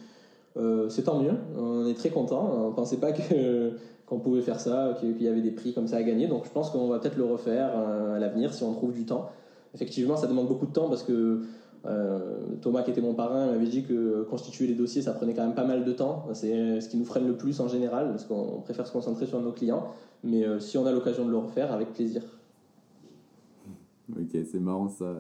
Euh, 0.56 0.88
c'est 0.88 1.04
tant 1.04 1.22
mieux. 1.22 1.34
On 1.58 1.86
est 1.86 1.94
très 1.94 2.10
content. 2.10 2.50
On 2.70 2.72
pensait 2.72 2.98
pas 2.98 3.12
que 3.12 3.74
qu'on 4.08 4.20
pouvait 4.20 4.42
faire 4.42 4.60
ça, 4.60 4.98
qu'il 5.00 5.22
y 5.22 5.28
avait 5.28 5.42
des 5.42 5.52
prix 5.52 5.74
comme 5.74 5.88
ça 5.88 5.98
à 5.98 6.04
gagner. 6.04 6.28
Donc, 6.28 6.46
je 6.46 6.50
pense 6.50 6.70
qu'on 6.70 6.88
va 6.88 6.98
peut-être 6.98 7.18
le 7.18 7.26
refaire 7.26 7.72
euh, 7.76 8.16
à 8.16 8.20
l'avenir 8.20 8.54
si 8.54 8.64
on 8.64 8.74
trouve 8.74 8.94
du 8.94 9.06
temps. 9.06 9.30
Effectivement, 9.76 10.16
ça 10.16 10.28
demande 10.28 10.48
beaucoup 10.48 10.66
de 10.66 10.72
temps 10.72 10.88
parce 10.88 11.04
que 11.04 11.42
euh, 11.86 12.38
Thomas, 12.62 12.84
qui 12.84 12.92
était 12.92 13.02
mon 13.02 13.14
parrain, 13.14 13.48
m'avait 13.48 13.68
dit 13.68 13.84
que 13.84 14.24
constituer 14.24 14.66
les 14.66 14.76
dossiers, 14.76 15.02
ça 15.02 15.12
prenait 15.12 15.34
quand 15.34 15.44
même 15.44 15.56
pas 15.56 15.66
mal 15.66 15.84
de 15.84 15.92
temps. 15.92 16.26
C'est 16.34 16.80
ce 16.80 16.88
qui 16.88 16.98
nous 16.98 17.06
freine 17.06 17.28
le 17.28 17.36
plus 17.36 17.60
en 17.60 17.68
général, 17.68 18.10
parce 18.10 18.24
qu'on 18.24 18.62
préfère 18.62 18.88
se 18.88 18.94
concentrer 18.94 19.26
sur 19.26 19.42
nos 19.42 19.52
clients. 19.52 19.88
Mais 20.24 20.44
si 20.60 20.78
on 20.78 20.86
a 20.86 20.92
l'occasion 20.92 21.26
de 21.26 21.32
le 21.32 21.38
refaire, 21.38 21.72
avec 21.74 21.94
plaisir. 21.94 22.24
Ok, 24.12 24.38
c'est 24.50 24.60
marrant 24.60 24.88
ça. 24.88 25.14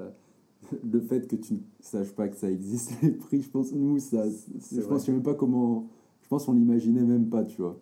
Le 0.91 0.99
fait 0.99 1.27
que 1.27 1.35
tu 1.35 1.53
ne 1.53 1.59
saches 1.79 2.13
pas 2.13 2.27
que 2.27 2.35
ça 2.35 2.49
existe, 2.49 2.93
les 3.01 3.11
prix, 3.11 3.41
je 3.41 3.49
pense, 3.49 3.71
nous, 3.73 3.99
ça, 3.99 4.23
je 4.27 4.81
pense, 4.81 5.01
je 5.01 5.05
sais 5.05 5.11
même 5.11 5.23
pas 5.23 5.33
comment. 5.33 5.87
Je 6.21 6.27
pense 6.27 6.45
qu'on 6.45 6.53
l'imaginait 6.53 7.03
même 7.03 7.29
pas, 7.29 7.43
tu 7.43 7.61
vois. 7.61 7.79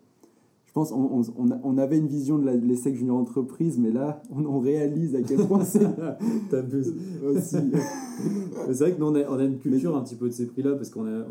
Je 0.75 0.81
pense 0.81 0.91
on, 0.91 1.21
on, 1.37 1.59
on 1.63 1.77
avait 1.77 1.97
une 1.97 2.07
vision 2.07 2.37
de 2.37 2.49
l'ESSEC 2.49 2.95
Junior 2.95 3.15
Entreprise, 3.15 3.79
mais 3.79 3.91
là, 3.91 4.21
on, 4.29 4.43
on 4.45 4.59
réalise 4.59 5.15
à 5.15 5.21
quel 5.21 5.37
point 5.47 5.63
c'est. 5.63 5.87
T'abuses. 6.51 6.93
Aussi. 7.25 7.55
c'est 8.67 8.79
vrai 8.79 8.91
que 8.91 8.99
nous, 8.99 9.05
on 9.05 9.15
a, 9.15 9.21
on 9.29 9.39
a 9.39 9.45
une 9.45 9.57
culture 9.57 9.95
un 9.95 10.01
petit 10.01 10.15
peu 10.15 10.27
de 10.27 10.33
ces 10.33 10.45
prix-là, 10.47 10.75
parce 10.75 10.89
qu'on 10.89 11.05
a, 11.05 11.25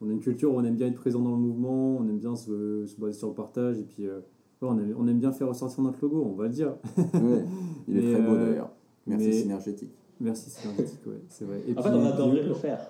on, 0.00 0.08
a 0.08 0.12
une 0.12 0.20
culture 0.20 0.54
où 0.54 0.56
on 0.56 0.64
aime 0.64 0.74
bien 0.76 0.86
être 0.86 0.94
présent 0.94 1.20
dans 1.20 1.32
le 1.32 1.36
mouvement, 1.36 1.98
on 1.98 2.08
aime 2.08 2.16
bien 2.16 2.34
se, 2.34 2.86
se 2.86 2.98
baser 2.98 3.18
sur 3.18 3.28
le 3.28 3.34
partage, 3.34 3.78
et 3.78 3.84
puis. 3.84 4.06
Euh, 4.06 4.20
on, 4.62 4.78
aime, 4.78 4.94
on 4.98 5.06
aime 5.06 5.18
bien 5.18 5.32
faire 5.32 5.48
ressortir 5.48 5.84
notre 5.84 5.98
logo, 6.00 6.24
on 6.24 6.34
va 6.34 6.44
le 6.44 6.48
dire. 6.54 6.72
Ouais, 6.96 7.44
il 7.88 7.98
est 7.98 8.10
très 8.14 8.22
beau 8.22 8.36
d'ailleurs. 8.36 8.70
Merci 9.06 9.26
mais- 9.26 9.32
Synergétique. 9.32 9.92
Merci 10.18 10.48
synergétique, 10.48 11.00
ouais, 11.06 11.20
c'est 11.28 11.44
vrai. 11.44 11.60
Et 11.68 11.72
En 11.78 11.82
fait, 11.82 11.90
puis, 11.90 11.98
on 11.98 12.06
adorerait 12.06 12.42
le 12.42 12.54
faire. 12.54 12.80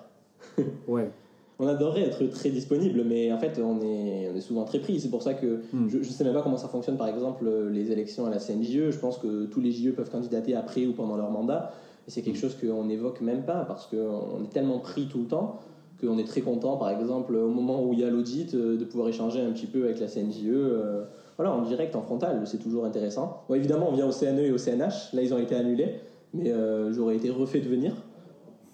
Ouais. 0.87 1.11
On 1.59 1.67
adorerait 1.67 2.03
être 2.03 2.25
très 2.27 2.49
disponible, 2.49 3.03
mais 3.03 3.31
en 3.33 3.39
fait, 3.39 3.59
on 3.59 3.81
est, 3.81 4.29
on 4.31 4.35
est 4.35 4.41
souvent 4.41 4.63
très 4.63 4.79
pris. 4.79 4.99
C'est 4.99 5.09
pour 5.09 5.23
ça 5.23 5.33
que 5.33 5.59
Hmm. 5.73 5.87
je 5.89 5.97
ne 5.97 6.03
sais 6.03 6.23
même 6.23 6.33
pas 6.33 6.43
comment 6.43 6.57
ça 6.57 6.67
fonctionne, 6.67 6.97
par 6.97 7.07
exemple, 7.07 7.49
les 7.71 7.91
élections 7.91 8.25
à 8.25 8.29
la 8.29 8.39
CNJE. 8.39 8.91
Je 8.91 8.99
pense 8.99 9.17
que 9.17 9.45
tous 9.45 9.59
les 9.59 9.71
JE 9.71 9.91
peuvent 9.91 10.09
candidater 10.11 10.53
après 10.55 10.85
ou 10.85 10.93
pendant 10.93 11.17
leur 11.17 11.31
mandat. 11.31 11.71
Et 12.07 12.11
c'est 12.11 12.21
quelque 12.21 12.37
chose 12.37 12.55
qu'on 12.55 12.85
n'évoque 12.85 13.21
même 13.21 13.43
pas 13.43 13.65
parce 13.65 13.87
qu'on 13.87 14.43
est 14.43 14.53
tellement 14.53 14.79
pris 14.79 15.07
tout 15.07 15.19
le 15.19 15.25
temps 15.25 15.57
qu'on 15.99 16.19
est 16.19 16.27
très 16.27 16.41
content, 16.41 16.77
par 16.77 16.91
exemple, 16.91 17.33
au 17.35 17.49
moment 17.49 17.83
où 17.83 17.91
il 17.93 17.99
y 17.99 18.03
a 18.03 18.09
l'audit, 18.11 18.53
euh, 18.53 18.77
de 18.77 18.85
pouvoir 18.85 19.09
échanger 19.09 19.41
un 19.41 19.51
petit 19.51 19.65
peu 19.65 19.85
avec 19.85 19.99
la 19.99 20.07
CNJE. 20.07 20.43
euh, 20.45 21.01
voilà, 21.37 21.51
en 21.51 21.63
direct, 21.63 21.95
en 21.95 22.03
frontal, 22.03 22.45
c'est 22.45 22.59
toujours 22.59 22.85
intéressant. 22.85 23.41
Bon, 23.49 23.55
évidemment, 23.55 23.89
on 23.89 23.93
vient 23.93 24.05
au 24.07 24.11
CNE 24.11 24.41
et 24.41 24.51
au 24.51 24.59
CNH. 24.59 25.13
Là, 25.13 25.23
ils 25.23 25.33
ont 25.33 25.39
été 25.39 25.55
annulés, 25.55 25.95
mais 26.35 26.51
euh, 26.51 26.93
j'aurais 26.93 27.15
été 27.15 27.31
refait 27.31 27.61
de 27.61 27.67
venir. 27.67 27.93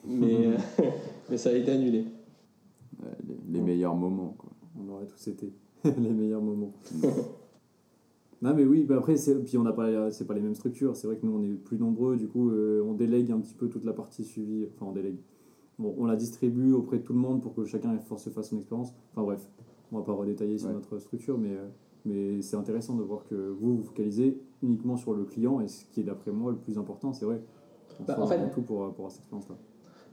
Mais, 0.05 0.47
mais 1.29 1.37
ça 1.37 1.49
a 1.49 1.53
été 1.53 1.71
annulé. 1.71 2.03
Les, 3.53 3.61
meilleurs 3.61 3.95
moments, 3.95 4.35
quoi. 4.37 4.49
On 4.79 4.89
aurait 4.91 5.05
tous 5.07 5.27
été 5.27 5.53
les 5.83 6.09
meilleurs 6.13 6.41
moments. 6.41 6.73
non 8.41 8.53
mais 8.53 8.65
oui, 8.65 8.83
bah 8.83 8.97
après 8.97 9.15
c'est 9.15 9.35
puis 9.43 9.57
on 9.57 9.63
n'a 9.63 9.71
pas 9.73 10.11
c'est 10.11 10.25
pas 10.27 10.33
les 10.33 10.41
mêmes 10.41 10.55
structures. 10.55 10.95
C'est 10.95 11.07
vrai 11.07 11.15
que 11.17 11.25
nous 11.25 11.33
on 11.37 11.41
est 11.43 11.53
plus 11.53 11.77
nombreux, 11.77 12.17
du 12.17 12.27
coup 12.27 12.49
euh, 12.49 12.83
on 12.85 12.93
délègue 12.93 13.31
un 13.31 13.39
petit 13.39 13.53
peu 13.53 13.69
toute 13.69 13.85
la 13.85 13.93
partie 13.93 14.23
suivie. 14.23 14.67
Enfin 14.75 14.87
on 14.89 14.91
délègue. 14.93 15.17
Bon, 15.79 15.95
on 15.97 16.05
la 16.05 16.15
distribue 16.15 16.71
auprès 16.73 16.99
de 16.99 17.03
tout 17.03 17.13
le 17.13 17.19
monde 17.19 17.41
pour 17.41 17.53
que 17.55 17.65
chacun 17.65 17.97
se 18.17 18.29
fasse 18.29 18.49
son 18.49 18.57
expérience. 18.57 18.93
Enfin 19.13 19.23
bref, 19.23 19.49
on 19.91 19.97
va 19.97 20.03
pas 20.03 20.13
redétailler 20.13 20.57
sur 20.57 20.67
Ouais. 20.69 20.73
notre 20.75 20.99
structure, 20.99 21.37
mais 21.37 21.51
euh, 21.53 21.67
mais 22.05 22.41
c'est 22.41 22.57
intéressant 22.57 22.95
de 22.95 23.03
voir 23.03 23.23
que 23.25 23.35
vous 23.35 23.77
vous 23.77 23.83
focalisez 23.83 24.37
uniquement 24.61 24.97
sur 24.97 25.13
le 25.13 25.23
client 25.23 25.61
et 25.61 25.67
ce 25.67 25.85
qui 25.85 26.01
est 26.01 26.03
d'après 26.03 26.31
moi 26.31 26.51
le 26.51 26.57
plus 26.57 26.77
important, 26.77 27.13
c'est 27.13 27.25
vrai. 27.25 27.41
On 27.99 28.03
Bah, 28.03 28.17
en 28.19 28.27
fait- 28.27 28.49
tout 28.51 28.61
pour 28.61 28.93
pour 28.93 29.09
cette 29.09 29.21
expérience-là. 29.21 29.55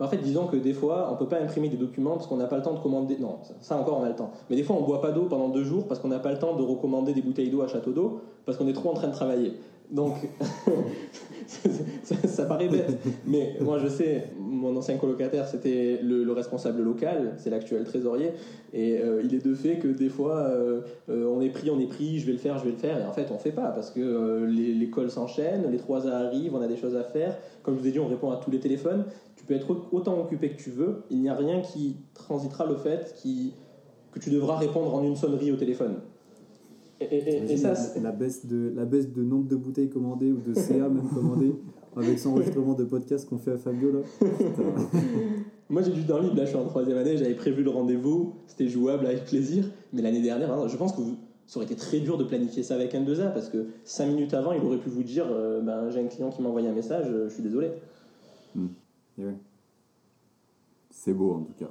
En 0.01 0.09
fait, 0.09 0.17
disons 0.19 0.47
que 0.47 0.57
des 0.57 0.73
fois, 0.73 1.11
on 1.13 1.17
peut 1.17 1.29
pas 1.29 1.39
imprimer 1.41 1.69
des 1.69 1.77
documents 1.77 2.13
parce 2.15 2.27
qu'on 2.27 2.37
n'a 2.37 2.47
pas 2.47 2.57
le 2.57 2.63
temps 2.63 2.75
de 2.75 2.81
commander. 2.81 3.19
Non, 3.19 3.39
ça- 3.61 3.77
encore, 3.79 3.99
on 4.01 4.05
a 4.05 4.09
le 4.09 4.17
temps. 4.17 4.31
Mais 4.49 4.57
des 4.57 4.63
fois, 4.63 4.77
on 4.77 4.83
boit 4.83 5.01
pas 5.01 5.13
d'eau 5.13 5.25
pendant 5.25 5.49
deux 5.51 5.65
jours 5.65 5.87
parce 5.87 6.01
qu'on 6.01 6.09
n'a 6.09 6.19
pas 6.19 6.33
le 6.33 6.39
temps 6.39 6.57
de 6.57 6.63
recommander 6.63 7.13
des 7.13 7.23
bouteilles 7.23 7.51
d'eau 7.51 7.63
à 7.63 7.69
Château 7.69 7.93
d'eau 7.93 8.21
parce 8.47 8.57
qu'on 8.57 8.67
est 8.67 8.73
trop 8.73 8.91
en 8.91 8.95
train 8.95 9.09
de 9.09 9.13
travailler. 9.13 9.53
Donc, 9.91 10.15
ça, 12.05 12.45
paraît 12.45 12.69
bête. 12.69 12.97
Mais 13.27 13.57
moi, 13.61 13.79
je 13.79 13.89
sais, 13.89 14.29
mon 14.39 14.77
ancien 14.77 14.97
colocataire, 14.97 15.49
c'était 15.49 15.99
le, 16.03 16.23
le 16.23 16.33
responsable 16.33 16.83
local, 16.83 17.35
c'est 17.39 17.51
l'actuel 17.51 17.85
trésorier. 17.85 18.31
Et 18.73 18.99
euh, 18.99 19.21
il 19.25 19.35
est 19.35 19.45
de 19.45 19.55
fait 19.55 19.79
que 19.79 19.89
des 19.89 20.09
fois, 20.09 20.37
euh, 20.37 20.83
euh, 21.09 21.27
on 21.29 21.41
est 21.41 21.49
pris, 21.51 21.71
on 21.71 21.81
est 21.81 21.89
pris, 21.89 22.21
je 22.21 22.27
vais 22.27 22.33
le 22.33 22.39
faire, 22.39 22.59
je 22.59 22.65
vais 22.65 22.71
le 22.71 22.77
faire. 22.77 23.01
Et 23.01 23.05
en 23.05 23.13
fait, 23.13 23.31
on 23.33 23.39
fait 23.39 23.51
pas 23.51 23.69
parce 23.73 23.91
que 23.91 24.45
l'école 24.47 25.11
s'enchaîne, 25.11 25.69
les 25.71 25.79
trois 25.79 26.07
A 26.07 26.19
arrivent, 26.19 26.55
on 26.55 26.63
a 26.63 26.69
des 26.69 26.77
choses 26.77 26.95
à 26.95 27.03
faire. 27.03 27.37
Comme 27.63 27.75
je 27.75 27.81
vous 27.81 27.89
ai 27.89 27.91
dit, 27.91 27.99
on 27.99 28.07
répond 28.07 28.31
à 28.31 28.37
tous 28.37 28.51
les 28.51 28.61
téléphones. 28.61 29.05
Tu 29.51 29.57
peux 29.57 29.73
être 29.73 29.87
autant 29.93 30.21
occupé 30.21 30.51
que 30.51 30.63
tu 30.63 30.71
veux. 30.71 31.03
Il 31.11 31.21
n'y 31.21 31.29
a 31.29 31.35
rien 31.35 31.61
qui 31.61 31.97
transitera 32.15 32.67
le 32.67 32.77
fait 32.77 33.13
qui, 33.21 33.53
que 34.13 34.21
tu 34.21 34.31
devras 34.31 34.57
répondre 34.57 34.95
en 34.95 35.03
une 35.03 35.17
sonnerie 35.17 35.51
au 35.51 35.57
téléphone. 35.57 35.97
Et, 37.01 37.05
et- 37.07 37.29
et- 37.49 37.53
et 37.53 37.57
ça, 37.57 37.71
la, 37.71 37.75
c'est- 37.75 38.01
la 38.01 38.13
baisse 38.13 38.47
de, 38.47 38.73
la 38.77 38.85
baisse 38.85 39.13
de 39.13 39.25
nombre 39.25 39.49
de 39.49 39.57
bouteilles 39.57 39.89
commandées 39.91 40.31
ou 40.31 40.39
de 40.39 40.55
CA 40.55 40.89
même 40.89 41.09
commandées 41.13 41.53
avec 41.97 42.21
son 42.21 42.31
enregistrement 42.31 42.75
de 42.75 42.85
podcast 42.85 43.29
qu'on 43.29 43.39
fait 43.39 43.51
à 43.53 43.59
Fabio 43.59 43.91
là. 43.91 43.99
Moi 45.69 45.83
j'ai 45.83 45.91
du 45.93 46.05
temps 46.05 46.21
libre, 46.21 46.37
là 46.37 46.45
je 46.45 46.51
suis 46.51 46.59
en 46.59 46.67
troisième 46.67 46.99
année, 46.99 47.17
j'avais 47.17 47.35
prévu 47.35 47.63
le 47.65 47.71
rendez-vous, 47.71 48.35
c'était 48.47 48.69
jouable 48.69 49.07
avec 49.07 49.25
plaisir. 49.25 49.65
Mais 49.93 50.03
l'année 50.03 50.23
dernière, 50.23 50.53
hein, 50.53 50.69
je 50.69 50.77
pense 50.77 50.93
que 50.93 51.01
vous- 51.01 51.17
ça 51.47 51.59
aurait 51.59 51.67
été 51.67 51.75
très 51.75 51.99
dur 51.99 52.19
de 52.19 52.23
planifier 52.25 52.63
ça 52.63 52.75
avec 52.77 52.95
un 52.95 53.03
2A 53.03 53.33
parce 53.33 53.49
que 53.49 53.67
cinq 53.83 54.07
minutes 54.07 54.35
avant, 54.35 54.53
il 54.53 54.63
aurait 54.65 54.79
pu 54.79 54.91
vous 54.91 55.03
dire 55.03 55.27
euh, 55.29 55.61
ben, 55.61 55.91
j'ai 55.91 55.99
un 56.01 56.07
client 56.07 56.31
qui 56.31 56.41
m'a 56.41 56.49
envoyé 56.51 56.69
un 56.69 56.73
message, 56.73 57.07
euh, 57.09 57.29
je 57.29 57.35
suis 57.35 57.43
désolé. 57.43 57.71
Et 58.57 58.61
ouais. 59.25 59.37
C'est 60.91 61.15
beau 61.15 61.33
en 61.33 61.41
tout 61.41 61.55
cas. 61.59 61.71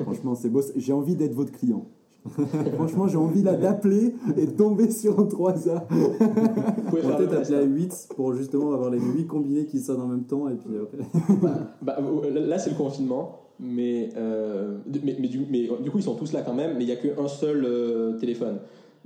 Franchement, 0.00 0.34
c'est 0.34 0.48
beau. 0.48 0.62
J'ai 0.76 0.92
envie 0.92 1.16
d'être 1.16 1.34
votre 1.34 1.52
client. 1.52 1.86
Franchement, 2.74 3.06
j'ai 3.06 3.16
envie 3.16 3.42
là 3.42 3.54
d'appeler 3.54 4.14
et 4.36 4.46
de 4.46 4.50
tomber 4.50 4.90
sur 4.90 5.18
un 5.18 5.24
3A. 5.24 5.82
Vous 5.88 6.90
pouvez 6.90 7.02
On 7.04 7.08
va 7.08 7.16
faire 7.16 7.18
le 7.18 7.26
peut-être 7.26 7.42
appeler 7.42 7.56
à 7.56 7.60
hein. 7.60 7.64
8 7.64 8.08
pour 8.16 8.34
justement 8.34 8.72
avoir 8.72 8.90
les 8.90 9.00
8 9.00 9.26
combinés 9.26 9.66
qui 9.66 9.80
sonnent 9.80 10.00
en 10.00 10.06
même 10.06 10.24
temps 10.24 10.48
et 10.48 10.54
puis 10.54 10.76
après. 10.76 11.68
Bah, 11.82 11.96
euh, 12.00 12.46
là, 12.46 12.58
c'est 12.58 12.70
le 12.70 12.76
confinement, 12.76 13.40
mais, 13.60 14.10
euh, 14.16 14.78
mais, 15.04 15.16
mais, 15.18 15.28
du, 15.28 15.46
mais 15.50 15.68
du 15.82 15.90
coup, 15.90 15.98
ils 15.98 16.04
sont 16.04 16.16
tous 16.16 16.32
là 16.32 16.42
quand 16.42 16.54
même, 16.54 16.76
mais 16.76 16.84
il 16.84 16.86
n'y 16.86 16.92
a 16.92 16.96
qu'un 16.96 17.28
seul 17.28 17.64
euh, 17.64 18.18
téléphone. 18.18 18.58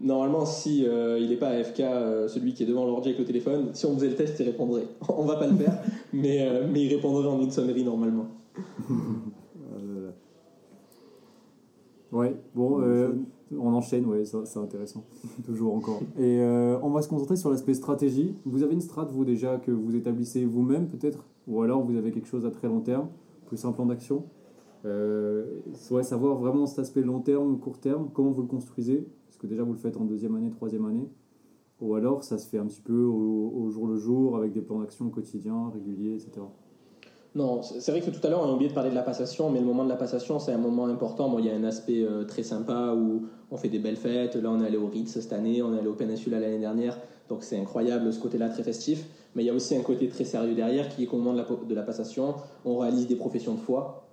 Normalement, 0.03 0.45
si 0.45 0.85
euh, 0.87 1.19
il 1.21 1.29
n'est 1.31 1.37
pas 1.37 1.49
AFK, 1.51 1.81
euh, 1.81 2.27
celui 2.29 2.55
qui 2.55 2.65
est 2.65 2.67
devant 2.67 2.85
l'ordi 2.85 3.09
avec 3.11 3.21
le 3.21 3.25
téléphone, 3.25 3.71
si 3.73 3.87
on 3.87 3.95
faisait 3.95 4.09
le 4.09 4.17
test, 4.17 4.37
il 4.41 4.47
répondrait. 4.47 4.87
On 5.17 5.25
va 5.25 5.37
pas 5.37 5.47
le 5.47 5.55
faire, 5.57 5.81
mais, 6.13 6.43
euh, 6.47 6.67
mais 6.71 6.83
il 6.85 6.95
répondrait 6.95 7.27
en 7.29 7.41
une 7.41 7.51
sonnerie 7.51 7.85
normalement. 7.85 8.27
Euh, 9.75 10.11
Ouais, 12.13 12.37
bon, 12.55 12.83
euh, 12.83 13.09
on 13.59 13.73
enchaîne, 13.73 14.05
ouais, 14.05 14.27
ça- 14.27 14.45
c'est 14.45 14.59
intéressant, 14.59 15.03
toujours 15.47 15.75
encore. 15.75 16.01
Et 16.19 16.41
euh, 16.43 16.79
on 16.83 16.91
va 16.91 17.01
se 17.01 17.09
concentrer 17.09 17.37
sur 17.37 17.49
l'aspect 17.51 17.73
stratégie. 17.73 18.35
Vous 18.45 18.63
avez 18.63 18.75
une 18.75 18.83
strat, 18.83 19.07
vous 19.07 19.25
déjà, 19.25 19.57
que 19.57 19.71
vous 19.71 19.97
établissez 19.97 20.45
vous-même 20.45 20.89
peut-être? 20.89 21.25
Ou 21.49 21.63
alors 21.63 21.83
vous 21.83 21.97
avez 21.97 22.11
quelque 22.11 22.29
chose 22.29 22.45
à 22.45 22.51
très 22.51 22.69
long 22.69 22.81
terme, 22.81 23.07
plus 23.47 23.65
un 23.65 23.73
plan 23.73 23.87
d'action? 23.87 24.25
Euh, 24.85 25.47
ouais, 25.91 26.03
Savoir 26.03 26.37
vraiment 26.37 26.67
cet 26.67 26.81
aspect 26.81 27.01
long 27.01 27.21
terme, 27.21 27.59
court 27.59 27.79
terme, 27.79 28.09
comment 28.13 28.31
vous 28.31 28.43
le 28.43 28.49
construisez? 28.49 29.07
Que 29.43 29.47
déjà 29.49 29.65
vous 29.65 29.73
le 29.73 29.79
faites 29.79 29.97
en 29.97 30.05
deuxième 30.05 30.37
année, 30.37 30.51
troisième 30.51 30.87
année. 30.87 31.09
Ou 31.81 31.97
alors 31.97 32.23
ça 32.23 32.39
se 32.39 32.49
fait 32.49 32.59
un 32.59 32.67
petit 32.67 32.81
peu 32.81 33.03
au, 33.03 33.69
jour 33.71 33.89
le 33.89 33.97
jour, 33.97 34.37
avec 34.37 34.53
des 34.53 34.61
plans 34.61 34.79
d'action 34.79 35.11
quotidiens, 35.11 35.71
réguliers, 35.75 36.15
etc. 36.15 36.47
Non, 37.35 37.63
c'est 37.63 37.91
vrai 37.91 38.03
que 38.03 38.11
tout 38.11 38.25
à 38.25 38.31
l'heure, 38.31 38.43
on 38.43 38.51
a 38.51 38.53
oublié 38.53 38.69
de 38.69 38.75
parler 38.75 38.91
de 38.91 38.95
la 38.95 39.03
passation, 39.03 39.51
mais 39.51 39.59
le 39.59 39.65
moment 39.65 39.85
de 39.85 39.89
la 39.89 39.97
passation, 39.97 40.39
c'est 40.39 40.53
un 40.53 40.59
moment 40.59 40.85
important. 40.87 41.35
Il 41.39 41.47
y 41.47 41.51
a 41.51 41.55
un 41.55 41.65
aspect 41.65 42.05
euh, 42.05 42.25
très 42.25 42.43
sympa 42.43 42.95
où 42.95 43.23
on 43.51 43.57
fait 43.57 43.71
des 43.71 43.79
belles 43.79 43.97
fêtes. 43.97 44.37
Là, 44.37 44.51
on 44.51 44.61
est 44.61 44.67
allé 44.67 44.77
au 44.77 44.87
Ritz 44.87 45.19
cette 45.19 45.33
année, 45.33 45.63
on 45.63 45.75
est 45.75 45.79
allé 45.79 45.89
au 45.89 45.95
Peninsula 45.95 46.39
l'année 46.39 46.59
dernière. 46.59 46.99
Donc, 47.31 47.43
c'est 47.43 47.59
incroyable 47.59 48.13
ce 48.13 48.21
côté-là, 48.21 48.51
très 48.51 48.63
festif. 48.63 49.07
Mais 49.35 49.43
il 49.43 49.47
y 49.47 49.51
a 49.51 49.55
aussi 49.55 49.75
un 49.75 49.81
côté 49.81 50.09
très 50.09 50.25
sérieux 50.25 50.55
derrière 50.55 50.91
qui 50.91 51.05
est 51.05 51.07
qu'au 51.07 51.17
moment 51.17 51.33
de 51.33 51.39
la, 51.39 51.47
de 51.67 51.75
la 51.75 51.83
passation, 51.83 52.35
on 52.67 52.77
réalise 52.77 53.09
des 53.09 53.17
professions 53.17 53.55
de 53.55 53.61
foi. 53.61 54.07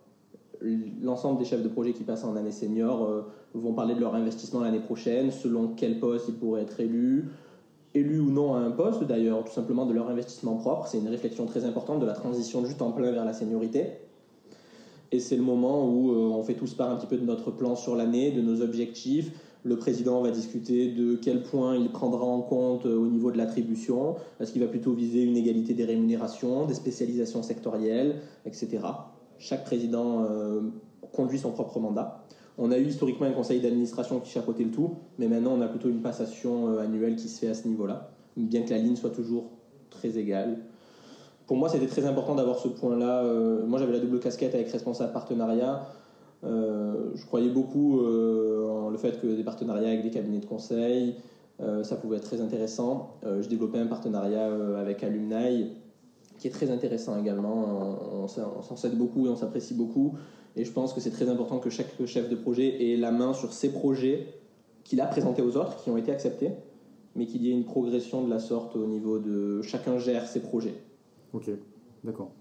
L'ensemble 1.02 1.40
des 1.40 1.46
chefs 1.46 1.64
de 1.64 1.70
projet 1.70 1.94
qui 1.94 2.04
passent 2.04 2.24
en 2.24 2.36
année 2.36 2.52
senior 2.52 3.04
euh, 3.04 3.22
vont 3.54 3.74
parler 3.74 3.96
de 3.96 4.00
leur 4.00 4.16
investissement 4.16 4.62
l'année 4.62 4.80
prochaine, 4.80 5.32
selon 5.32 5.70
quel 5.76 6.00
poste 6.00 6.28
ils 6.28 6.36
pourraient 6.36 6.62
être 6.62 6.80
élus, 6.80 7.30
élus 7.94 8.20
ou 8.20 8.32
non 8.32 8.54
à 8.56 8.60
un 8.60 8.72
poste 8.72 9.04
d'ailleurs, 9.04 9.44
tout 9.44 9.54
simplement 9.54 9.86
de 9.86 9.94
leur 9.94 10.10
investissement 10.10 10.56
propre. 10.56 10.88
C'est 10.88 11.00
une 11.00 11.08
réflexion 11.08 11.46
très 11.46 11.66
importante 11.66 12.00
de 12.00 12.06
la 12.06 12.14
transition 12.14 12.62
du 12.62 12.76
temps 12.76 12.92
plein 12.92 13.12
vers 13.12 13.26
la 13.26 13.34
seniorité. 13.34 13.86
Et 15.12 15.20
c'est 15.20 15.36
le 15.36 15.42
moment 15.42 15.90
où 15.90 16.12
euh, 16.12 16.30
on 16.30 16.44
fait 16.44 16.54
tous 16.54 16.74
part 16.76 16.92
un 16.92 16.96
petit 16.98 17.08
peu 17.08 17.18
de 17.18 17.26
notre 17.26 17.52
plan 17.52 17.76
sur 17.76 17.96
l'année, 17.96 18.32
de 18.32 18.42
nos 18.42 18.62
objectifs. 18.62 19.32
Le 19.64 19.76
président 19.76 20.22
va 20.22 20.32
discuter 20.32 20.92
de 20.92 21.16
quel 21.16 21.42
point 21.42 21.76
il 21.76 21.92
prendra 21.92 22.26
en 22.26 22.42
compte 22.42 22.86
euh, 22.86 22.96
au 22.96 23.08
niveau 23.08 23.32
de 23.32 23.38
l'attribution. 23.38 24.16
Est-ce 24.40 24.52
qu'il 24.52 24.62
va 24.62 24.68
plutôt 24.68 24.94
viser 24.94 25.24
une 25.24 25.36
égalité 25.36 25.74
des 25.74 25.86
rémunérations, 25.86 26.66
des 26.66 26.76
spécialisations 26.76 27.42
sectorielles, 27.42 28.22
etc. 28.46 28.80
Chaque 29.40 29.64
président 29.64 30.24
euh, 30.24 30.62
conduit 31.14 31.40
son 31.40 31.52
propre 31.52 31.80
mandat. 31.80 32.24
On 32.58 32.72
a 32.72 32.78
eu 32.78 32.86
historiquement 32.86 33.26
un 33.26 33.32
conseil 33.32 33.62
d'administration 33.62 34.20
qui 34.20 34.30
chapeautait 34.32 34.66
le 34.66 34.72
tout, 34.72 34.96
mais 35.18 35.28
maintenant 35.28 35.54
on 35.54 35.62
a 35.62 35.68
plutôt 35.68 35.90
une 35.90 36.02
passation 36.02 36.78
annuelle 36.78 37.16
qui 37.16 37.30
se 37.30 37.40
fait 37.40 37.48
à 37.48 37.54
ce 37.54 37.68
niveau-là, 37.68 38.12
bien 38.36 38.64
que 38.64 38.70
la 38.72 38.78
ligne 38.78 38.98
soit 38.98 39.12
toujours 39.12 39.46
très 39.90 40.18
égale 40.18 40.58
pour 41.50 41.58
moi, 41.58 41.68
c'était 41.68 41.88
très 41.88 42.06
important 42.06 42.36
d'avoir 42.36 42.60
ce 42.60 42.68
point-là. 42.68 43.24
Euh, 43.24 43.66
moi, 43.66 43.80
j'avais 43.80 43.94
la 43.94 44.00
double 44.00 44.20
casquette 44.20 44.54
avec 44.54 44.70
responsable 44.70 45.12
partenariat. 45.12 45.88
Euh, 46.44 47.10
je 47.16 47.26
croyais 47.26 47.50
beaucoup 47.50 48.02
euh, 48.02 48.70
en 48.70 48.90
le 48.92 48.98
fait 49.00 49.20
que 49.20 49.26
des 49.26 49.44
partenariats 49.44 49.88
avec 49.88 50.04
des 50.04 50.12
cabinets 50.12 50.38
de 50.38 50.46
conseil, 50.46 51.16
ça 51.82 51.96
pouvait 51.96 52.18
être 52.18 52.24
très 52.24 52.40
intéressant. 52.40 53.16
je 53.24 53.50
développais 53.50 53.80
un 53.80 53.88
partenariat 53.88 54.48
avec 54.80 55.04
Alumni 55.04 55.72
qui 56.40 56.48
est 56.48 56.52
très 56.52 56.72
intéressant 56.72 57.20
également. 57.20 57.98
On, 58.24 58.28
s'en 58.28 58.76
s'aide 58.76 58.98
beaucoup 58.98 59.28
et 59.28 59.30
on 59.30 59.36
s'apprécie 59.36 59.74
beaucoup. 59.74 60.14
Et 60.56 60.66
je 60.66 60.72
pense 60.72 60.94
que 60.94 61.02
c'est 61.02 61.12
très 61.12 61.30
important 61.30 61.60
que 61.60 61.70
chaque 61.70 61.94
chef 62.06 62.30
de 62.30 62.36
projet 62.36 62.92
ait 62.92 62.98
la 62.98 63.12
main 63.12 63.34
sur 63.34 63.54
ses 63.54 63.72
projets 63.72 64.34
qu'il 64.84 65.02
a 65.02 65.06
présentés 65.06 65.44
aux 65.44 65.56
autres, 65.58 65.84
qui 65.84 65.90
ont 65.92 65.98
été 65.98 66.12
acceptés, 66.12 66.52
mais 67.16 67.28
qu'il 67.28 67.44
y 67.44 67.50
ait 67.50 67.54
une 67.54 67.66
progression 67.66 68.24
de 68.24 68.30
la 68.30 68.40
sorte 68.40 68.76
au 68.76 68.88
niveau 68.88 69.20
de 69.20 69.62
chacun 69.62 70.00
gère 70.00 70.28
ses 70.28 70.40
projets. 70.40 70.74
Ok, 71.34 71.52
d'accord. 72.04 72.32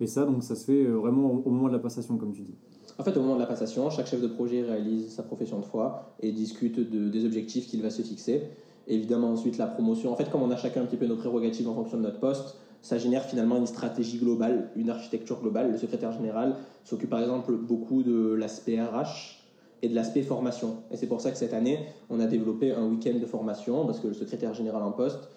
Et 0.00 0.06
ça, 0.06 0.24
donc, 0.24 0.42
ça 0.42 0.54
se 0.54 0.64
fait 0.64 0.84
euh, 0.84 0.94
vraiment 0.94 1.42
au 1.44 1.50
moment 1.50 1.68
de 1.68 1.72
la 1.72 1.78
passation, 1.78 2.16
comme 2.16 2.32
tu 2.32 2.42
dis 2.42 2.54
En 2.98 3.04
fait, 3.04 3.16
au 3.16 3.20
moment 3.20 3.34
de 3.34 3.40
la 3.40 3.46
passation, 3.46 3.90
chaque 3.90 4.06
chef 4.06 4.22
de 4.22 4.28
projet 4.28 4.62
réalise 4.62 5.10
sa 5.10 5.22
profession 5.22 5.58
de 5.58 5.64
foi 5.64 6.14
et 6.20 6.32
discute 6.32 6.78
de, 6.78 7.08
des 7.08 7.24
objectifs 7.24 7.66
qu'il 7.66 7.82
va 7.82 7.90
se 7.90 8.02
fixer. 8.02 8.42
évidemment, 8.86 9.30
ensuite, 9.30 9.58
la 9.58 9.66
promotion. 9.66 10.12
En 10.12 10.16
fait, 10.16 10.30
comme 10.30 10.42
on 10.42 10.50
a 10.50 10.56
chacun 10.56 10.82
un 10.82 10.86
petit 10.86 10.96
peu 10.96 11.06
nos 11.06 11.16
prérogatives 11.16 11.68
en 11.68 11.74
fonction 11.74 11.98
de 11.98 12.02
notre 12.02 12.20
poste, 12.20 12.56
ça 12.82 12.98
génère 12.98 13.24
finalement 13.24 13.56
une 13.56 13.66
stratégie 13.66 14.18
globale, 14.18 14.70
une 14.76 14.90
architecture 14.90 15.40
globale. 15.40 15.72
Le 15.72 15.78
secrétaire 15.78 16.12
général 16.12 16.56
s'occupe 16.84 17.10
par 17.10 17.20
exemple 17.20 17.52
beaucoup 17.56 18.02
de 18.02 18.34
l'aspect 18.34 18.80
RH 18.80 19.40
et 19.82 19.88
de 19.88 19.94
l'aspect 19.94 20.22
formation. 20.22 20.76
Et 20.90 20.96
c'est 20.96 21.06
pour 21.06 21.20
ça 21.20 21.30
que 21.30 21.38
cette 21.38 21.54
année, 21.54 21.78
on 22.08 22.20
a 22.20 22.26
développé 22.26 22.72
un 22.72 22.86
week-end 22.86 23.18
de 23.18 23.26
formation, 23.26 23.86
parce 23.86 24.00
que 24.00 24.08
le 24.08 24.14
secrétaire 24.14 24.54
général 24.54 24.82
en 24.82 24.92
poste 24.92 25.28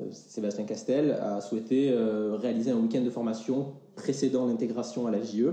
euh, 0.00 0.06
Sébastien 0.10 0.64
Castel 0.64 1.12
a 1.12 1.40
souhaité 1.40 1.90
euh, 1.90 2.36
réaliser 2.36 2.70
un 2.70 2.78
week-end 2.78 3.02
de 3.02 3.10
formation 3.10 3.72
précédant 3.96 4.46
l'intégration 4.46 5.06
à 5.06 5.10
la 5.10 5.22
JE 5.22 5.52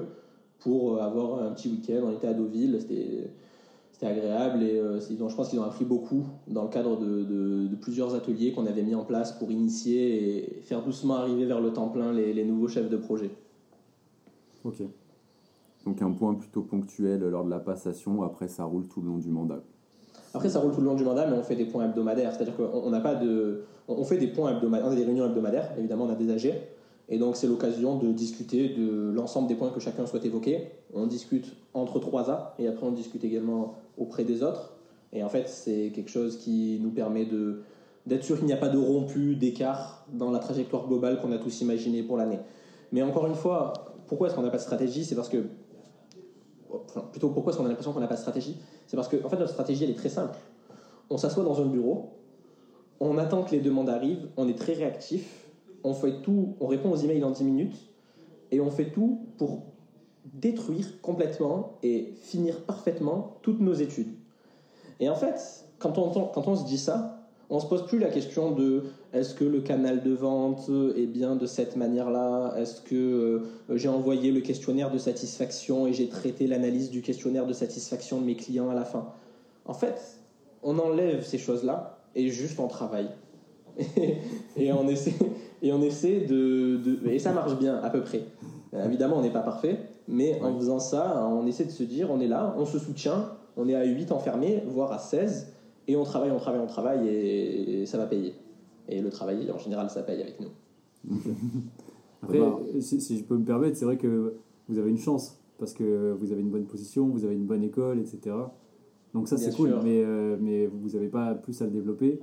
pour 0.60 0.95
euh, 0.95 1.02
avoir 1.02 1.41
un 1.43 1.52
petit 1.52 1.70
week-end. 1.70 2.02
On 2.06 2.12
était 2.12 2.28
à 2.28 2.34
Deauville, 2.34 2.80
agréable 4.06 4.64
et 4.64 4.80
je 5.00 5.36
pense 5.36 5.50
qu'ils 5.50 5.60
ont 5.60 5.64
appris 5.64 5.86
beaucoup 5.86 6.26
dans 6.48 6.64
le 6.64 6.70
cadre 6.70 6.98
de, 7.00 7.76
plusieurs 7.82 8.16
ateliers 8.16 8.52
qu'on 8.52 8.66
avait 8.66 8.84
mis 8.84 8.95
en 8.95 9.04
place 9.04 9.32
pour 9.32 9.52
initier 9.52 10.58
et 10.58 10.62
faire 10.62 10.84
doucement 10.84 11.16
arriver 11.16 11.45
vers 11.45 11.62
le 11.62 11.72
temps 11.72 11.88
plein 11.88 12.12
les, 12.12 12.34
les 12.34 12.45
nouveaux 12.45 12.68
chefs 12.68 12.89
de 12.89 12.98
projet. 12.98 13.32
Ok. 14.64 14.84
Donc 15.86 16.02
un 16.02 16.12
point 16.12 16.34
plutôt 16.34 16.62
ponctuel 16.62 17.22
lors 17.22 17.45
de 17.45 17.50
la 17.50 17.60
passation, 17.60 18.22
après 18.24 18.48
ça 18.48 18.66
roule 18.66 18.88
tout 18.88 19.02
le 19.02 19.08
long 19.08 19.18
du 19.18 19.30
mandat. 19.30 19.62
Après, 20.34 20.50
ça 20.50 20.60
roule 20.60 20.72
tout 20.72 20.82
le 20.82 20.88
long 20.88 20.95
du 20.95 21.04
mandat, 21.04 21.26
mais 21.28 21.38
on 21.38 21.43
fait 21.43 21.56
des 21.56 21.66
points 21.66 21.86
hebdomadaires. 21.86 22.32
C'est-à-dire 22.34 22.56
qu'on 22.56 22.89
n'a 22.89 23.00
pas 23.00 23.16
de. 23.16 23.64
On 23.88 24.04
fait 24.04 24.18
des 24.18 24.28
points 24.28 24.52
hebdomadaires, 24.52 24.88
on 24.88 24.91
a 24.91 24.95
des 24.95 25.06
réunions 25.06 25.26
hebdomadaires, 25.26 25.72
évidemment, 25.78 26.06
on 26.06 26.10
a 26.10 26.16
des 26.16 26.30
AG. 26.30 26.54
Et 27.10 27.18
donc, 27.18 27.36
c'est 27.36 27.47
l'occasion 27.47 27.97
de 27.97 28.12
discuter 28.12 28.70
de 28.70 29.12
l'ensemble 29.12 29.47
des 29.47 29.55
points 29.55 29.70
que 29.70 29.80
chacun 29.80 30.05
souhaite 30.05 30.26
évoquer. 30.26 30.68
On 30.93 31.08
discute 31.08 31.55
entre 31.74 31.99
trois 31.99 32.30
A, 32.30 32.55
et 32.60 32.68
après, 32.68 32.86
on 32.86 32.91
discute 32.91 33.24
également 33.24 33.76
auprès 33.97 34.24
des 34.24 34.43
autres. 34.43 34.74
Et 35.14 35.24
en 35.24 35.30
fait, 35.30 35.47
c'est 35.47 35.91
quelque 35.95 36.12
chose 36.12 36.38
qui 36.38 36.80
nous 36.82 36.91
permet 36.91 37.26
de 37.26 37.62
d'être 38.08 38.24
sûr 38.24 38.38
qu'il 38.38 38.45
n'y 38.45 38.53
a 38.53 38.58
pas 38.58 38.70
de 38.70 38.78
rompu, 38.78 39.36
d'écart 39.36 40.05
dans 40.14 40.32
la 40.32 40.39
trajectoire 40.39 40.88
globale 40.88 41.20
qu'on 41.22 41.32
a 41.34 41.38
tous 41.38 41.60
imaginé 41.60 42.03
pour 42.03 42.16
l'année. 42.16 42.39
Mais 42.93 43.01
encore 43.01 43.28
une 43.28 43.36
fois, 43.36 43.74
pourquoi 44.08 44.28
est-ce 44.28 44.36
qu'on 44.36 44.43
n'a 44.43 44.49
pas 44.49 44.58
de 44.58 44.62
stratégie? 44.62 45.03
C'est 45.03 45.16
parce 45.16 45.28
que 45.28 45.43
enfin, 46.72 47.01
plutôt 47.12 47.30
pourquoi 47.30 47.51
est-ce 47.51 47.60
qu'on 47.60 47.66
a 47.66 47.70
l'impression 47.70 47.91
qu'on 47.91 47.99
n'a 47.99 48.08
pas 48.08 48.16
de 48.16 48.20
stratégie? 48.20 48.58
C'est 48.88 48.95
parce 48.95 49.10
que 49.10 49.18
en 49.24 49.30
fait 49.30 49.38
notre 49.38 49.51
stratégie 49.51 49.84
elle 49.84 49.89
est 49.89 49.97
très 49.97 50.10
simple. 50.10 50.38
On 51.10 51.18
s'assoit 51.18 51.43
dans 51.43 51.62
un 51.62 51.66
bureau, 51.66 52.14
on 52.99 53.18
attend 53.18 53.43
que 53.43 53.51
les 53.51 53.60
demandes 53.60 53.89
arrivent, 53.89 54.30
on 54.38 54.47
est 54.47 54.58
très 54.58 54.74
réactif, 54.74 55.47
on 55.88 55.94
fait 55.94 56.22
tout, 56.22 56.56
on 56.60 56.68
répond 56.68 56.92
aux 56.92 56.98
emails 56.98 57.24
en 57.24 57.32
10 57.32 57.44
minutes 57.44 57.90
et 58.52 58.60
on 58.60 58.70
fait 58.70 58.92
tout 58.92 59.22
pour 59.38 59.64
détruire 60.34 61.02
complètement 61.02 61.78
et 61.84 62.14
finir 62.22 62.62
parfaitement 62.66 63.38
toutes 63.42 63.62
nos 63.62 63.74
études. 63.74 64.14
Et 65.00 65.10
en 65.10 65.16
fait, 65.16 65.66
quand 65.80 65.98
on, 65.98 66.10
quand 66.10 66.48
on 66.48 66.56
se 66.56 66.66
dit 66.66 66.78
ça, 66.78 67.18
on 67.50 67.60
se 67.62 67.66
pose 67.66 67.86
plus 67.86 68.00
la 68.00 68.10
question 68.10 68.52
de 68.52 68.84
est-ce 69.14 69.34
que 69.34 69.46
le 69.46 69.62
canal 69.62 70.04
de 70.04 70.12
vente 70.12 70.70
est 70.98 71.06
bien 71.06 71.38
de 71.38 71.46
cette 71.46 71.78
manière-là 71.78 72.56
Est-ce 72.58 72.82
que 72.82 72.96
euh, 72.96 73.78
j'ai 73.78 73.88
envoyé 73.88 74.32
le 74.32 74.42
questionnaire 74.42 74.92
de 74.92 74.98
satisfaction 74.98 75.88
et 75.88 75.94
j'ai 75.94 76.10
traité 76.10 76.48
l'analyse 76.48 76.90
du 76.90 77.02
questionnaire 77.02 77.46
de 77.46 77.54
satisfaction 77.54 78.20
de 78.20 78.26
mes 78.26 78.36
clients 78.36 78.70
à 78.70 78.74
la 78.74 78.84
fin 78.84 79.14
En 79.64 79.74
fait, 79.74 80.20
on 80.62 80.78
enlève 80.78 81.24
ces 81.24 81.38
choses-là 81.38 82.00
et 82.16 82.30
juste 82.30 82.60
on 82.60 82.68
travaille. 82.68 83.10
Et, 84.55 84.71
on 84.71 84.88
essaie, 84.88 85.13
et 85.61 85.71
on 85.71 85.82
essaie 85.82 86.21
de, 86.21 86.99
Et 87.09 87.19
ça 87.19 87.32
marche 87.32 87.57
bien, 87.57 87.78
à 87.78 87.89
peu 87.89 88.01
près. 88.01 88.23
évidemment, 88.86 89.17
on 89.17 89.21
n'est 89.21 89.32
pas 89.32 89.41
parfait, 89.41 89.80
mais 90.07 90.41
en 90.41 90.57
faisant 90.57 90.80
ça, 90.80 91.28
on 91.28 91.45
essaie 91.45 91.65
de 91.65 91.71
se 91.71 91.84
dire 91.84 92.09
on 92.11 92.19
est 92.19 92.28
là, 92.28 92.55
on 92.57 92.65
se 92.65 92.80
soutient, 92.80 93.32
on 93.55 93.67
est 93.67 93.75
à 93.75 93.84
8 93.84 94.11
enfermés, 94.11 94.63
voire 94.67 94.91
à 94.91 94.99
16 94.99 95.53
et 95.88 95.95
on 95.95 96.03
travaille, 96.03 96.32
on 96.32 96.38
travaille, 96.38 96.61
on 96.61 96.67
travaille 96.67 97.07
et, 97.07 97.86
ça 97.86 97.97
va 97.97 98.05
payer. 98.05 98.34
Et 98.89 99.01
le 99.01 99.09
travail, 99.09 99.49
en 99.51 99.57
général, 99.57 99.89
ça 99.89 100.03
paye 100.03 100.21
avec 100.21 100.39
nous. 100.39 100.49
Après, 102.23 102.39
si, 102.80 103.17
je 103.17 103.23
peux 103.23 103.38
me 103.38 103.45
permettre, 103.45 103.78
c'est 103.78 103.86
vrai 103.86 103.97
que 103.97 104.36
vous 104.67 104.80
avez 104.80 104.89
une 104.89 104.97
chance 104.97 105.39
parce 105.59 105.73
que 105.73 106.15
vous 106.19 106.32
avez 106.32 106.41
une 106.41 106.49
bonne 106.49 106.65
position, 106.65 107.07
vous 107.07 107.25
avez 107.25 107.36
une 107.36 107.45
bonne 107.45 107.63
école, 107.63 107.99
etc. 107.99 108.36
Donc 109.13 109.28
ça, 109.28 109.38
c'est 109.38 109.55
cool, 109.55 109.75
mais, 109.84 110.03
euh, 110.03 110.38
mais 110.39 110.67
vous 110.67 110.89
n'avez 110.89 111.07
pas 111.07 111.34
plus 111.36 111.59
à 111.61 111.65
le 111.65 111.71
développer. 111.71 112.19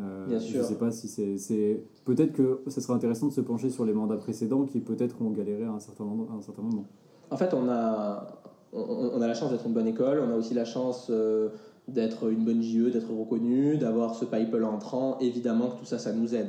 Euh, 0.00 0.26
Bien 0.26 0.40
sûr. 0.40 0.56
Je 0.56 0.58
ne 0.58 0.64
sais 0.64 0.78
pas 0.78 0.90
si 0.90 1.08
c'est. 1.08 1.84
Peut-être 2.04 2.32
que 2.32 2.62
ce 2.68 2.80
sera 2.80 2.94
intéressant 2.94 3.26
de 3.26 3.32
se 3.32 3.40
pencher 3.40 3.70
sur 3.70 3.84
les 3.84 3.92
mandats 3.92 4.16
précédents 4.16 4.64
qui 4.64 4.80
peut-être 4.80 5.20
ont 5.22 5.30
galéré 5.30 5.64
à 5.64 5.72
un 5.72 5.80
certain, 5.80 6.04
moment, 6.04 6.28
à 6.32 6.36
un 6.36 6.42
certain 6.42 6.62
moment. 6.62 6.86
En 7.30 7.36
fait, 7.36 7.54
on 7.54 7.68
a, 7.68 8.26
on, 8.72 9.20
a 9.20 9.26
la 9.26 9.34
chance 9.34 9.50
d'être 9.50 9.66
une 9.66 9.74
bonne 9.74 9.86
école, 9.86 10.22
on 10.26 10.32
a 10.32 10.36
aussi 10.36 10.54
la 10.54 10.64
chance 10.64 11.08
euh, 11.10 11.50
d'être 11.88 12.30
une 12.30 12.44
bonne 12.44 12.62
JE, 12.62 12.90
d'être 12.90 13.12
reconnu, 13.12 13.76
d'avoir 13.76 14.14
ce 14.14 14.24
pipe 14.24 14.54
entrant, 14.62 15.18
évidemment 15.18 15.70
que 15.70 15.78
tout 15.80 15.84
ça, 15.84 15.98
ça 15.98 16.12
nous 16.12 16.34
aide. 16.34 16.48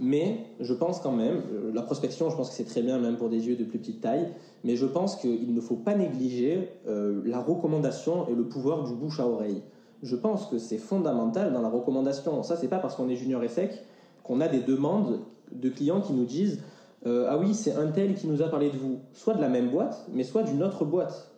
Mais 0.00 0.40
je 0.58 0.74
pense 0.74 0.98
quand 0.98 1.12
même, 1.12 1.42
euh, 1.52 1.70
la 1.72 1.82
prospection, 1.82 2.28
je 2.28 2.36
pense 2.36 2.50
que 2.50 2.56
c'est 2.56 2.64
très 2.64 2.82
bien 2.82 2.98
même 2.98 3.16
pour 3.16 3.28
des 3.28 3.40
JE 3.40 3.56
de 3.56 3.64
plus 3.64 3.78
petite 3.78 4.00
taille, 4.00 4.28
mais 4.64 4.74
je 4.76 4.86
pense 4.86 5.16
qu'il 5.16 5.54
ne 5.54 5.60
faut 5.60 5.76
pas 5.76 5.94
négliger 5.94 6.68
euh, 6.88 7.22
la 7.24 7.40
recommandation 7.40 8.26
et 8.28 8.34
le 8.34 8.44
pouvoir 8.44 8.84
du 8.84 8.94
bouche 8.94 9.20
à 9.20 9.28
oreille. 9.28 9.62
Je 10.04 10.16
pense 10.16 10.46
que 10.46 10.58
c'est 10.58 10.76
fondamental 10.76 11.54
dans 11.54 11.62
la 11.62 11.70
recommandation. 11.70 12.42
Ça, 12.42 12.56
c'est 12.56 12.68
pas 12.68 12.78
parce 12.78 12.94
qu'on 12.94 13.08
est 13.08 13.16
junior 13.16 13.42
et 13.42 13.48
sec 13.48 13.82
qu'on 14.22 14.42
a 14.42 14.48
des 14.48 14.60
demandes 14.60 15.20
de 15.50 15.68
clients 15.70 16.02
qui 16.02 16.12
nous 16.12 16.26
disent 16.26 16.60
euh, 17.06 17.26
Ah 17.30 17.38
oui, 17.38 17.54
c'est 17.54 17.72
un 17.72 17.86
tel 17.86 18.14
qui 18.14 18.26
nous 18.26 18.42
a 18.42 18.48
parlé 18.48 18.68
de 18.68 18.76
vous, 18.76 18.98
soit 19.14 19.32
de 19.32 19.40
la 19.40 19.48
même 19.48 19.70
boîte, 19.70 20.04
mais 20.12 20.22
soit 20.22 20.42
d'une 20.42 20.62
autre 20.62 20.84
boîte. 20.84 21.32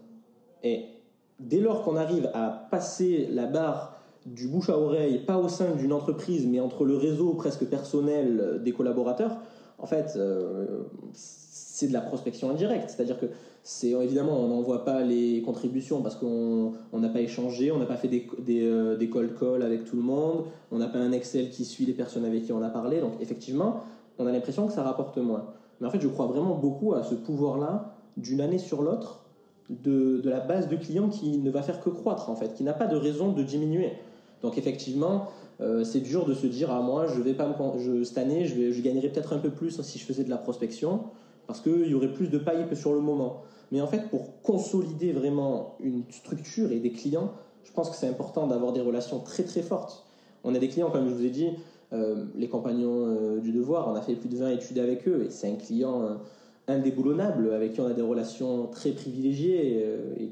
Et 0.64 0.86
dès 1.38 1.60
lors 1.60 1.84
qu'on 1.84 1.94
arrive 1.94 2.28
à 2.34 2.66
passer 2.70 3.28
la 3.30 3.46
barre 3.46 4.00
du 4.26 4.48
bouche 4.48 4.68
à 4.68 4.76
oreille, 4.76 5.20
pas 5.20 5.38
au 5.38 5.48
sein 5.48 5.70
d'une 5.76 5.92
entreprise, 5.92 6.44
mais 6.44 6.58
entre 6.58 6.84
le 6.84 6.96
réseau 6.96 7.34
presque 7.34 7.66
personnel 7.66 8.60
des 8.64 8.72
collaborateurs, 8.72 9.36
en 9.78 9.86
fait, 9.86 10.14
euh, 10.16 10.82
c'est 11.12 11.86
de 11.86 11.92
la 11.92 12.00
prospection 12.00 12.50
indirecte. 12.50 12.90
C'est-à-dire 12.90 13.20
que 13.20 13.26
c'est 13.68 13.90
évidemment, 13.90 14.38
on 14.38 14.46
n'envoie 14.46 14.84
pas 14.84 15.02
les 15.02 15.42
contributions 15.42 16.00
parce 16.00 16.14
qu'on 16.14 16.72
n'a 16.92 17.08
pas 17.08 17.20
échangé, 17.20 17.72
on 17.72 17.78
n'a 17.78 17.84
pas 17.84 17.96
fait 17.96 18.06
des, 18.06 18.24
des, 18.38 18.64
euh, 18.64 18.96
des, 18.96 19.10
calls 19.10 19.60
avec 19.60 19.84
tout 19.84 19.96
le 19.96 20.02
monde, 20.02 20.44
on 20.70 20.78
n'a 20.78 20.86
pas 20.86 21.00
un 21.00 21.10
Excel 21.10 21.50
qui 21.50 21.64
suit 21.64 21.84
les 21.84 21.92
personnes 21.92 22.24
avec 22.24 22.44
qui 22.44 22.52
on 22.52 22.62
a 22.62 22.68
parlé. 22.68 23.00
Donc 23.00 23.14
effectivement, 23.20 23.82
on 24.20 24.26
a 24.28 24.30
l'impression 24.30 24.68
que 24.68 24.72
ça 24.72 24.84
rapporte 24.84 25.18
moins. 25.18 25.46
Mais 25.80 25.88
en 25.88 25.90
fait, 25.90 26.00
je 26.00 26.06
crois 26.06 26.26
vraiment 26.26 26.54
beaucoup 26.54 26.94
à 26.94 27.02
ce 27.02 27.16
pouvoir-là 27.16 27.96
d'une 28.16 28.40
année 28.40 28.58
sur 28.58 28.82
l'autre 28.82 29.24
de, 29.68 30.22
la 30.24 30.38
base 30.38 30.68
de 30.68 30.76
clients 30.76 31.08
qui 31.08 31.38
ne 31.38 31.50
va 31.50 31.60
faire 31.62 31.80
que 31.80 31.90
croître 31.90 32.30
en 32.30 32.36
fait, 32.36 32.54
qui 32.54 32.62
n'a 32.62 32.72
pas 32.72 32.86
de 32.86 32.96
raison 32.96 33.32
de 33.32 33.42
diminuer. 33.42 33.94
Donc 34.42 34.58
effectivement, 34.58 35.26
euh, 35.60 35.82
c'est 35.82 36.02
dur 36.02 36.24
de 36.24 36.34
se 36.34 36.46
dire 36.46 36.70
ah 36.70 36.82
moi 36.82 37.08
je 37.08 37.20
vais 37.20 37.34
pas 37.34 37.48
me, 37.48 38.04
cette 38.04 38.18
année 38.18 38.46
je, 38.46 38.70
je 38.70 38.80
gagnerais 38.80 39.08
peut-être 39.08 39.32
un 39.32 39.38
peu 39.38 39.50
plus 39.50 39.80
si 39.80 39.98
je 39.98 40.04
faisais 40.04 40.22
de 40.22 40.30
la 40.30 40.36
prospection. 40.36 41.00
Parce 41.46 41.60
qu'il 41.60 41.86
y 41.86 41.94
aurait 41.94 42.12
plus 42.12 42.28
de 42.28 42.38
pipe 42.38 42.74
sur 42.74 42.92
le 42.92 43.00
moment. 43.00 43.42
Mais 43.72 43.80
en 43.80 43.86
fait, 43.86 44.08
pour 44.10 44.40
consolider 44.42 45.12
vraiment 45.12 45.76
une 45.80 46.04
structure 46.10 46.72
et 46.72 46.78
des 46.78 46.92
clients, 46.92 47.32
je 47.64 47.72
pense 47.72 47.90
que 47.90 47.96
c'est 47.96 48.08
important 48.08 48.46
d'avoir 48.46 48.72
des 48.72 48.80
relations 48.80 49.20
très 49.20 49.42
très 49.42 49.62
fortes. 49.62 50.04
On 50.44 50.54
a 50.54 50.58
des 50.58 50.68
clients, 50.68 50.90
comme 50.90 51.08
je 51.08 51.14
vous 51.14 51.24
ai 51.24 51.30
dit, 51.30 51.50
euh, 51.92 52.24
les 52.36 52.48
compagnons 52.48 53.06
euh, 53.06 53.40
du 53.40 53.52
devoir, 53.52 53.88
on 53.88 53.94
a 53.94 54.00
fait 54.00 54.14
plus 54.14 54.28
de 54.28 54.36
20 54.36 54.50
études 54.50 54.78
avec 54.78 55.06
eux, 55.08 55.24
et 55.26 55.30
c'est 55.30 55.48
un 55.48 55.56
client 55.56 56.02
euh, 56.02 56.14
indéboulonnable, 56.68 57.52
avec 57.52 57.74
qui 57.74 57.80
on 57.80 57.86
a 57.86 57.92
des 57.92 58.02
relations 58.02 58.66
très 58.66 58.90
privilégiées 58.90 59.84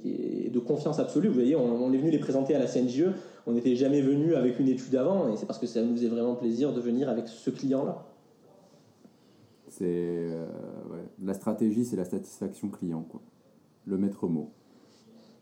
et, 0.04 0.50
de 0.50 0.58
confiance 0.60 1.00
absolue. 1.00 1.28
Vous 1.28 1.34
voyez, 1.34 1.56
on, 1.56 1.92
est 1.92 1.96
venu 1.96 2.10
les 2.10 2.18
présenter 2.18 2.54
à 2.54 2.60
la 2.60 2.66
CNJE, 2.66 3.06
on 3.46 3.52
n'était 3.52 3.74
jamais 3.74 4.00
venu 4.00 4.36
avec 4.36 4.60
une 4.60 4.68
étude 4.68 4.94
avant, 4.94 5.32
et 5.32 5.36
c'est 5.36 5.46
parce 5.46 5.58
que 5.58 5.66
ça 5.66 5.82
nous 5.82 5.94
faisait 5.96 6.08
vraiment 6.08 6.36
plaisir 6.36 6.72
de 6.72 6.80
venir 6.80 7.08
avec 7.08 7.26
ce 7.26 7.50
client-là. 7.50 8.04
C'est 9.76 10.28
la 11.22 11.34
stratégie, 11.34 11.84
c'est 11.84 11.96
la 11.96 12.04
satisfaction 12.04 12.68
client, 12.68 13.02
quoi. 13.02 13.20
Le 13.86 13.98
maître 13.98 14.26
mot. 14.28 14.50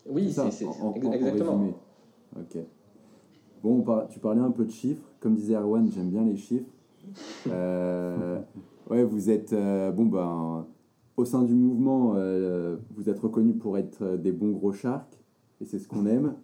Oui, 0.09 0.33
c'est 0.33 0.47
exactement. 0.47 1.75
ok. 2.37 2.59
Bon, 3.63 3.85
tu 4.09 4.19
parlais 4.19 4.41
un 4.41 4.51
peu 4.51 4.65
de 4.65 4.71
chiffres. 4.71 5.05
Comme 5.21 5.35
disait 5.35 5.55
Erwan, 5.55 5.89
j'aime 5.93 6.11
bien 6.11 6.25
les 6.25 6.37
chiffres. 6.37 6.71
Euh, 7.47 8.41
ouais, 8.91 9.05
vous 9.05 9.31
êtes. 9.31 9.53
Euh, 9.53 9.91
bon, 9.91 10.07
ben. 10.07 10.67
Au 11.19 11.27
sein 11.27 11.43
du 11.43 11.53
mouvement, 11.53 12.15
euh, 12.17 12.79
vous 12.97 13.11
êtes 13.11 13.21
reconnu 13.21 13.53
pour 13.53 13.77
être 13.77 14.17
des 14.17 14.33
bons 14.33 14.51
gros 14.53 14.73
sharks. 14.73 15.21
Et 15.61 15.67
c'est 15.67 15.79
ce 15.79 15.87
qu'on 15.87 16.07
aime. 16.07 16.35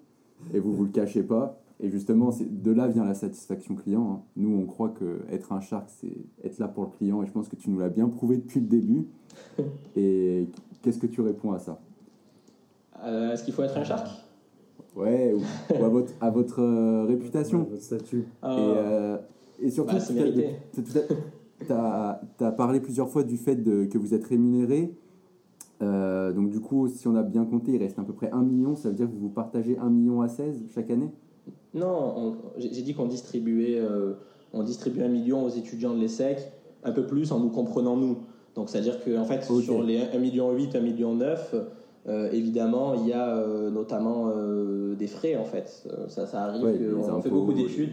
Et 0.53 0.61
vous 0.61 0.75
vous 0.75 0.85
le 0.85 0.91
cachez 0.91 1.23
pas. 1.23 1.59
Et 1.81 1.91
justement, 1.91 2.31
de 2.41 2.71
là 2.73 2.89
vient 2.89 3.05
la 3.05 3.15
satisfaction 3.15 3.77
client. 3.77 4.11
Hein. 4.11 4.23
Nous, 4.37 4.57
on 4.57 4.67
croit 4.67 4.89
que 4.89 5.21
être 5.31 5.53
un 5.53 5.61
shark, 5.61 5.89
c'est 5.89 6.17
être 6.43 6.59
là 6.59 6.67
pour 6.67 6.85
le 6.85 6.91
client. 6.91 7.23
Et 7.23 7.27
je 7.27 7.33
pense 7.33 7.49
que 7.49 7.57
tu 7.57 7.71
nous 7.71 7.79
l'as 7.79 7.89
bien 7.89 8.09
prouvé 8.09 8.37
depuis 8.37 8.61
le 8.61 8.67
début. 8.67 9.07
Et 9.97 10.49
qu'est-ce 10.83 10.99
que 10.99 11.07
tu 11.07 11.21
réponds 11.21 11.53
à 11.53 11.59
ça? 11.59 11.81
Est-ce 13.05 13.45
qu'il 13.45 13.55
faut 13.55 13.63
être 13.63 13.77
un 13.77 13.85
shark? 13.85 14.09
Ouais, 14.97 15.33
ou, 15.33 15.43
à 15.85 15.89
votre, 15.89 16.13
à 16.21 16.31
votre 16.31 16.61
euh, 16.61 17.05
réputation. 17.05 17.63
votre 17.71 17.83
statut. 17.83 18.27
Et, 18.43 18.47
euh, 18.47 19.17
et, 19.61 19.71
surtout, 19.71 19.95
tu 19.95 21.73
as, 21.73 22.21
as, 22.41 22.53
parlé 22.53 22.81
plusieurs 22.81 23.09
fois 23.09 23.23
du 23.23 23.37
fait 23.37 23.55
de, 23.55 23.85
que 23.85 23.99
vous 23.99 24.15
êtes 24.15 24.25
rémunéré. 24.25 24.93
Euh, 25.81 26.33
donc 26.33 26.51
du 26.51 26.61
coup, 26.61 26.89
si 26.89 27.07
on 27.07 27.15
a 27.15 27.23
bien 27.23 27.45
compté, 27.45 27.73
il 27.73 27.79
reste 27.79 27.99
à 27.99 28.03
peu 28.03 28.13
près 28.13 28.31
1 28.31 28.43
million. 28.43 28.75
Ça 28.75 28.89
veut 28.89 28.95
dire 28.95 29.07
que 29.07 29.13
vous 29.13 29.21
vous 29.21 29.29
partagez 29.29 29.79
1 29.79 29.89
million 29.91 30.21
à 30.21 30.29
16 30.29 30.65
chaque 30.75 30.91
année? 30.91 31.11
Non, 31.75 32.37
j'ai 32.57 32.83
dit 32.83 32.95
qu'on 32.95 33.07
distribuait, 33.07 33.81
on 34.53 34.63
distribue 34.63 35.03
1 35.03 35.09
million 35.09 35.45
aux 35.45 35.51
étudiants 35.51 35.95
de 35.95 36.01
l'ESSEC, 36.01 36.51
un 36.85 36.93
peu 36.93 37.07
plus 37.07 37.31
en 37.33 37.41
nous 37.41 37.51
comprenant 37.51 37.97
nous. 37.97 38.19
Donc 38.55 38.71
c'est-à-dire 38.71 39.05
qu'en 39.05 39.21
en 39.21 39.25
fait, 39.25 39.45
sur 39.45 39.83
les 39.83 40.01
1 40.01 40.19
million 40.19 40.51
8, 40.51 40.75
1 40.75 40.81
million 40.81 41.15
9, 41.15 41.55
euh, 42.09 42.31
évidemment, 42.33 42.95
il 42.95 43.07
y 43.07 43.13
a 43.13 43.37
euh, 43.37 43.71
notamment 43.71 44.31
euh, 44.35 44.95
des 44.95 45.07
frais 45.07 45.37
en 45.37 45.45
fait. 45.45 45.87
Ça, 46.09 46.27
ça 46.27 46.45
arrive 46.45 46.65
on 46.97 47.21
fait 47.21 47.31
beaucoup 47.31 47.53
d'études. 47.53 47.93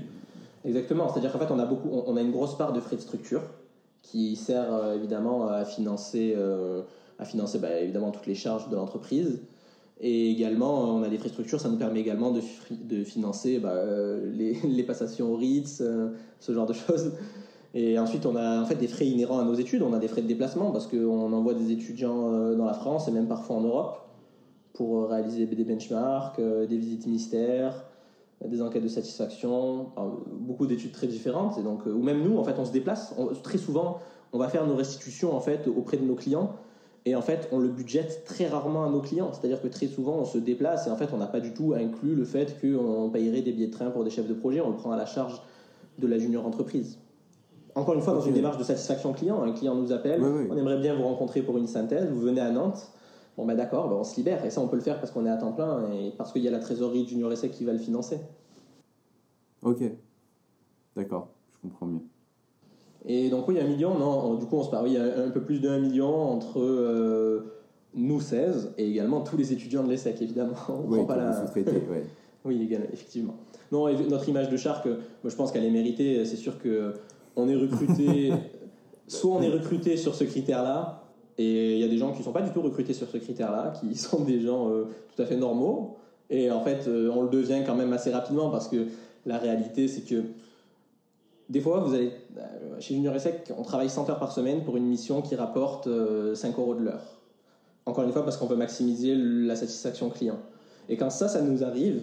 Exactement. 0.64 1.10
C'est-à-dire 1.10 1.32
qu'en 1.32 1.40
fait, 1.40 1.52
on 1.52 1.60
a 1.60 1.66
beaucoup, 1.66 1.90
on, 1.92 2.16
a 2.16 2.22
une 2.22 2.32
grosse 2.32 2.58
part 2.58 2.74
de 2.74 2.80
frais 2.80 2.96
de 2.96 3.02
structure 3.02 3.42
qui 4.02 4.36
sert 4.36 4.94
évidemment 4.96 5.48
à 5.48 5.66
financer, 5.66 6.36
à 7.20 7.26
financer 7.26 7.60
bah, 7.60 7.80
évidemment 7.80 8.12
toutes 8.12 8.26
les 8.26 8.36
charges 8.36 8.70
de 8.70 8.76
l'entreprise. 8.76 9.42
Et 10.02 10.32
également, 10.32 10.96
on 10.96 11.04
a 11.04 11.10
des 11.10 11.18
frais 11.18 11.30
de 11.30 11.34
structure, 11.34 11.60
ça 11.60 11.70
nous 11.70 11.78
permet 11.78 12.02
également 12.02 12.32
de, 12.32 12.42
de 12.72 13.04
financer 13.04 13.60
bah, 13.60 13.76
les, 14.26 14.54
les, 14.68 14.84
passations 14.84 15.32
au 15.32 15.38
RITS, 15.38 15.82
ce 16.40 16.52
genre 16.52 16.66
de 16.66 16.74
choses. 16.88 17.14
Et 17.74 17.98
ensuite, 18.00 18.26
on 18.26 18.36
a 18.36 18.62
en 18.62 18.66
fait 18.66 18.76
des 18.76 18.88
frais 18.88 19.08
inhérents 19.08 19.40
à 19.40 19.44
nos 19.44 19.54
études. 19.54 19.82
On 19.82 19.94
a 19.94 20.00
des 20.00 20.08
frais 20.08 20.22
de 20.22 20.28
déplacement 20.28 20.72
parce 20.72 20.88
qu'on 20.88 21.34
envoie 21.34 21.54
des 21.54 21.72
étudiants 21.72 22.54
dans 22.56 22.66
la 22.66 22.74
France 22.74 23.08
et 23.08 23.12
même 23.12 23.28
parfois 23.28 23.58
en 23.58 23.62
Europe 23.62 24.06
pour 24.76 25.00
euh, 25.00 25.06
réaliser 25.08 25.46
des 25.48 25.64
benchmarks, 25.64 26.40
euh, 26.40 26.68
des 26.68 26.78
visites 26.78 27.08
ministères, 27.08 27.86
des 28.46 28.62
enquêtes 28.62 28.84
de 28.84 28.90
satisfaction, 28.90 29.92
beaucoup 30.32 30.68
d'études 30.68 30.92
très 30.92 31.08
différentes. 31.08 31.58
Et 31.58 31.64
donc, 31.64 31.88
euh, 31.88 31.94
ou 31.94 32.04
même 32.04 32.22
nous, 32.22 32.38
en 32.38 32.44
fait, 32.44 32.60
on 32.60 32.66
se 32.66 32.72
déplace. 32.72 33.16
très 33.42 33.58
souvent, 33.58 34.00
on 34.34 34.38
va 34.38 34.50
faire 34.50 34.68
nos 34.68 34.76
restitutions 34.76 35.34
en 35.34 35.40
fait 35.40 35.68
auprès 35.68 35.98
de 35.98 36.04
nos 36.04 36.16
clients. 36.16 36.54
Et 37.08 37.16
en 37.16 37.22
fait, 37.22 37.48
on 37.52 37.60
le 37.60 37.68
budgète 37.68 38.24
très 38.26 38.48
rarement 38.48 38.84
à 38.84 38.90
nos 38.90 39.00
clients. 39.00 39.32
C'est-à-dire 39.32 39.62
que 39.62 39.68
très 39.68 39.88
souvent, 39.88 40.18
on 40.18 40.26
se 40.26 40.40
déplace 40.40 40.88
et 40.88 40.90
en 40.90 40.96
fait, 40.96 41.10
on 41.14 41.18
n'a 41.18 41.28
pas 41.28 41.40
du 41.40 41.54
tout 41.54 41.74
inclus 41.74 42.16
le 42.16 42.26
fait 42.26 42.60
qu'on 42.60 43.10
payerait 43.10 43.42
des 43.42 43.52
billets 43.52 43.68
de 43.68 43.72
train 43.72 43.92
pour 43.92 44.04
des 44.04 44.10
chefs 44.10 44.28
de 44.28 44.34
projet. 44.34 44.60
On 44.62 44.70
le 44.70 44.76
prend 44.76 44.92
à 44.92 44.98
la 44.98 45.06
charge 45.06 45.40
de 46.00 46.08
la 46.08 46.18
junior 46.18 46.46
entreprise. 46.46 46.98
Encore 47.76 47.94
une 47.94 48.02
fois, 48.02 48.14
dans 48.14 48.22
une 48.22 48.34
démarche 48.34 48.58
de 48.58 48.64
satisfaction 48.64 49.14
client, 49.14 49.44
un 49.44 49.52
client 49.52 49.76
nous 49.76 49.92
appelle, 49.92 50.24
on 50.24 50.58
aimerait 50.58 50.80
bien 50.80 50.96
vous 50.96 51.04
rencontrer 51.04 51.42
pour 51.42 51.58
une 51.58 51.68
synthèse, 51.68 52.10
vous 52.10 52.22
venez 52.22 52.42
à 52.42 52.50
Nantes, 52.50 52.90
Bon, 53.38 53.46
ben 53.46 53.56
d'accord, 53.56 53.90
ben 53.90 53.96
on 53.96 54.04
se 54.04 54.16
libère. 54.16 54.46
Et 54.46 54.50
ça, 54.50 54.62
on 54.62 54.68
peut 54.68 54.78
le 54.78 54.82
faire 54.82 55.00
parce 55.00 55.12
qu'on 55.12 55.26
est 55.26 55.30
à 55.30 55.38
temps 55.38 55.52
plein 55.52 55.92
et 55.92 56.12
parce 56.12 56.32
qu'il 56.32 56.42
y 56.42 56.48
a 56.48 56.52
la 56.52 56.60
trésorerie 56.60 57.06
Junior 57.06 57.32
Essai 57.32 57.50
qui 57.50 57.66
va 57.66 57.74
le 57.74 57.80
financer. 57.80 58.20
Ok. 59.62 59.84
D'accord, 60.96 61.28
je 61.54 61.68
comprends 61.68 61.88
mieux. 61.88 62.02
Et 63.08 63.30
donc, 63.30 63.48
oui, 63.48 63.60
un 63.60 63.68
million, 63.68 63.98
non, 63.98 64.36
du 64.36 64.46
coup, 64.46 64.58
on 64.58 64.64
se 64.64 64.70
parle, 64.70 64.88
il 64.88 64.94
y 64.94 64.98
a 64.98 65.04
un 65.04 65.30
peu 65.30 65.42
plus 65.42 65.60
de 65.60 65.70
1 65.70 65.80
million 65.80 66.32
entre 66.32 66.60
euh, 66.60 67.54
nous 67.94 68.20
16 68.20 68.74
et 68.78 68.90
également 68.90 69.22
tous 69.22 69.38
les 69.38 69.54
étudiants 69.54 69.84
de 69.84 69.90
l'ESSEC, 69.90 70.22
évidemment. 70.22 70.56
oui, 70.88 71.06
pas 71.06 71.16
la... 71.16 71.46
oui, 72.46 72.62
également, 72.64 72.88
effectivement. 72.92 73.36
Non, 73.72 73.88
notre 74.10 74.28
image 74.28 74.50
de 74.50 74.58
Shark, 74.58 74.86
moi, 74.86 74.96
je 75.26 75.36
pense 75.36 75.52
qu'elle 75.52 75.66
est 75.66 75.72
méritée. 75.72 76.26
C'est 76.26 76.36
sûr 76.36 76.60
que 76.60 76.94
on 77.36 77.48
est 77.48 77.56
recruté, 77.56 78.32
soit 79.08 79.36
on 79.36 79.42
est 79.42 79.50
recruté 79.50 79.98
sur 79.98 80.16
ce 80.16 80.24
critère-là, 80.24 81.04
et 81.38 81.76
il 81.76 81.80
y 81.80 81.84
a 81.84 81.88
des 81.88 81.98
gens 81.98 82.12
qui 82.12 82.20
ne 82.20 82.24
sont 82.24 82.32
pas 82.32 82.42
du 82.42 82.52
tout 82.52 82.62
recrutés 82.62 82.94
sur 82.94 83.10
ce 83.10 83.18
critère-là, 83.18 83.74
qui 83.80 83.96
sont 83.96 84.22
des 84.22 84.40
gens 84.40 84.70
euh, 84.70 84.86
tout 85.14 85.22
à 85.22 85.26
fait 85.26 85.36
normaux. 85.36 85.98
Et 86.30 86.50
en 86.50 86.62
fait, 86.62 86.88
euh, 86.88 87.12
on 87.14 87.24
le 87.24 87.30
devient 87.30 87.62
quand 87.66 87.76
même 87.76 87.94
assez 87.94 88.12
rapidement 88.12 88.50
parce 88.50 88.68
que 88.68 88.88
la 89.26 89.38
réalité, 89.38 89.88
c'est 89.88 90.02
que 90.02 90.24
des 91.50 91.60
fois, 91.60 91.80
vous 91.80 91.94
allez 91.94 92.12
euh, 92.38 92.80
chez 92.80 92.96
Junior 92.96 93.20
Sec, 93.20 93.52
on 93.58 93.64
travaille 93.64 93.90
100 93.90 94.10
heures 94.10 94.20
par 94.20 94.32
semaine 94.32 94.64
pour 94.64 94.78
une 94.78 94.86
mission 94.86 95.22
qui 95.22 95.36
rapporte 95.36 95.88
5 96.34 96.58
euros 96.58 96.76
de 96.76 96.84
l'heure. 96.84 97.04
Encore 97.86 98.04
une 98.04 98.12
fois, 98.12 98.24
parce 98.24 98.38
qu'on 98.38 98.48
veut 98.48 98.56
maximiser 98.56 99.16
la 99.16 99.56
satisfaction 99.56 100.10
client. 100.10 100.40
Et 100.90 100.98
quand 100.98 101.12
ça, 101.12 101.28
ça 101.28 101.42
nous 101.42 101.64
arrive, 101.64 102.02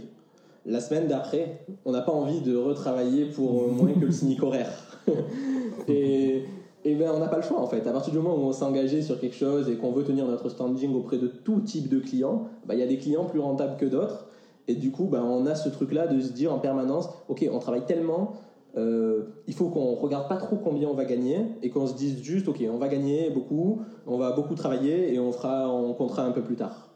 la 0.64 0.80
semaine 0.80 1.08
d'après, 1.08 1.64
on 1.84 1.92
n'a 1.92 2.02
pas 2.02 2.12
envie 2.12 2.40
de 2.40 2.56
retravailler 2.56 3.26
pour 3.26 3.68
moins 3.68 3.92
que 3.92 4.06
le 4.06 4.12
cynique 4.12 4.42
horaire. 4.42 4.70
et 5.88 6.44
ben 6.84 7.10
on 7.14 7.18
n'a 7.18 7.28
pas 7.28 7.36
le 7.36 7.42
choix 7.42 7.60
en 7.60 7.66
fait. 7.66 7.86
À 7.86 7.92
partir 7.92 8.12
du 8.12 8.18
moment 8.18 8.36
où 8.36 8.46
on 8.46 8.52
s'est 8.52 8.64
engagé 8.64 9.02
sur 9.02 9.20
quelque 9.20 9.36
chose 9.36 9.68
et 9.68 9.76
qu'on 9.76 9.92
veut 9.92 10.04
tenir 10.04 10.26
notre 10.26 10.48
standing 10.48 10.94
auprès 10.94 11.18
de 11.18 11.26
tout 11.26 11.60
type 11.60 11.88
de 11.88 11.98
clients, 11.98 12.48
ben, 12.66 12.74
il 12.74 12.80
y 12.80 12.82
a 12.82 12.86
des 12.86 12.98
clients 12.98 13.24
plus 13.24 13.40
rentables 13.40 13.76
que 13.76 13.86
d'autres. 13.86 14.26
Et 14.68 14.74
du 14.74 14.92
coup, 14.92 15.04
ben, 15.04 15.22
on 15.22 15.46
a 15.46 15.54
ce 15.56 15.68
truc-là 15.68 16.06
de 16.06 16.20
se 16.20 16.32
dire 16.32 16.52
en 16.52 16.58
permanence, 16.58 17.08
ok, 17.28 17.48
on 17.52 17.58
travaille 17.58 17.84
tellement, 17.84 18.34
euh, 18.76 19.24
il 19.46 19.54
faut 19.54 19.68
qu'on 19.68 19.94
regarde 19.94 20.28
pas 20.28 20.36
trop 20.36 20.56
combien 20.56 20.88
on 20.88 20.94
va 20.94 21.04
gagner 21.04 21.38
et 21.62 21.68
qu'on 21.68 21.86
se 21.86 21.94
dise 21.94 22.22
juste, 22.22 22.48
ok, 22.48 22.62
on 22.72 22.78
va 22.78 22.88
gagner 22.88 23.30
beaucoup, 23.30 23.82
on 24.06 24.16
va 24.16 24.32
beaucoup 24.32 24.54
travailler 24.54 25.12
et 25.12 25.18
on 25.18 25.30
fera, 25.32 25.70
on 25.70 25.92
comptera 25.92 26.24
un 26.24 26.32
peu 26.32 26.42
plus 26.42 26.56
tard. 26.56 26.88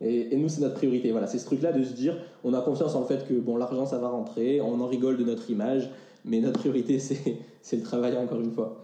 Et, 0.00 0.34
et 0.34 0.36
nous, 0.36 0.48
c'est 0.48 0.60
notre 0.60 0.76
priorité. 0.76 1.10
Voilà, 1.10 1.26
c'est 1.26 1.38
ce 1.38 1.46
truc-là 1.46 1.72
de 1.72 1.82
se 1.82 1.92
dire, 1.92 2.16
on 2.44 2.54
a 2.54 2.60
confiance 2.60 2.94
en 2.94 3.00
le 3.00 3.06
fait 3.06 3.26
que 3.26 3.34
bon, 3.34 3.56
l'argent, 3.56 3.86
ça 3.86 3.98
va 3.98 4.08
rentrer, 4.08 4.60
on 4.60 4.80
en 4.80 4.86
rigole 4.86 5.16
de 5.16 5.24
notre 5.24 5.50
image, 5.50 5.90
mais 6.24 6.40
notre 6.40 6.60
priorité, 6.60 6.98
c'est 7.62 7.76
le 7.76 7.82
travail 7.82 8.16
encore 8.16 8.40
une 8.40 8.52
fois. 8.52 8.80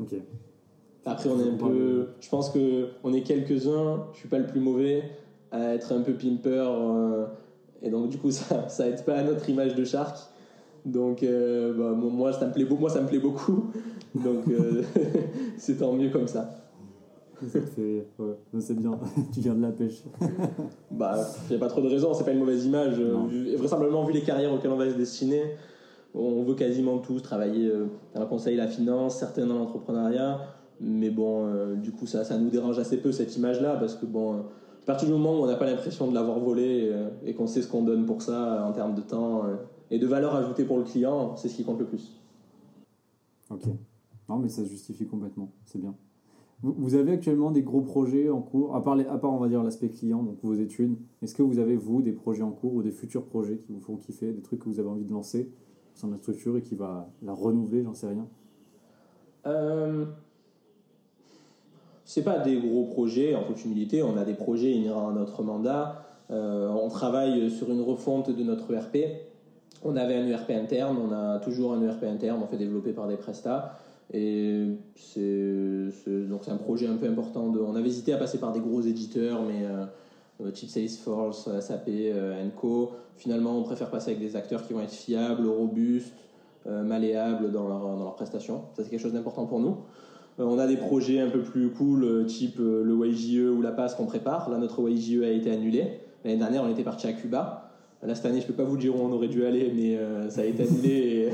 Ok. 0.00 0.14
Après, 1.06 1.28
on 1.28 1.38
est 1.38 1.48
un 1.48 1.56
peu. 1.56 2.08
Je 2.20 2.28
pense 2.30 2.50
que 2.50 2.88
on 3.02 3.12
est 3.12 3.20
quelques-uns. 3.20 4.06
Je 4.14 4.20
suis 4.20 4.28
pas 4.28 4.38
le 4.38 4.46
plus 4.46 4.60
mauvais 4.60 5.02
à 5.52 5.74
être 5.74 5.92
un 5.92 6.00
peu 6.00 6.14
pimper. 6.14 6.66
Euh, 6.66 7.26
et 7.82 7.90
donc, 7.90 8.08
du 8.08 8.16
coup, 8.16 8.30
ça, 8.30 8.68
ça 8.68 8.88
aide 8.88 9.04
pas 9.04 9.16
à 9.16 9.22
notre 9.22 9.48
image 9.50 9.74
de 9.74 9.84
Shark. 9.84 10.16
Donc, 10.84 11.22
euh, 11.22 11.72
bah, 11.72 11.92
moi, 11.92 12.32
ça 12.32 12.46
me 12.46 12.52
plaît, 12.52 12.66
moi, 12.78 12.90
ça 12.90 13.00
me 13.00 13.06
plaît 13.06 13.18
beaucoup. 13.18 13.70
Donc, 14.14 14.48
euh, 14.48 14.82
c'est 15.56 15.78
tant 15.78 15.92
mieux 15.92 16.10
comme 16.10 16.28
ça. 16.28 16.50
Fait. 17.48 18.06
Ouais, 18.18 18.34
c'est 18.60 18.76
bien. 18.76 18.98
tu 19.32 19.40
viens 19.40 19.54
de 19.54 19.62
la 19.62 19.72
pêche. 19.72 20.02
bah, 20.90 21.18
il 21.48 21.50
n'y 21.50 21.56
a 21.56 21.58
pas 21.58 21.68
trop 21.68 21.80
de 21.80 21.88
raisons. 21.88 22.14
C'est 22.14 22.24
pas 22.24 22.32
une 22.32 22.38
mauvaise 22.38 22.64
image. 22.64 23.00
vraisemblablement, 23.58 24.04
vu 24.04 24.12
les 24.12 24.22
carrières 24.22 24.52
auxquelles 24.52 24.70
on 24.70 24.76
va 24.76 24.90
se 24.90 24.96
destiner 24.96 25.42
on 26.14 26.44
veut 26.44 26.54
quasiment 26.54 26.98
tous 26.98 27.20
travailler 27.20 27.68
euh, 27.68 27.86
dans 28.14 28.20
le 28.20 28.26
conseil, 28.26 28.56
la 28.56 28.68
finance, 28.68 29.18
certains 29.18 29.46
dans 29.46 29.58
l'entrepreneuriat, 29.58 30.40
mais 30.80 31.10
bon, 31.10 31.46
euh, 31.46 31.74
du 31.74 31.92
coup, 31.92 32.06
ça, 32.06 32.24
ça 32.24 32.38
nous 32.38 32.50
dérange 32.50 32.78
assez 32.78 32.98
peu 32.98 33.12
cette 33.12 33.36
image-là, 33.36 33.76
parce 33.76 33.94
que 33.94 34.06
bon, 34.06 34.36
à 34.36 34.86
partir 34.86 35.08
du 35.08 35.14
moment 35.14 35.40
où 35.40 35.42
on 35.42 35.46
n'a 35.46 35.56
pas 35.56 35.66
l'impression 35.66 36.08
de 36.08 36.14
l'avoir 36.14 36.38
volé 36.38 36.90
euh, 36.92 37.08
et 37.24 37.34
qu'on 37.34 37.46
sait 37.46 37.62
ce 37.62 37.68
qu'on 37.68 37.82
donne 37.82 38.06
pour 38.06 38.22
ça 38.22 38.64
en 38.68 38.72
termes 38.72 38.94
de 38.94 39.00
temps 39.00 39.44
et 39.94 39.98
de 39.98 40.06
valeur 40.08 40.34
ajoutée 40.34 40.64
pour 40.64 40.78
le 40.78 40.82
client, 40.82 41.36
c'est 41.36 41.48
ce 41.48 41.54
qui 41.54 41.64
compte 41.64 41.78
le 41.78 41.86
plus. 41.86 42.20
Ok. 43.48 43.62
Non, 44.28 44.38
mais 44.38 44.48
ça 44.48 44.64
se 44.64 44.68
justifie 44.68 45.06
complètement, 45.06 45.52
c'est 45.66 45.80
bien. 45.80 45.94
Vous, 46.62 46.94
avez 46.94 47.12
actuellement 47.12 47.50
des 47.50 47.62
gros 47.62 47.82
projets 47.82 48.30
en 48.30 48.40
cours, 48.40 48.74
à 48.74 48.82
part, 48.82 48.98
à 48.98 49.18
part 49.18 49.32
on 49.32 49.38
va 49.38 49.48
dire 49.48 49.62
l'aspect 49.62 49.90
client, 49.90 50.22
donc 50.22 50.38
vos 50.42 50.54
études. 50.54 50.96
Est-ce 51.22 51.34
que 51.34 51.42
vous 51.42 51.58
avez, 51.58 51.76
vous, 51.76 52.00
des 52.00 52.12
projets 52.12 52.42
en 52.42 52.52
cours 52.52 52.74
ou 52.74 52.82
des 52.82 52.90
futurs 52.90 53.24
projets 53.24 53.58
qui 53.58 53.72
vous 53.72 53.80
font 53.80 53.96
kiffer, 53.96 54.32
des 54.32 54.40
trucs 54.40 54.60
que 54.60 54.68
vous 54.68 54.80
avez 54.80 54.88
envie 54.88 55.04
de 55.04 55.12
lancer 55.12 55.50
son 55.94 56.10
la 56.10 56.16
structure 56.16 56.56
et 56.56 56.62
qui 56.62 56.74
va 56.74 57.08
la 57.22 57.32
renouveler, 57.32 57.84
j'en 57.84 57.94
sais 57.94 58.08
rien 58.08 58.26
euh, 59.46 60.06
c'est 62.06 62.24
pas 62.24 62.38
des 62.38 62.56
gros 62.56 62.84
projets, 62.84 63.34
en 63.34 63.44
toute 63.44 63.62
humilité, 63.64 64.02
on 64.02 64.16
a 64.16 64.24
des 64.24 64.34
projets 64.34 64.72
inhérents 64.72 65.10
à 65.10 65.12
notre 65.12 65.42
mandat. 65.42 66.02
Euh, 66.30 66.68
on 66.68 66.88
travaille 66.88 67.50
sur 67.50 67.70
une 67.70 67.82
refonte 67.82 68.30
de 68.30 68.42
notre 68.42 68.72
ERP. 68.72 68.96
On 69.84 69.96
avait 69.96 70.16
un 70.16 70.26
ERP 70.26 70.50
interne, 70.50 70.96
on 70.98 71.12
a 71.12 71.38
toujours 71.38 71.74
un 71.74 71.82
ERP 71.82 72.04
interne, 72.04 72.40
on 72.42 72.46
fait 72.46 72.56
développer 72.56 72.92
par 72.92 73.06
des 73.06 73.16
prestats. 73.16 73.78
Et 74.12 74.66
c'est, 74.96 76.28
donc 76.28 76.48
un 76.48 76.56
projet 76.56 76.86
un 76.86 76.96
peu 76.96 77.06
important. 77.06 77.44
On 77.44 77.76
avait 77.76 77.88
hésité 77.88 78.12
à 78.12 78.16
passer 78.16 78.38
par 78.38 78.52
des 78.52 78.60
gros 78.60 78.80
éditeurs, 78.80 79.42
mais 79.42 79.66
euh, 79.66 80.50
type 80.50 80.68
Salesforce, 80.68 81.48
SAP, 81.60 81.88
euh. 81.88 82.48
Finalement, 83.16 83.58
on 83.58 83.62
préfère 83.62 83.90
passer 83.90 84.10
avec 84.10 84.20
des 84.20 84.36
acteurs 84.36 84.66
qui 84.66 84.72
vont 84.72 84.80
être 84.80 84.92
fiables, 84.92 85.46
robustes, 85.46 86.12
euh, 86.66 86.82
malléables 86.82 87.52
dans 87.52 87.68
leurs 87.68 87.96
leur 87.96 88.14
prestations. 88.14 88.62
Ça, 88.74 88.82
c'est 88.82 88.90
quelque 88.90 89.02
chose 89.02 89.12
d'important 89.12 89.46
pour 89.46 89.60
nous. 89.60 89.76
Euh, 90.40 90.44
on 90.44 90.58
a 90.58 90.66
des 90.66 90.76
projets 90.76 91.20
un 91.20 91.30
peu 91.30 91.42
plus 91.42 91.70
cool, 91.70 92.04
euh, 92.04 92.24
type 92.24 92.58
le 92.58 93.06
YJE 93.06 93.50
ou 93.50 93.62
la 93.62 93.70
PASS 93.70 93.94
qu'on 93.94 94.06
prépare. 94.06 94.50
Là, 94.50 94.58
notre 94.58 94.88
YJE 94.88 95.22
a 95.22 95.30
été 95.30 95.50
annulé. 95.50 96.00
L'année 96.24 96.38
dernière, 96.38 96.64
on 96.64 96.70
était 96.70 96.82
parti 96.82 97.06
à 97.06 97.12
Cuba. 97.12 97.63
Là, 98.06 98.14
cette 98.14 98.26
année, 98.26 98.40
je 98.40 98.46
peux 98.46 98.52
pas 98.52 98.64
vous 98.64 98.76
dire 98.76 98.94
où 98.94 98.98
on 99.00 99.12
aurait 99.12 99.28
dû 99.28 99.44
aller, 99.46 99.72
mais 99.74 99.96
euh, 99.96 100.28
ça 100.28 100.42
a 100.42 100.44
été 100.44 100.64
annulé 100.64 101.30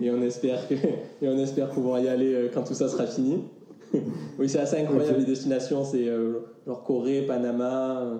et, 0.00 0.04
et 0.04 0.10
on 0.10 0.20
espère 0.22 0.68
que, 0.68 0.74
et 0.74 1.28
on 1.28 1.38
espère 1.38 1.70
pouvoir 1.70 2.00
y 2.00 2.08
aller 2.08 2.34
euh, 2.34 2.48
quand 2.52 2.64
tout 2.64 2.74
ça 2.74 2.88
sera 2.88 3.06
fini. 3.06 3.44
oui, 4.38 4.48
c'est 4.48 4.58
assez 4.58 4.76
incroyable 4.78 5.20
les 5.20 5.24
destinations, 5.24 5.84
c'est 5.84 6.08
euh, 6.08 6.40
genre 6.66 6.82
Corée, 6.82 7.22
Panama, 7.22 8.18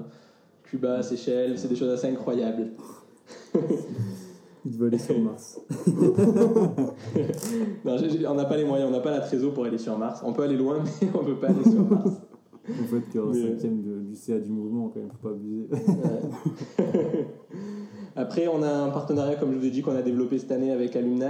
Cuba, 0.65 1.03
Seychelles, 1.03 1.59
c'est 1.59 1.69
des 1.69 1.77
choses 1.77 1.91
assez 1.91 2.09
incroyables. 2.09 2.69
Il 4.65 4.73
veut 4.73 4.87
aller 4.87 4.99
sur 4.99 5.19
Mars. 5.19 5.61
Non, 7.85 7.97
on 8.29 8.35
n'a 8.35 8.45
pas 8.45 8.57
les 8.57 8.65
moyens, 8.65 8.89
on 8.89 8.93
n'a 8.93 9.01
pas 9.01 9.11
la 9.11 9.21
trésor 9.21 9.53
pour 9.53 9.65
aller 9.65 9.77
sur 9.77 9.99
Mars. 9.99 10.23
On 10.25 10.33
peut 10.33 10.43
aller 10.43 10.57
loin, 10.57 10.83
mais 11.03 11.09
on 11.15 11.25
peut 11.25 11.35
pas 11.35 11.49
aller 11.49 11.65
sur 11.65 11.83
Mars. 11.85 12.11
En 12.69 12.85
fait, 12.85 13.19
Mais- 13.19 13.51
cinquième 13.51 13.83
du 13.83 14.15
CA 14.15 14.39
du 14.39 14.51
mouvement, 14.51 14.89
quand 14.89 15.01
même, 15.01 15.11
faut 15.11 15.29
pas 15.29 15.35
abuser. 15.35 15.67
Ouais. 15.69 17.27
Après, 18.17 18.47
on 18.49 18.63
a 18.63 18.69
un 18.71 18.91
partenariat, 18.91 19.37
comme 19.37 19.53
je 19.53 19.59
vous 19.59 19.65
ai 19.67 19.71
dit, 19.71 19.83
qu'on 19.83 19.97
a 19.97 20.03
développé 20.03 20.39
cette 20.39 20.53
année 20.53 20.71
avec 20.71 20.95
Alumni. 20.97 21.25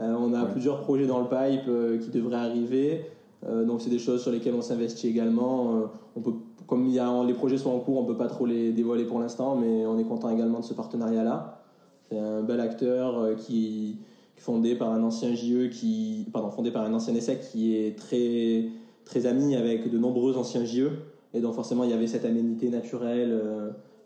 Euh, 0.00 0.14
on 0.18 0.32
a 0.32 0.44
Ouais. 0.44 0.50
plusieurs 0.50 0.80
projets 0.80 1.06
dans 1.06 1.20
le 1.20 1.26
pipe 1.26 1.68
euh, 1.68 1.98
qui 1.98 2.10
devraient 2.10 2.36
arriver. 2.36 3.02
Euh, 3.46 3.64
donc, 3.64 3.80
c'est 3.82 3.90
des 3.90 3.98
choses 3.98 4.22
sur 4.22 4.30
lesquelles 4.32 4.54
on 4.54 4.62
s'investit 4.62 5.08
également. 5.08 5.90
On 6.16 6.20
peut, 6.20 6.32
comme 6.66 6.86
il 6.86 6.92
y 6.92 6.98
a, 6.98 7.22
les 7.24 7.34
projets 7.34 7.58
sont 7.58 7.70
en 7.70 7.78
cours, 7.80 7.98
on 7.98 8.02
ne 8.02 8.06
peut 8.06 8.16
pas 8.16 8.28
trop 8.28 8.46
les 8.46 8.72
dévoiler 8.72 9.04
pour 9.04 9.20
l'instant, 9.20 9.56
mais 9.56 9.84
on 9.86 9.98
est 9.98 10.04
content 10.04 10.30
également 10.30 10.60
de 10.60 10.64
ce 10.64 10.74
partenariat-là. 10.74 11.62
C'est 12.08 12.18
un 12.18 12.42
bel 12.42 12.60
acteur 12.60 13.36
qui 13.36 13.98
fondé 14.38 14.74
par 14.76 14.92
un 14.92 15.02
ancien 15.02 15.34
JE 15.34 15.70
qui, 15.70 16.26
pardon, 16.32 16.50
fondé 16.50 16.70
par 16.70 16.84
un 16.84 16.92
ancien 16.92 17.14
ESSEC 17.14 17.40
qui 17.40 17.74
est 17.74 17.98
très, 17.98 18.66
très 19.04 19.26
ami 19.26 19.56
avec 19.56 19.90
de 19.90 19.98
nombreux 19.98 20.36
anciens 20.36 20.64
JE. 20.64 20.88
Et 21.34 21.40
donc 21.40 21.54
forcément, 21.54 21.84
il 21.84 21.90
y 21.90 21.94
avait 21.94 22.06
cette 22.06 22.24
aménité 22.24 22.68
naturelle, 22.68 23.40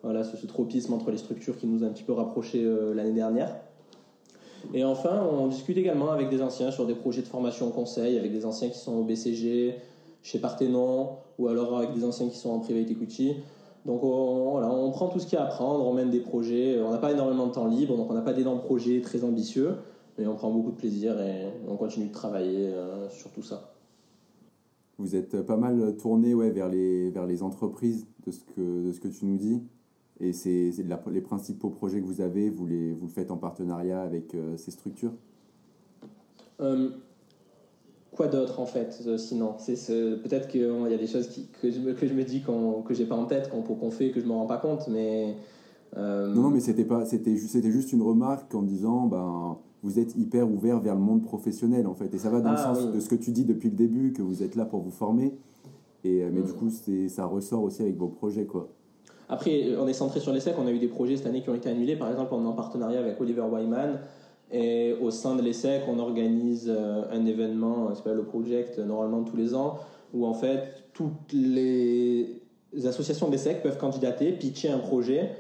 voilà, 0.02 0.24
ce, 0.24 0.46
tropisme 0.46 0.94
entre 0.94 1.10
les 1.10 1.18
structures 1.18 1.58
qui 1.58 1.66
nous 1.66 1.84
a 1.84 1.86
un 1.86 1.90
petit 1.90 2.04
peu 2.04 2.12
rapprochés 2.12 2.64
euh, 2.64 2.94
l'année 2.94 3.12
dernière. 3.12 3.56
Et 4.74 4.84
enfin, 4.84 5.22
on 5.30 5.46
discute 5.46 5.76
également 5.76 6.10
avec 6.10 6.28
des 6.28 6.42
anciens 6.42 6.70
sur 6.70 6.86
des 6.86 6.94
projets 6.94 7.22
de 7.22 7.26
formation 7.26 7.68
au 7.68 7.70
conseil, 7.70 8.18
avec 8.18 8.32
des 8.32 8.44
anciens 8.44 8.68
qui 8.68 8.78
sont 8.78 8.92
au 8.92 9.04
BCG, 9.04 9.74
chez 10.22 10.38
Parthénon, 10.38 11.10
ou 11.38 11.48
alors 11.48 11.78
avec 11.78 11.94
des 11.94 12.04
anciens 12.04 12.28
qui 12.28 12.36
sont 12.36 12.50
en 12.50 12.58
private 12.60 12.90
equity. 12.90 13.36
Donc 13.86 14.02
on, 14.04 14.50
voilà, 14.52 14.70
on 14.70 14.90
prend 14.90 15.08
tout 15.08 15.18
ce 15.18 15.26
qu'il 15.26 15.38
y 15.38 15.40
a 15.40 15.44
à 15.44 15.48
prendre, 15.48 15.86
on 15.86 15.94
mène 15.94 16.10
des 16.10 16.20
projets. 16.20 16.80
On 16.80 16.90
n'a 16.90 16.98
pas 16.98 17.12
énormément 17.12 17.46
de 17.46 17.52
temps 17.52 17.66
libre, 17.66 17.96
donc 17.96 18.10
on 18.10 18.14
n'a 18.14 18.20
pas 18.20 18.34
d'énormes 18.34 18.60
projets 18.60 19.00
très 19.00 19.24
ambitieux, 19.24 19.76
mais 20.18 20.26
on 20.26 20.34
prend 20.34 20.50
beaucoup 20.50 20.72
de 20.72 20.76
plaisir 20.76 21.18
et 21.20 21.46
on 21.66 21.76
continue 21.76 22.08
de 22.08 22.12
travailler 22.12 22.68
euh, 22.68 23.08
sur 23.08 23.30
tout 23.30 23.42
ça. 23.42 23.72
Vous 24.98 25.16
êtes 25.16 25.40
pas 25.40 25.56
mal 25.56 25.96
tourné 25.96 26.34
ouais, 26.34 26.50
vers, 26.50 26.68
les, 26.68 27.42
entreprises 27.42 28.06
de 28.26 28.30
ce 28.92 29.00
que 29.00 29.08
tu 29.08 29.24
nous 29.24 29.38
dis. 29.38 29.62
Et 30.20 30.32
c'est 30.32 30.70
les 31.10 31.20
principaux 31.22 31.70
projets 31.70 32.00
que 32.00 32.06
vous 32.06 32.20
avez, 32.20 32.50
vous, 32.50 32.66
les, 32.66 32.92
vous 32.92 33.06
le 33.06 33.12
faites 33.12 33.30
en 33.30 33.38
partenariat 33.38 34.02
avec 34.02 34.34
euh, 34.34 34.56
ces 34.58 34.70
structures? 34.70 35.12
Euh, 36.60 36.90
quoi 38.14 38.28
d'autre 38.28 38.60
en 38.60 38.66
fait 38.66 39.00
euh, 39.06 39.16
sinon? 39.16 39.54
C'est 39.58 39.76
ce- 39.76 40.16
peut-être 40.16 40.48
qu'il 40.48 40.60
y 40.60 40.94
a 40.94 40.98
des 40.98 41.06
choses 41.06 41.28
qui- 41.28 41.46
que, 41.62 41.70
je 41.70 41.80
me, 41.80 41.94
que 41.94 42.06
je 42.06 42.12
me 42.12 42.22
dis 42.24 42.42
qu'on, 42.42 42.82
que 42.82 42.92
j'ai 42.92 43.06
pas 43.06 43.16
en 43.16 43.24
tête 43.24 43.48
qu'on, 43.48 43.62
qu'on 43.62 43.90
fait 43.90 44.10
que 44.10 44.20
je 44.20 44.26
me 44.26 44.32
rends 44.32 44.46
pas 44.46 44.58
compte 44.58 44.88
mais 44.88 45.36
euh, 45.96 46.34
Non, 46.34 46.42
non, 46.42 46.50
mais 46.50 46.60
c'était 46.60 46.84
pas, 46.84 47.06
c'était 47.06 47.34
juste, 47.36 47.52
c'était 47.52 47.70
juste 47.72 47.92
une 47.94 48.02
remarque 48.02 48.54
en 48.54 48.62
disant, 48.62 49.06
ben, 49.06 49.56
vous 49.82 49.98
êtes 49.98 50.14
hyper 50.16 50.48
ouvert 50.50 50.80
vers 50.80 50.94
le 50.96 51.00
monde 51.00 51.22
professionnel 51.22 51.86
en 51.86 51.94
fait, 51.94 52.12
et 52.12 52.18
ça 52.18 52.28
va 52.28 52.42
dans 52.42 52.50
le 52.50 52.56
Ah, 52.58 52.74
sens 52.74 52.84
oui. 52.84 52.92
de 52.92 53.00
ce 53.00 53.08
que 53.08 53.14
tu 53.14 53.30
dis 53.30 53.44
depuis 53.46 53.70
le 53.70 53.76
début, 53.76 54.12
que 54.12 54.20
vous 54.20 54.42
êtes 54.42 54.54
là 54.54 54.66
pour 54.66 54.82
vous 54.82 54.90
former, 54.90 55.32
et 56.04 56.22
mais 56.30 56.40
Mm. 56.40 56.44
du 56.44 56.52
coup, 56.52 56.68
c'est, 56.68 57.08
ça 57.08 57.24
ressort 57.24 57.62
aussi 57.62 57.80
avec 57.82 57.96
vos 57.96 58.08
projets 58.08 58.44
quoi. 58.44 58.68
Après, 59.30 59.76
on 59.78 59.86
est 59.86 59.92
centré 59.92 60.18
sur 60.18 60.32
l'ESSEC. 60.32 60.56
On 60.58 60.66
a 60.66 60.72
eu 60.72 60.80
des 60.80 60.88
projets 60.88 61.16
cette 61.16 61.26
année 61.26 61.40
qui 61.40 61.50
ont 61.50 61.54
été 61.54 61.70
annulés. 61.70 61.94
Par 61.94 62.10
exemple, 62.10 62.34
on 62.34 62.44
est 62.44 62.48
en 62.48 62.52
partenariat 62.52 62.98
avec 62.98 63.20
Oliver 63.20 63.42
Wyman. 63.42 64.00
Et 64.52 64.96
au 65.00 65.12
sein 65.12 65.36
de 65.36 65.42
l'ESSEC, 65.42 65.82
on 65.88 66.00
organise 66.00 66.68
euh, 66.68 67.04
un 67.12 67.24
événement 67.24 67.88
euh, 67.88 67.94
s'appelle 67.94 68.16
le 68.16 68.24
Project, 68.24 68.80
euh, 68.80 68.84
normalement 68.84 69.22
tous 69.22 69.36
les 69.36 69.54
ans, 69.54 69.78
où 70.12 70.26
en 70.26 70.34
fait, 70.34 70.82
toutes 70.92 71.32
les 71.32 72.40
associations 72.84 73.28
de 73.28 73.32
l'ESSEC 73.32 73.62
peuvent 73.62 73.78
candidater, 73.78 74.32
pitcher 74.32 74.70
un 74.70 74.80
projet. 74.80 75.30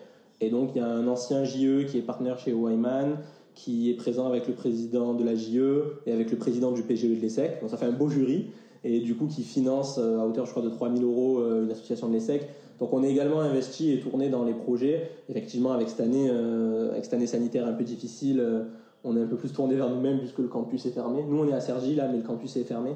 Et 0.40 0.50
donc, 0.50 0.70
il 0.76 0.78
y 0.78 0.80
a 0.80 0.86
un 0.86 1.08
ancien 1.08 1.42
JE 1.42 1.84
qui 1.86 1.98
est 1.98 2.02
partenaire 2.02 2.38
chez 2.38 2.52
Wyman, 2.52 3.18
qui 3.54 3.90
est 3.90 3.94
présent 3.94 4.28
avec 4.28 4.46
le 4.46 4.54
président 4.54 5.14
de 5.14 5.24
la 5.24 5.34
JE 5.34 5.98
et 6.06 6.12
avec 6.12 6.30
le 6.30 6.36
président 6.36 6.70
du 6.70 6.84
PGE 6.84 7.08
de 7.08 7.20
l'ESSEC. 7.20 7.60
Donc, 7.60 7.70
ça 7.70 7.76
fait 7.76 7.86
un 7.86 7.92
beau 7.92 8.08
jury. 8.08 8.46
Et 8.84 9.00
du 9.00 9.14
coup, 9.14 9.26
qui 9.26 9.42
finance 9.42 9.98
euh, 9.98 10.20
à 10.20 10.26
hauteur, 10.26 10.46
je 10.46 10.50
crois, 10.52 10.62
de 10.62 10.70
3000 10.70 11.02
euros 11.02 11.40
euh, 11.40 11.64
une 11.64 11.70
association 11.70 12.08
de 12.08 12.14
l'ESSEC. 12.14 12.48
Donc 12.80 12.94
on 12.94 13.04
est 13.04 13.10
également 13.10 13.40
investi 13.40 13.92
et 13.92 14.00
tourné 14.00 14.30
dans 14.30 14.44
les 14.44 14.54
projets. 14.54 15.10
Effectivement, 15.28 15.72
avec 15.72 15.90
cette 15.90 16.00
année, 16.00 16.28
euh, 16.30 17.26
sanitaire 17.26 17.66
un 17.66 17.74
peu 17.74 17.84
difficile, 17.84 18.40
euh, 18.40 18.64
on 19.04 19.16
est 19.16 19.22
un 19.22 19.26
peu 19.26 19.36
plus 19.36 19.52
tourné 19.52 19.74
vers 19.76 19.90
nous-mêmes 19.90 20.18
puisque 20.18 20.38
le 20.38 20.48
campus 20.48 20.86
est 20.86 20.90
fermé. 20.90 21.22
Nous, 21.22 21.38
on 21.38 21.46
est 21.46 21.52
à 21.52 21.60
Cergy 21.60 21.94
là, 21.94 22.08
mais 22.10 22.16
le 22.16 22.22
campus 22.22 22.56
est 22.56 22.64
fermé. 22.64 22.92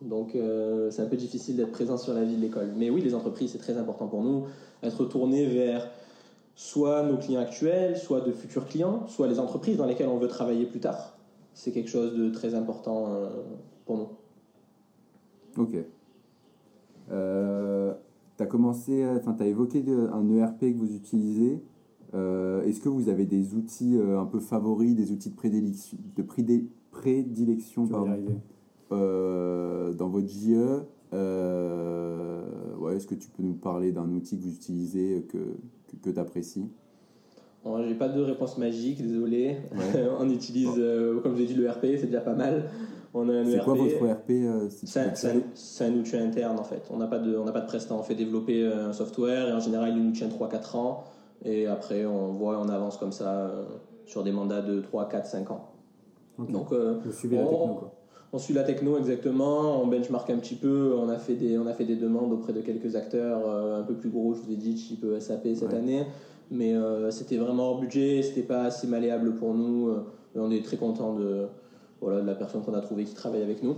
Donc 0.00 0.34
euh, 0.34 0.90
c'est 0.92 1.02
un 1.02 1.06
peu 1.06 1.16
difficile 1.16 1.56
d'être 1.56 1.72
présent 1.72 1.98
sur 1.98 2.14
la 2.14 2.22
vie 2.22 2.36
de 2.36 2.40
l'école. 2.40 2.68
Mais 2.76 2.88
oui, 2.88 3.02
les 3.02 3.14
entreprises, 3.14 3.50
c'est 3.50 3.58
très 3.58 3.76
important 3.76 4.06
pour 4.06 4.22
nous. 4.22 4.44
Être 4.84 5.04
tourné 5.04 5.44
vers 5.44 5.88
soit 6.54 7.02
nos 7.02 7.16
clients 7.16 7.40
actuels, 7.40 7.98
soit 7.98 8.20
de 8.20 8.30
futurs 8.30 8.66
clients, 8.66 9.08
soit 9.08 9.26
les 9.26 9.40
entreprises 9.40 9.76
dans 9.76 9.86
lesquelles 9.86 10.08
on 10.08 10.18
veut 10.18 10.28
travailler 10.28 10.66
plus 10.66 10.80
tard. 10.80 11.18
C'est 11.54 11.72
quelque 11.72 11.90
chose 11.90 12.14
de 12.16 12.30
très 12.30 12.54
important 12.54 13.08
pour 13.84 13.96
nous. 13.96 14.08
Ok. 15.58 15.74
Tu 18.40 18.44
as 18.44 18.46
commencé, 18.46 19.06
enfin, 19.06 19.34
tu 19.34 19.42
as 19.42 19.46
évoqué 19.46 19.84
un 20.12 20.30
ERP 20.30 20.60
que 20.60 20.78
vous 20.78 20.94
utilisez. 20.94 21.60
Euh, 22.14 22.62
Est-ce 22.62 22.80
que 22.80 22.88
vous 22.88 23.10
avez 23.10 23.26
des 23.26 23.54
outils 23.54 23.98
euh, 23.98 24.18
un 24.18 24.24
peu 24.24 24.40
favoris, 24.40 24.94
des 24.94 25.12
outils 25.12 25.28
de 25.28 25.36
prédilection, 25.36 25.98
de 26.16 26.22
prédé- 26.22 26.64
prédilection 26.90 27.86
pardon, 27.86 28.16
euh, 28.92 29.92
dans 29.92 30.08
votre 30.08 30.26
JE 30.26 30.84
euh, 31.12 32.42
ouais, 32.78 32.96
Est-ce 32.96 33.06
que 33.06 33.14
tu 33.14 33.28
peux 33.28 33.42
nous 33.42 33.52
parler 33.54 33.92
d'un 33.92 34.10
outil 34.10 34.38
que 34.38 34.44
vous 34.44 34.54
utilisez, 34.54 35.26
que, 35.28 35.38
que, 36.02 36.08
tu 36.10 36.18
apprécies 36.18 36.66
Bon, 37.62 37.86
J'ai 37.86 37.94
pas 37.94 38.08
de 38.08 38.22
réponse 38.22 38.56
magique, 38.56 39.02
désolé. 39.02 39.58
Ouais. 39.72 40.08
on 40.18 40.30
utilise, 40.30 40.70
euh, 40.78 41.20
comme 41.20 41.34
je 41.34 41.40
l'ai 41.42 41.46
dit, 41.46 41.54
le 41.54 41.68
RP, 41.68 41.82
c'est 41.98 42.06
déjà 42.06 42.22
pas 42.22 42.34
mal. 42.34 42.70
On 43.12 43.28
a 43.28 43.32
un 43.32 43.44
C'est 43.44 43.58
quoi 43.64 43.74
votre 43.74 44.04
ERP 44.06 44.30
euh, 44.30 44.68
C'est 44.70 45.84
un, 45.84 45.92
outil 45.94 46.16
interne 46.16 46.58
en 46.58 46.64
fait. 46.64 46.82
On 46.90 46.96
n'a 46.98 47.06
pas 47.08 47.18
de, 47.18 47.36
on 47.36 47.44
n'a 47.44 47.52
pas 47.52 47.60
de 47.60 47.66
prestat. 47.66 47.94
On 47.94 48.02
fait 48.02 48.14
développer 48.14 48.62
euh, 48.62 48.88
un 48.90 48.92
software 48.92 49.48
et 49.48 49.52
en 49.52 49.60
général 49.60 49.92
il 49.96 50.04
nous 50.04 50.12
tient 50.12 50.28
3-4 50.28 50.76
ans. 50.76 51.04
Et 51.44 51.66
après 51.66 52.04
on 52.04 52.28
voit, 52.32 52.60
on 52.60 52.68
avance 52.68 52.96
comme 52.98 53.12
ça 53.12 53.30
euh, 53.46 53.64
sur 54.06 54.22
des 54.22 54.32
mandats 54.32 54.60
de 54.62 54.80
3, 54.80 55.08
4, 55.08 55.26
5 55.26 55.50
ans. 55.50 55.66
Donc 56.48 56.72
Vous 56.72 57.12
suivez 57.12 57.36
la 57.36 57.42
on- 57.42 57.48
techno, 57.50 57.74
quoi. 57.74 57.92
on 58.32 58.38
suit 58.38 58.54
la 58.54 58.62
techno 58.62 58.96
exactement, 58.96 59.82
on 59.82 59.86
benchmark 59.86 60.30
un 60.30 60.38
petit 60.38 60.54
peu, 60.54 60.94
on 60.96 61.08
a 61.10 61.18
fait 61.18 61.34
des, 61.34 61.58
on 61.58 61.66
a 61.66 61.74
fait 61.74 61.84
des 61.84 61.96
demandes 61.96 62.32
auprès 62.32 62.52
de 62.54 62.60
quelques 62.62 62.96
acteurs 62.96 63.42
euh, 63.46 63.80
un 63.80 63.82
peu 63.82 63.92
plus 63.94 64.08
gros, 64.08 64.32
je 64.34 64.40
vous 64.40 64.52
ai 64.52 64.56
dit, 64.56 64.74
type 64.74 65.04
SAP 65.18 65.48
cette 65.54 65.68
Ouais. 65.72 65.74
année, 65.74 66.06
mais 66.50 66.72
euh, 66.74 67.10
c'était 67.10 67.36
vraiment 67.36 67.70
hors 67.72 67.80
budget, 67.80 68.22
c'était 68.22 68.42
pas 68.42 68.62
assez 68.62 68.86
malléable 68.86 69.34
pour 69.34 69.52
nous, 69.52 69.88
euh, 69.88 70.02
on 70.34 70.50
est 70.50 70.64
très 70.64 70.78
content 70.78 71.12
de, 71.14 71.46
voilà, 72.00 72.22
de 72.22 72.26
la 72.26 72.34
personne 72.34 72.62
qu'on 72.62 72.74
a 72.74 72.80
trouvée 72.80 73.04
qui 73.04 73.14
travaille 73.14 73.42
avec 73.42 73.62
nous. 73.62 73.76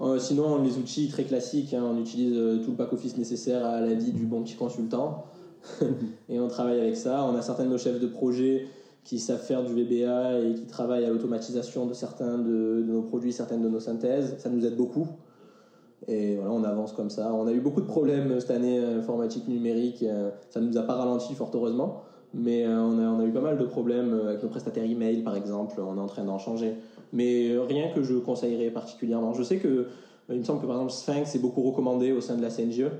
Euh, 0.00 0.18
sinon, 0.18 0.62
les 0.62 0.78
outils 0.78 1.08
très 1.08 1.24
classiques, 1.24 1.74
hein, 1.74 1.82
on 1.84 1.98
utilise 1.98 2.36
euh, 2.36 2.58
tout 2.62 2.70
le 2.70 2.76
back-office 2.76 3.16
nécessaire 3.16 3.64
à 3.64 3.80
la 3.80 3.94
vie 3.94 4.12
du 4.12 4.24
bon 4.24 4.42
petit 4.42 4.54
consultant, 4.54 5.24
et 6.28 6.38
on 6.38 6.48
travaille 6.48 6.80
avec 6.80 6.96
ça. 6.96 7.24
On 7.24 7.34
a 7.34 7.42
certains 7.42 7.64
de 7.64 7.70
nos 7.70 7.78
chefs 7.78 8.00
de 8.00 8.06
projet 8.06 8.66
qui 9.02 9.18
savent 9.18 9.42
faire 9.42 9.64
du 9.64 9.72
VBA 9.72 10.40
et 10.40 10.54
qui 10.54 10.66
travaillent 10.66 11.04
à 11.04 11.10
l'automatisation 11.10 11.86
de 11.86 11.94
certains 11.94 12.38
de, 12.38 12.84
de 12.86 12.92
nos 12.92 13.02
produits, 13.02 13.32
certaines 13.32 13.62
de 13.62 13.68
nos 13.68 13.80
synthèses. 13.80 14.36
Ça 14.38 14.48
nous 14.48 14.64
aide 14.64 14.76
beaucoup. 14.76 15.06
Et 16.08 16.36
voilà, 16.36 16.52
on 16.52 16.62
avance 16.62 16.92
comme 16.92 17.10
ça. 17.10 17.32
On 17.32 17.46
a 17.46 17.52
eu 17.52 17.60
beaucoup 17.60 17.80
de 17.80 17.86
problèmes 17.86 18.38
cette 18.40 18.50
année 18.50 18.78
euh, 18.78 18.98
informatique 18.98 19.48
numérique. 19.48 20.04
Ça 20.50 20.60
ne 20.60 20.66
nous 20.66 20.76
a 20.76 20.82
pas 20.82 20.94
ralenti, 20.94 21.34
fort 21.34 21.50
heureusement. 21.54 22.02
Mais 22.34 22.66
on 22.66 22.98
a, 22.98 23.02
on 23.02 23.20
a 23.20 23.24
eu 23.24 23.32
pas 23.32 23.40
mal 23.40 23.56
de 23.58 23.64
problèmes 23.64 24.12
avec 24.26 24.42
nos 24.42 24.48
prestataires 24.48 24.84
email, 24.84 25.22
par 25.22 25.36
exemple. 25.36 25.80
On 25.80 25.96
est 25.96 26.00
en 26.00 26.06
train 26.06 26.24
d'en 26.24 26.38
changer. 26.38 26.74
Mais 27.16 27.50
euh, 27.50 27.62
rien 27.62 27.88
que 27.94 28.02
je 28.02 28.14
conseillerais 28.16 28.70
particulièrement. 28.70 29.32
Je 29.32 29.42
sais 29.42 29.56
que 29.56 29.86
il 30.28 30.38
me 30.38 30.44
semble 30.44 30.60
que 30.60 30.66
par 30.66 30.76
exemple 30.76 30.92
Sphinx 30.92 31.34
est 31.34 31.38
beaucoup 31.38 31.62
recommandé 31.62 32.12
au 32.12 32.20
sein 32.20 32.36
de 32.36 32.42
la 32.42 32.50
CNGE. 32.50 32.90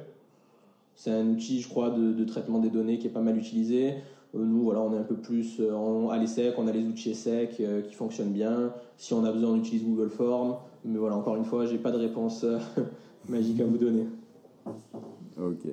C'est 0.94 1.10
un 1.10 1.26
outil, 1.28 1.60
je 1.60 1.68
crois, 1.68 1.90
de, 1.90 2.12
de 2.12 2.24
traitement 2.24 2.58
des 2.58 2.70
données 2.70 2.98
qui 2.98 3.06
est 3.08 3.10
pas 3.10 3.20
mal 3.20 3.36
utilisé. 3.36 3.94
Euh, 4.34 4.38
nous, 4.44 4.62
voilà, 4.62 4.80
on 4.80 4.94
est 4.94 4.98
un 4.98 5.02
peu 5.02 5.16
plus 5.16 5.60
euh, 5.60 5.74
en- 5.74 6.08
à 6.08 6.16
l'ESSEC, 6.18 6.54
on 6.56 6.66
a 6.66 6.72
les 6.72 6.84
outils 6.86 7.10
ESSEC 7.10 7.60
euh, 7.60 7.82
qui 7.82 7.94
fonctionnent 7.94 8.32
bien. 8.32 8.72
Si 8.96 9.12
on 9.12 9.22
a 9.24 9.32
besoin, 9.32 9.50
on 9.50 9.56
utilise 9.56 9.84
Google 9.84 10.08
Form. 10.08 10.56
Mais 10.84 10.98
voilà, 10.98 11.16
encore 11.16 11.36
une 11.36 11.44
fois, 11.44 11.66
j'ai 11.66 11.76
pas 11.78 11.90
de 11.90 11.98
réponse 11.98 12.44
euh, 12.44 12.58
magique 13.28 13.60
à 13.60 13.64
vous 13.66 13.76
donner. 13.76 14.06
Ok. 15.36 15.64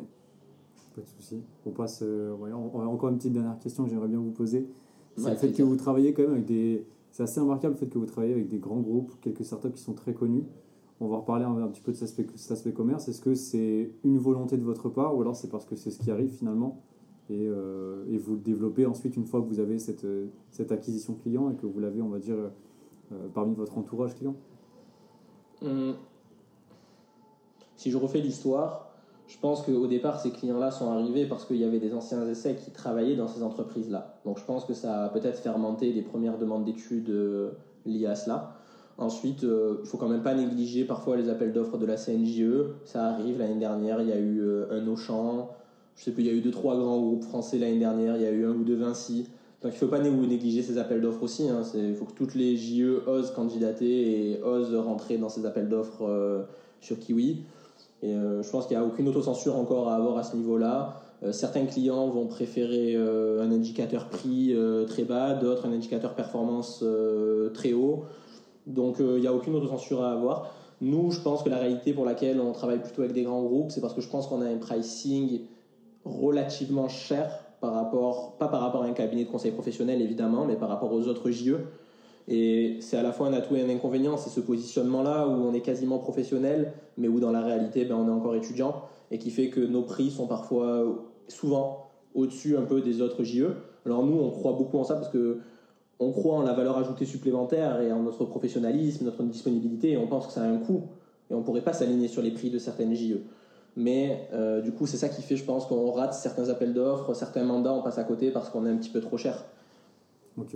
Pas 0.96 1.02
de 1.02 1.08
souci. 1.08 1.38
On 1.66 1.70
passe. 1.72 2.02
euh, 2.04 2.34
ouais, 2.36 2.52
on- 2.52 2.72
on 2.78 2.86
encore 2.88 3.10
une 3.10 3.18
petite 3.18 3.34
dernière 3.34 3.58
question 3.60 3.84
que 3.86 3.90
j'aimerais 3.90 4.08
bien 4.10 4.20
vous 4.20 4.32
poser. 4.32 4.68
C'est 5.16 5.24
Ouais, 5.26 5.32
le 5.32 5.38
fait 5.38 5.52
que 5.52 5.64
vous 5.64 5.76
travaillez 5.76 6.14
quand 6.14 6.24
même 6.24 6.34
avec 6.34 6.46
des. 6.46 6.86
C'est 7.14 7.22
assez 7.22 7.40
remarquable 7.40 7.76
le 7.76 7.80
fait 7.80 7.86
que 7.86 8.00
vous 8.00 8.08
travaillez 8.08 8.34
avec 8.34 8.50
des 8.50 8.58
grands 8.58 8.80
groupes, 8.80 9.14
quelques 9.22 9.46
startups 9.46 9.72
qui 9.72 9.82
sont 9.84 9.94
très 9.94 10.16
connus. 10.16 10.46
On 11.00 11.08
va 11.08 11.18
reparler 11.18 11.46
un, 11.46 11.68
petit 11.68 11.82
peu 11.82 11.92
de 11.92 11.98
cet 11.98 12.52
aspect, 12.52 12.72
commerce. 12.72 13.08
Est-ce 13.08 13.22
que 13.22 13.36
c'est 13.36 13.92
une 14.04 14.18
volonté 14.18 14.58
de 14.58 14.64
votre 14.64 14.90
part 14.90 15.16
ou 15.16 15.22
alors 15.22 15.36
c'est 15.36 15.50
parce 15.50 15.66
que 15.66 15.76
c'est 15.76 15.92
ce 15.92 16.00
qui 16.00 16.10
arrive 16.10 16.32
finalement 16.32 16.82
et, 17.30 17.48
euh, 17.48 18.04
vous 18.20 18.34
le 18.34 18.40
développez 18.40 18.88
ensuite 18.88 19.16
une 19.16 19.26
fois 19.26 19.42
que 19.42 19.46
vous 19.46 19.60
avez 19.60 19.78
cette, 19.78 20.06
euh, 20.06 20.26
cette 20.50 20.72
acquisition 20.72 21.14
client 21.14 21.52
et 21.52 21.56
que 21.56 21.68
vous 21.68 21.80
l'avez, 21.80 22.02
on 22.02 22.10
va 22.10 22.18
dire, 22.18 22.36
euh, 22.36 23.28
parmi 23.34 23.54
votre 23.54 23.78
entourage 23.78 24.16
client? 24.16 24.36
Hum. 25.62 25.94
Si 27.76 27.92
je 27.92 27.98
refais 27.98 28.22
l'histoire, 28.22 28.93
je 29.28 29.38
pense 29.40 29.62
qu'au 29.62 29.88
départ, 29.88 30.20
ces 30.20 30.32
clients-là 30.32 30.72
sont 30.72 30.90
arrivés 30.92 31.26
parce 31.26 31.46
qu'il 31.46 31.58
y 31.58 31.64
avait 31.64 31.80
des 31.80 31.94
anciens 31.94 32.28
essais 32.28 32.56
qui 32.56 32.72
travaillaient 32.72 33.16
dans 33.16 33.28
ces 33.28 33.42
entreprises-là. 33.42 34.20
Donc 34.26 34.38
je 34.38 34.44
pense 34.46 34.66
que 34.66 34.74
ça 34.74 35.06
a 35.06 35.10
peut-être 35.10 35.40
fermenté 35.40 35.94
des 35.94 36.02
premières 36.02 36.38
demandes 36.38 36.66
d'études 36.66 37.10
euh, 37.10 37.52
liées 37.86 38.06
à 38.06 38.16
cela. 38.16 38.54
Ensuite, 38.98 39.44
euh, 39.44 39.78
il 39.82 39.88
faut 39.88 39.98
quand 39.98 40.10
même 40.10 40.22
pas 40.22 40.36
négliger 40.36 40.86
parfois 40.86 41.18
les 41.18 41.30
appels 41.30 41.52
d'offres 41.52 41.78
de 41.78 41.86
la 41.86 41.98
CNJE. 41.98 42.66
Ça 42.84 43.06
arrive, 43.06 43.40
l'année 43.40 43.60
dernière, 43.60 44.02
il 44.02 44.10
y 44.10 44.12
a 44.12 44.20
eu 44.20 44.42
euh, 44.42 44.66
un 44.70 44.86
Auchan. 44.88 45.50
Je 45.96 46.04
sais 46.04 46.12
plus, 46.12 46.24
il 46.24 46.28
y 46.28 46.30
a 46.30 46.34
eu 46.34 46.42
deux, 46.42 46.52
trois 46.52 46.78
grands 46.78 47.00
groupes 47.00 47.24
français 47.24 47.58
l'année 47.58 47.80
dernière. 47.80 48.18
Il 48.18 48.24
y 48.24 48.26
a 48.28 48.32
eu 48.32 48.46
un 48.46 48.52
ou 48.52 48.64
deux 48.64 48.76
Vinci. 48.76 49.26
Donc 49.62 49.72
il 49.72 49.76
ne 49.76 49.80
faut 49.80 49.88
pas 49.88 50.00
né- 50.00 50.12
négliger 50.12 50.62
ces 50.62 50.78
appels 50.78 51.02
d'offres 51.02 51.24
aussi. 51.24 51.48
hein. 51.48 51.62
Il 51.74 51.96
faut 51.96 52.06
que 52.06 52.14
toutes 52.14 52.36
les 52.36 52.58
JE 52.58 53.02
osent 53.08 53.32
candidater 53.32 54.34
et 54.34 54.44
osent 54.44 54.76
rentrer 54.76 55.18
dans 55.18 55.30
ces 55.30 55.46
appels 55.46 55.70
d'offres 55.70 56.06
euh, 56.06 56.44
sur 56.82 57.00
Kiwi. 57.00 57.44
Et 58.04 58.14
euh, 58.14 58.44
je 58.44 58.52
pense 58.52 58.68
qu'il 58.68 58.78
n'y 58.78 58.84
a 58.84 58.86
aucune 58.86 59.08
autocensure 59.08 59.56
encore 59.56 59.88
à 59.88 59.96
avoir 59.96 60.18
à 60.18 60.24
ce 60.24 60.36
niveau-là. 60.36 61.00
Euh, 61.24 61.32
certains 61.32 61.66
clients 61.66 62.10
vont 62.10 62.28
préférer 62.28 62.96
euh, 62.96 63.42
un 63.42 63.50
indicateur 63.50 64.10
prix 64.10 64.54
très 64.88 65.06
bas, 65.06 65.34
d'autres 65.34 65.66
un 65.66 65.72
indicateur 65.72 66.14
performance 66.14 66.84
très 67.54 67.72
haut. 67.72 68.04
Donc 68.68 68.98
il 69.00 69.22
n'y 69.22 69.28
a 69.28 69.34
aucune 69.34 69.56
autocensure 69.56 70.04
à 70.04 70.12
avoir. 70.12 70.52
Nous, 70.82 71.12
je 71.12 71.22
pense 71.22 71.44
que 71.44 71.50
la 71.50 71.58
réalité 71.58 71.94
pour 71.94 72.04
laquelle 72.04 72.42
on 72.42 72.52
travaille 72.52 72.82
plutôt 72.82 73.04
avec 73.04 73.14
des 73.14 73.24
grands 73.24 73.44
groupes, 73.44 73.72
c'est 73.72 73.80
parce 73.80 73.94
que 73.94 74.02
je 74.02 74.10
pense 74.10 74.28
qu'on 74.28 74.42
a 74.42 74.46
un 74.46 74.58
pricing 74.58 75.42
relativement 76.04 76.90
cher 76.90 77.40
par 77.62 77.74
rapport, 77.74 78.34
pas 78.38 78.50
par 78.50 78.60
rapport 78.60 78.84
à 78.84 78.88
un 78.88 78.92
cabinet 78.92 79.24
de 79.24 79.30
conseil 79.30 79.52
professionnel 79.52 80.02
évidemment, 80.02 80.44
mais 80.44 80.56
par 80.56 80.68
rapport 80.68 80.92
aux 80.92 81.08
autres 81.08 81.32
JE. 81.32 81.56
Et 82.28 82.78
c'est 82.80 82.98
à 82.98 83.04
la 83.04 83.12
fois 83.12 83.28
un 83.28 83.34
atout 83.34 83.56
et 83.56 83.62
un 83.62 83.70
inconvénient, 83.70 84.18
c'est 84.18 84.30
ce 84.30 84.40
positionnement-là 84.40 85.28
où 85.28 85.32
on 85.32 85.54
est 85.54 85.62
quasiment 85.62 86.00
professionnel, 86.00 86.74
mais 86.98 87.08
où 87.08 87.20
dans 87.20 87.32
la 87.32 87.42
réalité, 87.42 87.86
ben, 87.86 87.96
on 87.96 88.08
est 88.08 88.12
encore 88.12 88.36
étudiant, 88.36 88.84
et 89.12 89.18
qui 89.18 89.30
fait 89.30 89.50
que 89.50 89.60
nos 89.60 89.82
prix 89.82 90.10
sont 90.10 90.28
parfois, 90.28 91.06
souvent, 91.28 91.90
au-dessus 92.16 92.56
un 92.58 92.64
peu 92.64 92.82
des 92.82 93.02
autres 93.02 93.24
JE. 93.24 93.48
Alors 93.86 94.06
nous, 94.06 94.18
on 94.18 94.30
croit 94.30 94.54
beaucoup 94.54 94.78
en 94.78 94.84
ça 94.84 94.96
parce 94.96 95.10
que 95.10 95.40
on 96.00 96.12
croit 96.12 96.36
en 96.36 96.42
la 96.42 96.54
valeur 96.54 96.78
ajoutée 96.78 97.06
supplémentaire 97.06 97.82
et 97.82 97.92
en 97.92 98.04
notre 98.04 98.26
professionnalisme, 98.26 99.06
notre 99.06 99.24
disponibilité, 99.24 99.92
et 99.92 99.98
on 99.98 100.08
pense 100.08 100.28
que 100.28 100.34
ça 100.34 100.42
a 100.42 100.46
un 100.46 100.58
coût, 100.58 100.84
et 101.30 101.34
on 101.34 101.40
ne 101.40 101.44
pourrait 101.44 101.62
pas 101.62 101.74
s'aligner 101.74 102.08
sur 102.08 102.22
les 102.22 102.32
prix 102.32 102.50
de 102.50 102.58
certaines 102.58 102.94
JE. 102.94 103.20
Mais 103.76 104.28
euh, 104.34 104.62
du 104.62 104.72
coup, 104.72 104.86
c'est 104.86 104.98
ça 104.98 105.10
qui 105.10 105.22
fait, 105.22 105.36
je 105.36 105.44
pense, 105.44 105.66
qu'on 105.66 105.92
rate 105.92 106.14
certains 106.14 106.50
appels 106.50 106.74
d'offres, 106.74 107.14
certains 107.14 107.44
mandats, 107.44 107.74
on 107.74 107.82
passe 107.82 107.98
à 107.98 108.04
côté 108.04 108.32
parce 108.32 108.50
qu'on 108.50 108.66
est 108.66 108.70
un 108.70 108.78
petit 108.78 108.90
peu 108.90 109.02
trop 109.02 109.18
cher. 109.18 109.44
Ok. 110.38 110.56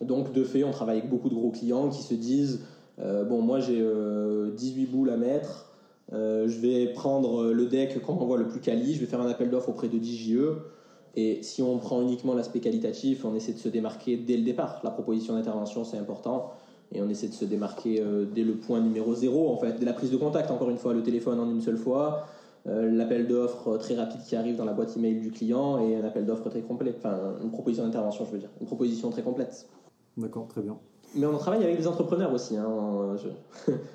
Donc, 0.00 0.32
de 0.32 0.44
fait, 0.44 0.64
on 0.64 0.70
travaille 0.70 0.98
avec 0.98 1.10
beaucoup 1.10 1.28
de 1.28 1.34
gros 1.34 1.50
clients 1.50 1.88
qui 1.88 2.02
se 2.02 2.14
disent 2.14 2.64
euh, 2.98 3.24
Bon, 3.24 3.40
moi 3.40 3.60
j'ai 3.60 3.80
euh, 3.80 4.50
18 4.50 4.86
boules 4.86 5.10
à 5.10 5.16
mettre, 5.16 5.72
euh, 6.12 6.48
je 6.48 6.58
vais 6.60 6.92
prendre 6.92 7.52
le 7.52 7.66
deck 7.66 8.00
qu'on 8.02 8.14
m'envoie 8.14 8.38
le 8.38 8.48
plus 8.48 8.60
quali, 8.60 8.94
je 8.94 9.00
vais 9.00 9.06
faire 9.06 9.20
un 9.20 9.28
appel 9.28 9.50
d'offres 9.50 9.70
auprès 9.70 9.88
de 9.88 9.98
10 9.98 10.16
JE. 10.16 10.56
Et 11.16 11.42
si 11.42 11.62
on 11.62 11.78
prend 11.78 12.02
uniquement 12.02 12.34
l'aspect 12.34 12.60
qualitatif, 12.60 13.24
on 13.24 13.34
essaie 13.34 13.52
de 13.52 13.58
se 13.58 13.68
démarquer 13.68 14.16
dès 14.16 14.36
le 14.36 14.42
départ. 14.42 14.80
La 14.82 14.90
proposition 14.90 15.34
d'intervention, 15.34 15.84
c'est 15.84 15.98
important. 15.98 16.50
Et 16.92 17.00
on 17.02 17.08
essaie 17.08 17.28
de 17.28 17.34
se 17.34 17.44
démarquer 17.44 18.00
euh, 18.00 18.24
dès 18.24 18.42
le 18.42 18.54
point 18.54 18.80
numéro 18.80 19.14
zéro, 19.14 19.50
en 19.50 19.56
fait, 19.56 19.78
dès 19.78 19.86
la 19.86 19.92
prise 19.92 20.10
de 20.10 20.16
contact, 20.16 20.50
encore 20.50 20.70
une 20.70 20.76
fois, 20.76 20.92
le 20.92 21.02
téléphone 21.02 21.38
en 21.38 21.50
une 21.50 21.60
seule 21.60 21.76
fois, 21.76 22.26
euh, 22.66 22.90
l'appel 22.90 23.26
d'offres 23.26 23.76
très 23.78 23.94
rapide 23.94 24.20
qui 24.26 24.36
arrive 24.36 24.56
dans 24.56 24.64
la 24.64 24.72
boîte 24.72 24.96
email 24.96 25.20
du 25.20 25.30
client 25.30 25.78
et 25.78 25.96
un 25.96 26.04
appel 26.04 26.24
d'offres 26.26 26.48
très 26.50 26.62
complet. 26.62 26.94
Enfin, 26.96 27.16
une 27.42 27.50
proposition 27.50 27.84
d'intervention, 27.84 28.24
je 28.26 28.32
veux 28.32 28.38
dire. 28.38 28.50
Une 28.60 28.66
proposition 28.66 29.10
très 29.10 29.22
complète. 29.22 29.68
D'accord, 30.16 30.46
très 30.48 30.62
bien. 30.62 30.76
Mais 31.16 31.26
on 31.26 31.36
travaille 31.38 31.62
avec 31.62 31.76
des 31.76 31.86
entrepreneurs 31.86 32.32
aussi. 32.32 32.56
hein. 32.56 32.66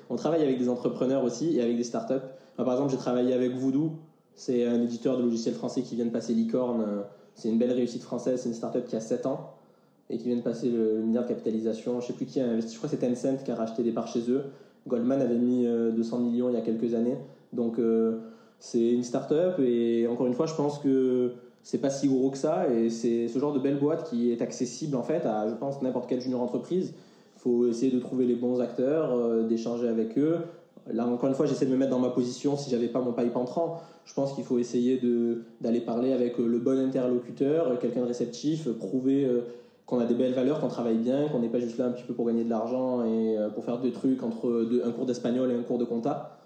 On, 0.08 0.16
travaille 0.16 0.42
avec 0.42 0.58
des 0.58 0.68
entrepreneurs 0.68 1.24
aussi 1.24 1.56
et 1.56 1.62
avec 1.62 1.76
des 1.76 1.84
startups. 1.84 2.14
Par 2.56 2.70
exemple, 2.72 2.90
j'ai 2.90 2.96
travaillé 2.96 3.32
avec 3.34 3.52
Voodoo. 3.52 3.92
C'est 4.34 4.66
un 4.66 4.80
éditeur 4.82 5.18
de 5.18 5.22
logiciels 5.22 5.54
français 5.54 5.82
qui 5.82 5.96
vient 5.96 6.06
de 6.06 6.10
passer 6.10 6.32
licorne. 6.32 6.84
C'est 7.34 7.48
une 7.48 7.58
belle 7.58 7.72
réussite 7.72 8.02
française. 8.02 8.40
C'est 8.42 8.48
une 8.48 8.54
startup 8.54 8.86
qui 8.86 8.96
a 8.96 9.00
7 9.00 9.26
ans 9.26 9.50
et 10.08 10.18
qui 10.18 10.28
vient 10.28 10.36
de 10.36 10.42
passer 10.42 10.70
le 10.70 11.02
milliard 11.02 11.24
de 11.24 11.28
capitalisation. 11.28 12.00
Je 12.00 12.06
sais 12.08 12.12
plus 12.14 12.26
qui 12.26 12.40
a 12.40 12.46
investi. 12.46 12.72
Je 12.72 12.78
crois 12.78 12.88
que 12.90 12.96
c'est 12.96 13.06
Tencent 13.06 13.44
qui 13.44 13.50
a 13.50 13.54
racheté 13.54 13.82
des 13.82 13.92
parts 13.92 14.08
chez 14.08 14.30
eux. 14.30 14.44
Goldman 14.88 15.20
avait 15.20 15.36
mis 15.38 15.66
euh, 15.66 15.90
200 15.92 16.18
millions 16.18 16.48
il 16.48 16.54
y 16.54 16.58
a 16.58 16.62
quelques 16.62 16.94
années. 16.94 17.16
Donc 17.52 17.78
euh, 17.78 18.18
c'est 18.58 18.92
une 18.92 19.02
startup 19.02 19.58
et 19.58 20.06
encore 20.08 20.26
une 20.26 20.34
fois, 20.34 20.46
je 20.46 20.54
pense 20.54 20.78
que 20.78 21.32
c'est 21.62 21.78
pas 21.78 21.90
si 21.90 22.08
gros 22.08 22.30
que 22.30 22.38
ça 22.38 22.68
et 22.72 22.90
c'est 22.90 23.28
ce 23.28 23.38
genre 23.38 23.52
de 23.52 23.58
belle 23.58 23.78
boîte 23.78 24.08
qui 24.08 24.32
est 24.32 24.42
accessible 24.42 24.96
en 24.96 25.02
fait 25.02 25.26
à, 25.26 25.48
je 25.48 25.54
pense, 25.54 25.82
n'importe 25.82 26.08
quelle 26.08 26.20
junior 26.20 26.40
entreprise. 26.40 26.94
Faut 27.36 27.66
essayer 27.66 27.90
de 27.90 27.98
trouver 28.00 28.26
les 28.26 28.34
bons 28.34 28.60
acteurs, 28.60 29.14
euh, 29.14 29.44
d'échanger 29.44 29.88
avec 29.88 30.18
eux. 30.18 30.38
Là, 30.92 31.06
encore 31.06 31.28
une 31.28 31.34
fois, 31.34 31.46
j'essaie 31.46 31.66
de 31.66 31.70
me 31.70 31.76
mettre 31.76 31.90
dans 31.90 31.98
ma 31.98 32.10
position 32.10 32.56
si 32.56 32.70
j'avais 32.70 32.88
pas 32.88 33.00
mon 33.00 33.12
pipe 33.12 33.36
entrant. 33.36 33.78
Je 34.04 34.14
pense 34.14 34.32
qu'il 34.32 34.44
faut 34.44 34.58
essayer 34.58 34.98
de- 34.98 35.42
d'aller 35.60 35.80
parler 35.80 36.12
avec 36.12 36.38
euh, 36.40 36.46
le 36.46 36.58
bon 36.58 36.78
interlocuteur, 36.78 37.68
euh, 37.68 37.76
quelqu'un 37.76 38.00
de 38.02 38.06
réceptif, 38.06 38.68
prouver 38.70 39.26
qu'on 39.86 39.98
a 39.98 40.06
des 40.06 40.14
belles 40.14 40.34
valeurs, 40.34 40.60
qu'on 40.60 40.68
travaille 40.68 40.98
bien, 40.98 41.28
qu'on 41.28 41.40
n'est 41.40 41.48
pas 41.48 41.60
juste 41.60 41.78
là 41.78 41.86
un 41.86 41.90
petit 41.90 42.04
peu 42.04 42.14
pour 42.14 42.26
gagner 42.26 42.44
de 42.44 42.50
l'argent 42.50 43.04
et 43.04 43.36
pour 43.54 43.64
faire 43.64 43.78
des 43.78 43.90
trucs 43.90 44.22
entre 44.22 44.68
un 44.84 44.92
cours 44.92 45.04
d'espagnol 45.04 45.50
et 45.50 45.54
un 45.54 45.62
cours 45.62 45.78
de 45.78 45.84
compta. 45.84 46.36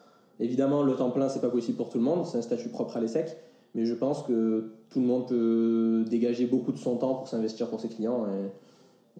Évidemment, 0.40 0.82
le 0.82 0.94
temps 0.94 1.10
plein, 1.10 1.28
c'est 1.28 1.40
pas 1.40 1.50
possible 1.50 1.76
pour 1.76 1.90
tout 1.90 1.98
le 1.98 2.04
monde, 2.04 2.24
c'est 2.24 2.38
un 2.38 2.42
statut 2.42 2.70
propre 2.70 2.96
à 2.96 3.00
l'ESSEC, 3.00 3.36
mais 3.74 3.84
je 3.84 3.94
pense 3.94 4.22
que 4.22 4.70
tout 4.90 5.00
le 5.00 5.06
monde 5.06 5.28
peut 5.28 6.04
dégager 6.08 6.46
beaucoup 6.46 6.72
de 6.72 6.78
son 6.78 6.96
temps 6.96 7.14
pour 7.14 7.28
s'investir 7.28 7.68
pour 7.68 7.80
ses 7.80 7.88
clients. 7.88 8.26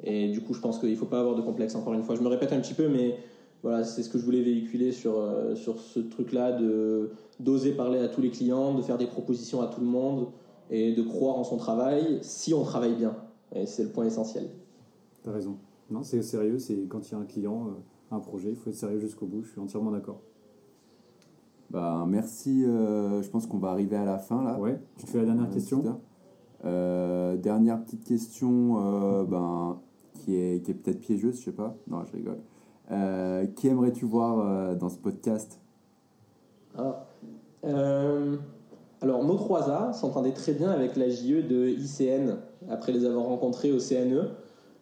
Et, 0.03 0.29
du 0.29 0.41
coup, 0.41 0.55
je 0.55 0.61
pense 0.61 0.79
qu'il 0.79 0.91
ne 0.91 0.97
faut 0.97 1.07
pas 1.07 1.21
avoir 1.21 1.35
de 1.35 1.43
complexe, 1.43 1.75
encore 1.75 1.95
une 1.95 2.03
fois. 2.03 2.15
Je 2.15 2.23
me 2.23 2.29
répète 2.29 2.53
un 2.53 2.61
petit 2.61 2.75
peu, 2.75 2.89
mais 2.89 3.17
voilà, 3.63 3.83
c'est 3.83 4.03
ce 4.03 4.11
que 4.11 4.19
je 4.19 4.25
voulais 4.25 4.43
véhiculer 4.43 4.93
sur, 4.93 5.19
euh, 5.19 5.55
sur 5.55 5.81
ce 5.81 5.99
truc-là, 5.99 6.59
d'oser 7.41 7.73
parler 7.73 7.99
à 7.99 8.09
tous 8.09 8.21
les 8.21 8.31
clients, 8.31 8.75
de 8.75 8.83
faire 8.83 8.99
des 8.99 9.07
propositions 9.07 9.63
à 9.63 9.67
tout 9.67 9.81
le 9.81 9.87
monde 9.87 10.29
et 10.71 10.93
de 10.93 11.03
croire 11.03 11.37
en 11.37 11.45
son 11.45 11.57
travail 11.57 12.19
si 12.23 12.55
on 12.55 12.63
travaille 12.63 12.95
bien. 12.95 13.17
Et 13.55 13.67
c'est 13.67 13.83
le 13.83 13.89
point 13.89 14.05
essentiel. 14.05 14.49
T'as 15.23 15.33
raison. 15.33 15.57
Non, 15.91 16.03
c'est 16.03 16.23
sérieux, 16.23 16.59
c'est 16.59 16.87
quand 16.89 17.09
il 17.09 17.13
y 17.13 17.15
a 17.15 17.19
un 17.19 17.25
client, 17.25 17.69
euh, 17.69 18.17
un 18.17 18.21
projet, 18.21 18.51
il 18.51 18.57
faut 18.57 18.71
être 18.71 18.77
sérieux 18.77 18.99
jusqu'au 18.99 19.27
bout, 19.27 19.43
je 19.43 19.51
suis 19.51 19.61
entièrement 19.61 19.91
d'accord. 19.91 20.21
Bah, 21.75 22.05
merci. 22.07 22.65
euh, 22.65 23.21
je 23.21 23.29
pense 23.29 23.47
qu'on 23.49 23.59
va 23.59 23.71
arriver 23.71 23.97
à 23.97 24.05
la 24.05 24.19
fin 24.19 24.45
là. 24.45 24.57
Ouais, 24.61 24.79
tu 24.97 25.07
te 25.07 25.11
fais 25.11 25.19
la 25.19 25.25
dernière 25.25 25.49
Euh, 25.51 25.53
question? 25.53 25.83
Euh, 26.65 27.37
dernière 27.37 27.83
petite 27.83 28.05
question 28.05 28.77
euh, 28.79 29.25
ben, 29.29 29.79
qui 30.15 30.37
est, 30.37 30.65
qui 30.65 30.71
est 30.71 30.75
peut-être 30.75 31.01
piégeuse, 31.01 31.39
je 31.41 31.47
sais 31.47 31.53
pas. 31.53 31.75
Non, 31.89 32.05
je 32.05 32.13
rigole. 32.17 32.39
Euh, 32.93 33.45
qui 33.57 33.67
aimerais-tu 33.67 34.05
voir 34.05 34.39
euh, 34.39 34.75
dans 34.77 34.89
ce 34.89 34.99
podcast? 34.99 35.59
Ah. 36.79 37.07
Euh, 37.65 38.37
alors, 39.03 39.25
nos 39.25 39.37
3A 39.37 39.93
s'entendaient 39.95 40.33
très 40.33 40.53
bien 40.53 40.71
avec 40.71 40.97
la 40.97 41.09
JE 41.09 41.43
de 41.43 41.69
ICN, 41.69 42.37
après 42.71 42.93
les 42.93 43.05
avoir 43.05 43.25
rencontrés 43.27 43.73
au 43.73 43.79
CNE. 43.79 44.29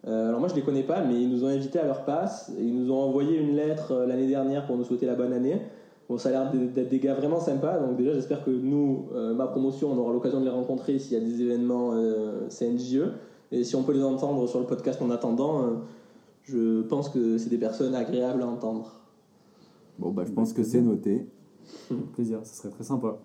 Euh, 0.06 0.28
alors 0.28 0.40
moi, 0.40 0.48
je 0.48 0.54
les 0.56 0.62
connais 0.62 0.82
pas, 0.82 1.02
mais 1.02 1.22
ils 1.22 1.30
nous 1.30 1.44
ont 1.44 1.48
invités 1.48 1.78
à 1.78 1.86
leur 1.86 2.04
passe. 2.04 2.52
Et 2.58 2.62
ils 2.64 2.74
nous 2.84 2.92
ont 2.92 2.98
envoyé 3.00 3.38
une 3.38 3.54
lettre 3.56 3.92
euh, 3.92 4.06
l'année 4.06 4.26
dernière 4.26 4.66
pour 4.66 4.76
nous 4.76 4.84
souhaiter 4.84 5.06
la 5.06 5.14
bonne 5.14 5.32
année. 5.32 5.62
Bon, 6.12 6.18
ça 6.18 6.28
a 6.28 6.32
l'air 6.32 6.52
d'être 6.52 6.90
des 6.90 6.98
gars 6.98 7.14
vraiment 7.14 7.40
sympas. 7.40 7.78
Donc 7.78 7.96
déjà, 7.96 8.12
j'espère 8.12 8.44
que 8.44 8.50
nous, 8.50 9.06
euh, 9.14 9.32
ma 9.32 9.46
promotion, 9.46 9.92
on 9.92 9.96
aura 9.96 10.12
l'occasion 10.12 10.40
de 10.40 10.44
les 10.44 10.50
rencontrer 10.50 10.98
s'il 10.98 11.14
y 11.14 11.16
a 11.16 11.24
des 11.24 11.40
événements 11.40 11.92
euh, 11.94 12.50
CNJE. 12.50 13.12
Et 13.50 13.64
si 13.64 13.76
on 13.76 13.82
peut 13.82 13.94
les 13.94 14.04
entendre 14.04 14.46
sur 14.46 14.60
le 14.60 14.66
podcast 14.66 15.00
en 15.00 15.08
attendant, 15.08 15.62
euh, 15.62 15.70
je 16.42 16.82
pense 16.82 17.08
que 17.08 17.38
c'est 17.38 17.48
des 17.48 17.56
personnes 17.56 17.94
agréables 17.94 18.42
à 18.42 18.46
entendre. 18.46 18.92
Bon, 19.98 20.10
bah, 20.10 20.24
je 20.26 20.32
pense 20.32 20.52
que 20.52 20.62
c'est 20.62 20.82
noté. 20.82 21.26
Avec 21.90 22.12
plaisir, 22.12 22.40
ça 22.42 22.56
serait 22.56 22.74
très 22.74 22.84
sympa. 22.84 23.16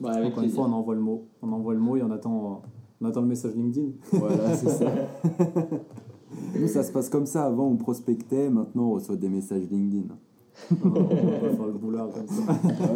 Bah, 0.00 0.10
avec 0.10 0.32
Encore 0.32 0.42
une 0.42 0.50
fois, 0.50 0.64
on 0.64 0.72
envoie 0.72 0.96
le 0.96 1.02
mot. 1.02 1.22
On 1.40 1.52
envoie 1.52 1.74
le 1.74 1.78
mot 1.78 1.96
et 1.96 2.02
on 2.02 2.10
attend, 2.10 2.62
on 3.00 3.04
attend 3.06 3.20
le 3.20 3.28
message 3.28 3.54
LinkedIn. 3.54 3.90
Voilà, 4.14 4.56
c'est 4.56 4.70
ça. 4.70 4.86
Nous, 6.58 6.66
ça 6.66 6.82
se 6.82 6.90
passe 6.90 7.08
comme 7.08 7.26
ça. 7.26 7.44
Avant, 7.44 7.68
on 7.68 7.76
prospectait. 7.76 8.50
Maintenant, 8.50 8.86
on 8.86 8.94
reçoit 8.94 9.14
des 9.14 9.28
messages 9.28 9.68
LinkedIn. 9.70 10.16
On 10.84 10.88
va 10.88 11.00
pas 11.04 11.50
faire 11.50 11.66
le 11.66 11.72
boulard 11.72 12.10
comme 12.10 12.26
ça. 12.26 12.42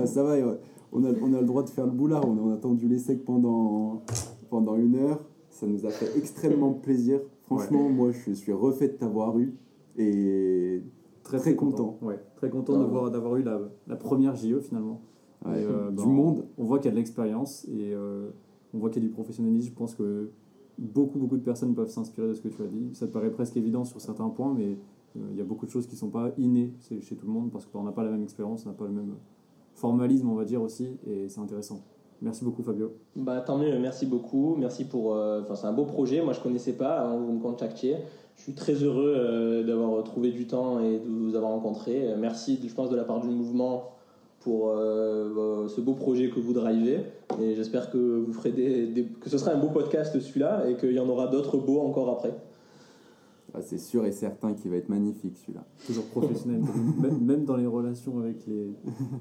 Ah, 0.00 0.06
ça 0.06 0.22
va, 0.22 0.34
ouais. 0.34 0.58
on 0.92 1.04
a, 1.04 1.08
on 1.22 1.32
a 1.34 1.40
le 1.40 1.46
droit 1.46 1.62
de 1.62 1.68
faire 1.70 1.86
le 1.86 1.92
boulard. 1.92 2.24
On 2.28 2.50
a 2.50 2.54
attendu 2.54 2.88
les 2.88 2.98
secs 2.98 3.24
pendant, 3.24 4.02
pendant 4.50 4.76
une 4.76 4.96
heure. 4.96 5.20
Ça 5.50 5.66
nous 5.66 5.86
a 5.86 5.90
fait 5.90 6.16
extrêmement 6.18 6.72
plaisir. 6.72 7.20
Franchement, 7.42 7.88
moi, 7.88 8.10
je 8.12 8.32
suis 8.32 8.52
refait 8.52 8.88
de 8.88 8.94
t'avoir 8.94 9.38
eu. 9.38 9.54
Et 9.96 10.82
Très, 11.22 11.38
Très 11.38 11.54
content. 11.56 11.96
Ouais, 12.02 12.20
très 12.36 12.50
content 12.50 12.78
de 12.78 12.84
voir- 12.84 13.10
d'avoir 13.10 13.36
eu 13.36 13.42
la, 13.42 13.58
la 13.86 13.96
première 13.96 14.34
JE 14.36 14.60
finalement. 14.60 15.00
ouais, 15.46 15.62
Et, 15.62 15.64
euh, 15.64 15.88
du 15.90 15.96
ben, 15.96 16.06
monde. 16.06 16.44
On 16.58 16.64
voit 16.64 16.78
qu'il 16.78 16.86
y 16.86 16.88
a 16.88 16.90
de 16.92 16.96
l'expérience 16.96 17.64
et 17.66 17.94
euh, 17.94 18.28
on 18.74 18.78
voit 18.78 18.90
qu'il 18.90 19.02
y 19.02 19.06
a 19.06 19.08
du 19.08 19.14
professionnalisme. 19.14 19.70
Je 19.70 19.74
pense 19.74 19.94
que 19.94 20.30
beaucoup, 20.78 21.18
beaucoup 21.18 21.38
de 21.38 21.42
personnes 21.42 21.74
peuvent 21.74 21.88
s'inspirer 21.88 22.28
de 22.28 22.34
ce 22.34 22.42
que 22.42 22.48
tu 22.48 22.60
as 22.62 22.66
dit. 22.66 22.90
Ça 22.92 23.06
te 23.06 23.12
paraît 23.12 23.30
presque 23.30 23.56
évident 23.56 23.84
sur 23.84 24.02
certains 24.02 24.28
points, 24.28 24.52
mais 24.54 24.76
il 25.16 25.36
y 25.36 25.40
a 25.40 25.44
beaucoup 25.44 25.66
de 25.66 25.70
choses 25.70 25.86
qui 25.86 25.94
ne 25.94 25.98
sont 25.98 26.10
pas 26.10 26.30
innées 26.38 26.72
chez 27.00 27.14
tout 27.16 27.26
le 27.26 27.32
monde 27.32 27.50
parce 27.52 27.66
qu'on 27.66 27.82
n'a 27.84 27.92
pas 27.92 28.02
la 28.02 28.10
même 28.10 28.22
expérience, 28.22 28.64
on 28.66 28.70
n'a 28.70 28.74
pas 28.74 28.84
le 28.84 28.90
même 28.92 29.14
formalisme, 29.74 30.28
on 30.28 30.34
va 30.34 30.44
dire 30.44 30.62
aussi, 30.62 30.88
et 31.06 31.28
c'est 31.28 31.40
intéressant. 31.40 31.80
Merci 32.22 32.44
beaucoup, 32.44 32.62
Fabio. 32.62 32.92
Bah, 33.16 33.40
tant 33.40 33.58
mieux, 33.58 33.78
merci 33.78 34.06
beaucoup. 34.06 34.54
Merci 34.56 34.84
pour. 34.84 35.14
euh, 35.14 35.42
c'est 35.54 35.66
un 35.66 35.72
beau 35.72 35.84
projet. 35.84 36.22
Moi, 36.22 36.32
je 36.32 36.40
connaissais 36.40 36.72
pas 36.72 37.00
avant 37.00 37.18
que 37.18 37.24
vous 37.26 37.32
me 37.32 37.40
contactiez. 37.42 37.96
Je 38.36 38.42
suis 38.42 38.54
très 38.54 38.74
heureux 38.74 39.12
euh, 39.16 39.62
d'avoir 39.64 40.02
trouvé 40.04 40.30
du 40.30 40.46
temps 40.46 40.80
et 40.80 40.98
de 41.00 41.08
vous 41.08 41.34
avoir 41.36 41.52
rencontré. 41.52 42.10
Euh, 42.12 42.16
Merci, 42.18 42.58
je 42.66 42.72
pense, 42.74 42.88
de 42.88 42.96
la 42.96 43.04
part 43.04 43.20
du 43.20 43.28
mouvement 43.28 43.90
pour 44.40 44.70
euh, 44.70 45.66
ce 45.68 45.80
beau 45.80 45.94
projet 45.94 46.30
que 46.30 46.38
vous 46.40 46.52
drivez. 46.52 47.00
Et 47.42 47.54
j'espère 47.56 47.90
que 47.90 47.98
vous 47.98 48.32
ferez 48.32 48.52
des- 48.52 49.06
que 49.20 49.28
ce 49.28 49.36
sera 49.36 49.52
un 49.52 49.58
beau 49.58 49.68
podcast 49.68 50.18
celui-là 50.18 50.68
et 50.68 50.76
qu'il 50.76 50.92
y 50.92 51.00
en 51.00 51.08
aura 51.08 51.26
d'autres 51.26 51.58
beaux 51.58 51.80
encore 51.80 52.08
après. 52.10 52.32
Ah, 53.56 53.62
c'est 53.62 53.78
sûr 53.78 54.04
et 54.04 54.10
certain 54.10 54.52
qu'il 54.52 54.70
va 54.72 54.76
être 54.78 54.88
magnifique 54.88 55.36
celui-là. 55.38 55.64
Toujours 55.86 56.04
professionnel, 56.06 56.60
même, 57.00 57.20
même 57.24 57.44
dans 57.44 57.56
les 57.56 57.66
relations 57.66 58.18
avec 58.18 58.44
les, 58.46 58.72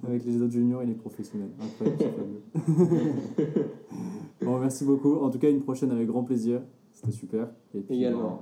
avec 0.07 0.25
les 0.25 0.41
autres 0.41 0.51
juniors, 0.53 0.81
il 0.83 0.89
est 0.89 0.95
professionnel. 0.95 1.49
Incroyable, 1.61 2.41
bon, 4.41 4.59
merci 4.59 4.85
beaucoup. 4.85 5.15
En 5.17 5.29
tout 5.29 5.39
cas, 5.39 5.49
une 5.49 5.61
prochaine 5.61 5.91
avec 5.91 6.07
grand 6.07 6.23
plaisir. 6.23 6.61
C'était 6.91 7.11
super. 7.11 7.49
Et 7.75 7.81
puis, 7.81 7.95
Également. 7.97 8.21
ben, 8.21 8.39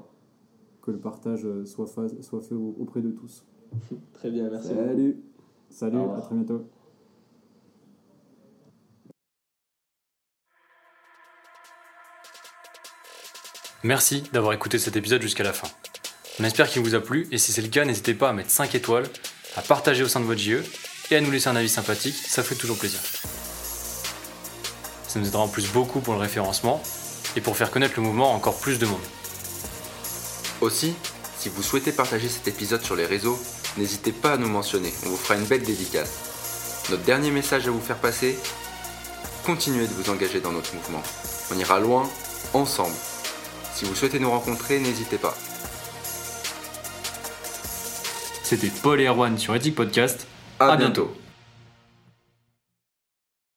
que 0.81 0.91
le 0.91 0.97
partage 0.97 1.45
euh, 1.45 1.65
soit, 1.65 1.87
fa- 1.87 2.07
soit 2.21 2.41
fait 2.41 2.55
au- 2.55 2.75
auprès 2.79 3.01
de 3.01 3.11
tous. 3.11 3.45
Très 4.13 4.31
bien, 4.31 4.49
merci. 4.49 4.69
beaucoup. 4.73 4.79
Salut 4.87 5.17
Salut, 5.69 5.97
à 5.97 6.21
très 6.21 6.35
bientôt. 6.35 6.61
Merci 13.83 14.23
d'avoir 14.31 14.53
écouté 14.53 14.77
cet 14.77 14.95
épisode 14.95 15.23
jusqu'à 15.23 15.43
la 15.43 15.53
fin. 15.53 15.67
On 16.39 16.43
espère 16.43 16.69
qu'il 16.69 16.83
vous 16.83 16.93
a 16.93 16.99
plu 16.99 17.27
et 17.31 17.39
si 17.39 17.51
c'est 17.51 17.63
le 17.63 17.67
cas, 17.67 17.83
n'hésitez 17.83 18.13
pas 18.13 18.29
à 18.29 18.33
mettre 18.33 18.51
5 18.51 18.75
étoiles, 18.75 19.07
à 19.55 19.61
partager 19.63 20.03
au 20.03 20.07
sein 20.07 20.19
de 20.19 20.25
votre 20.25 20.39
JE 20.39 20.63
et 21.09 21.15
à 21.15 21.21
nous 21.21 21.31
laisser 21.31 21.47
un 21.47 21.55
avis 21.55 21.67
sympathique, 21.67 22.15
ça 22.15 22.43
fait 22.43 22.53
toujours 22.53 22.77
plaisir. 22.77 22.99
Ça 25.07 25.19
nous 25.19 25.27
aidera 25.27 25.41
en 25.41 25.47
plus 25.47 25.67
beaucoup 25.71 25.99
pour 25.99 26.13
le 26.13 26.19
référencement 26.19 26.81
et 27.35 27.41
pour 27.41 27.57
faire 27.57 27.71
connaître 27.71 27.95
le 27.97 28.03
mouvement 28.03 28.31
à 28.31 28.35
encore 28.35 28.59
plus 28.59 28.77
de 28.77 28.85
monde. 28.85 29.01
Aussi, 30.61 30.93
si 31.39 31.49
vous 31.49 31.63
souhaitez 31.63 31.91
partager 31.91 32.29
cet 32.29 32.47
épisode 32.47 32.83
sur 32.83 32.95
les 32.95 33.07
réseaux, 33.07 33.41
n'hésitez 33.77 34.11
pas 34.11 34.33
à 34.33 34.37
nous 34.37 34.47
mentionner, 34.47 34.93
on 35.05 35.09
vous 35.09 35.17
fera 35.17 35.35
une 35.35 35.45
belle 35.45 35.63
dédicace. 35.63 36.85
Notre 36.91 37.03
dernier 37.03 37.31
message 37.31 37.67
à 37.67 37.71
vous 37.71 37.81
faire 37.81 37.97
passer, 37.97 38.37
continuez 39.43 39.87
de 39.87 39.93
vous 39.93 40.11
engager 40.11 40.39
dans 40.39 40.51
notre 40.51 40.75
mouvement. 40.75 41.01
On 41.51 41.57
ira 41.57 41.79
loin, 41.79 42.07
ensemble. 42.53 42.95
Si 43.73 43.85
vous 43.85 43.95
souhaitez 43.95 44.19
nous 44.19 44.29
rencontrer, 44.29 44.79
n'hésitez 44.79 45.17
pas. 45.17 45.35
C'était 48.43 48.71
Paul 48.83 48.99
et 49.01 49.05
Erwan 49.07 49.37
sur 49.37 49.55
Ethic 49.55 49.75
Podcast. 49.75 50.27
À, 50.59 50.71
À 50.73 50.77
bientôt. 50.77 51.05
bientôt. 51.05 51.17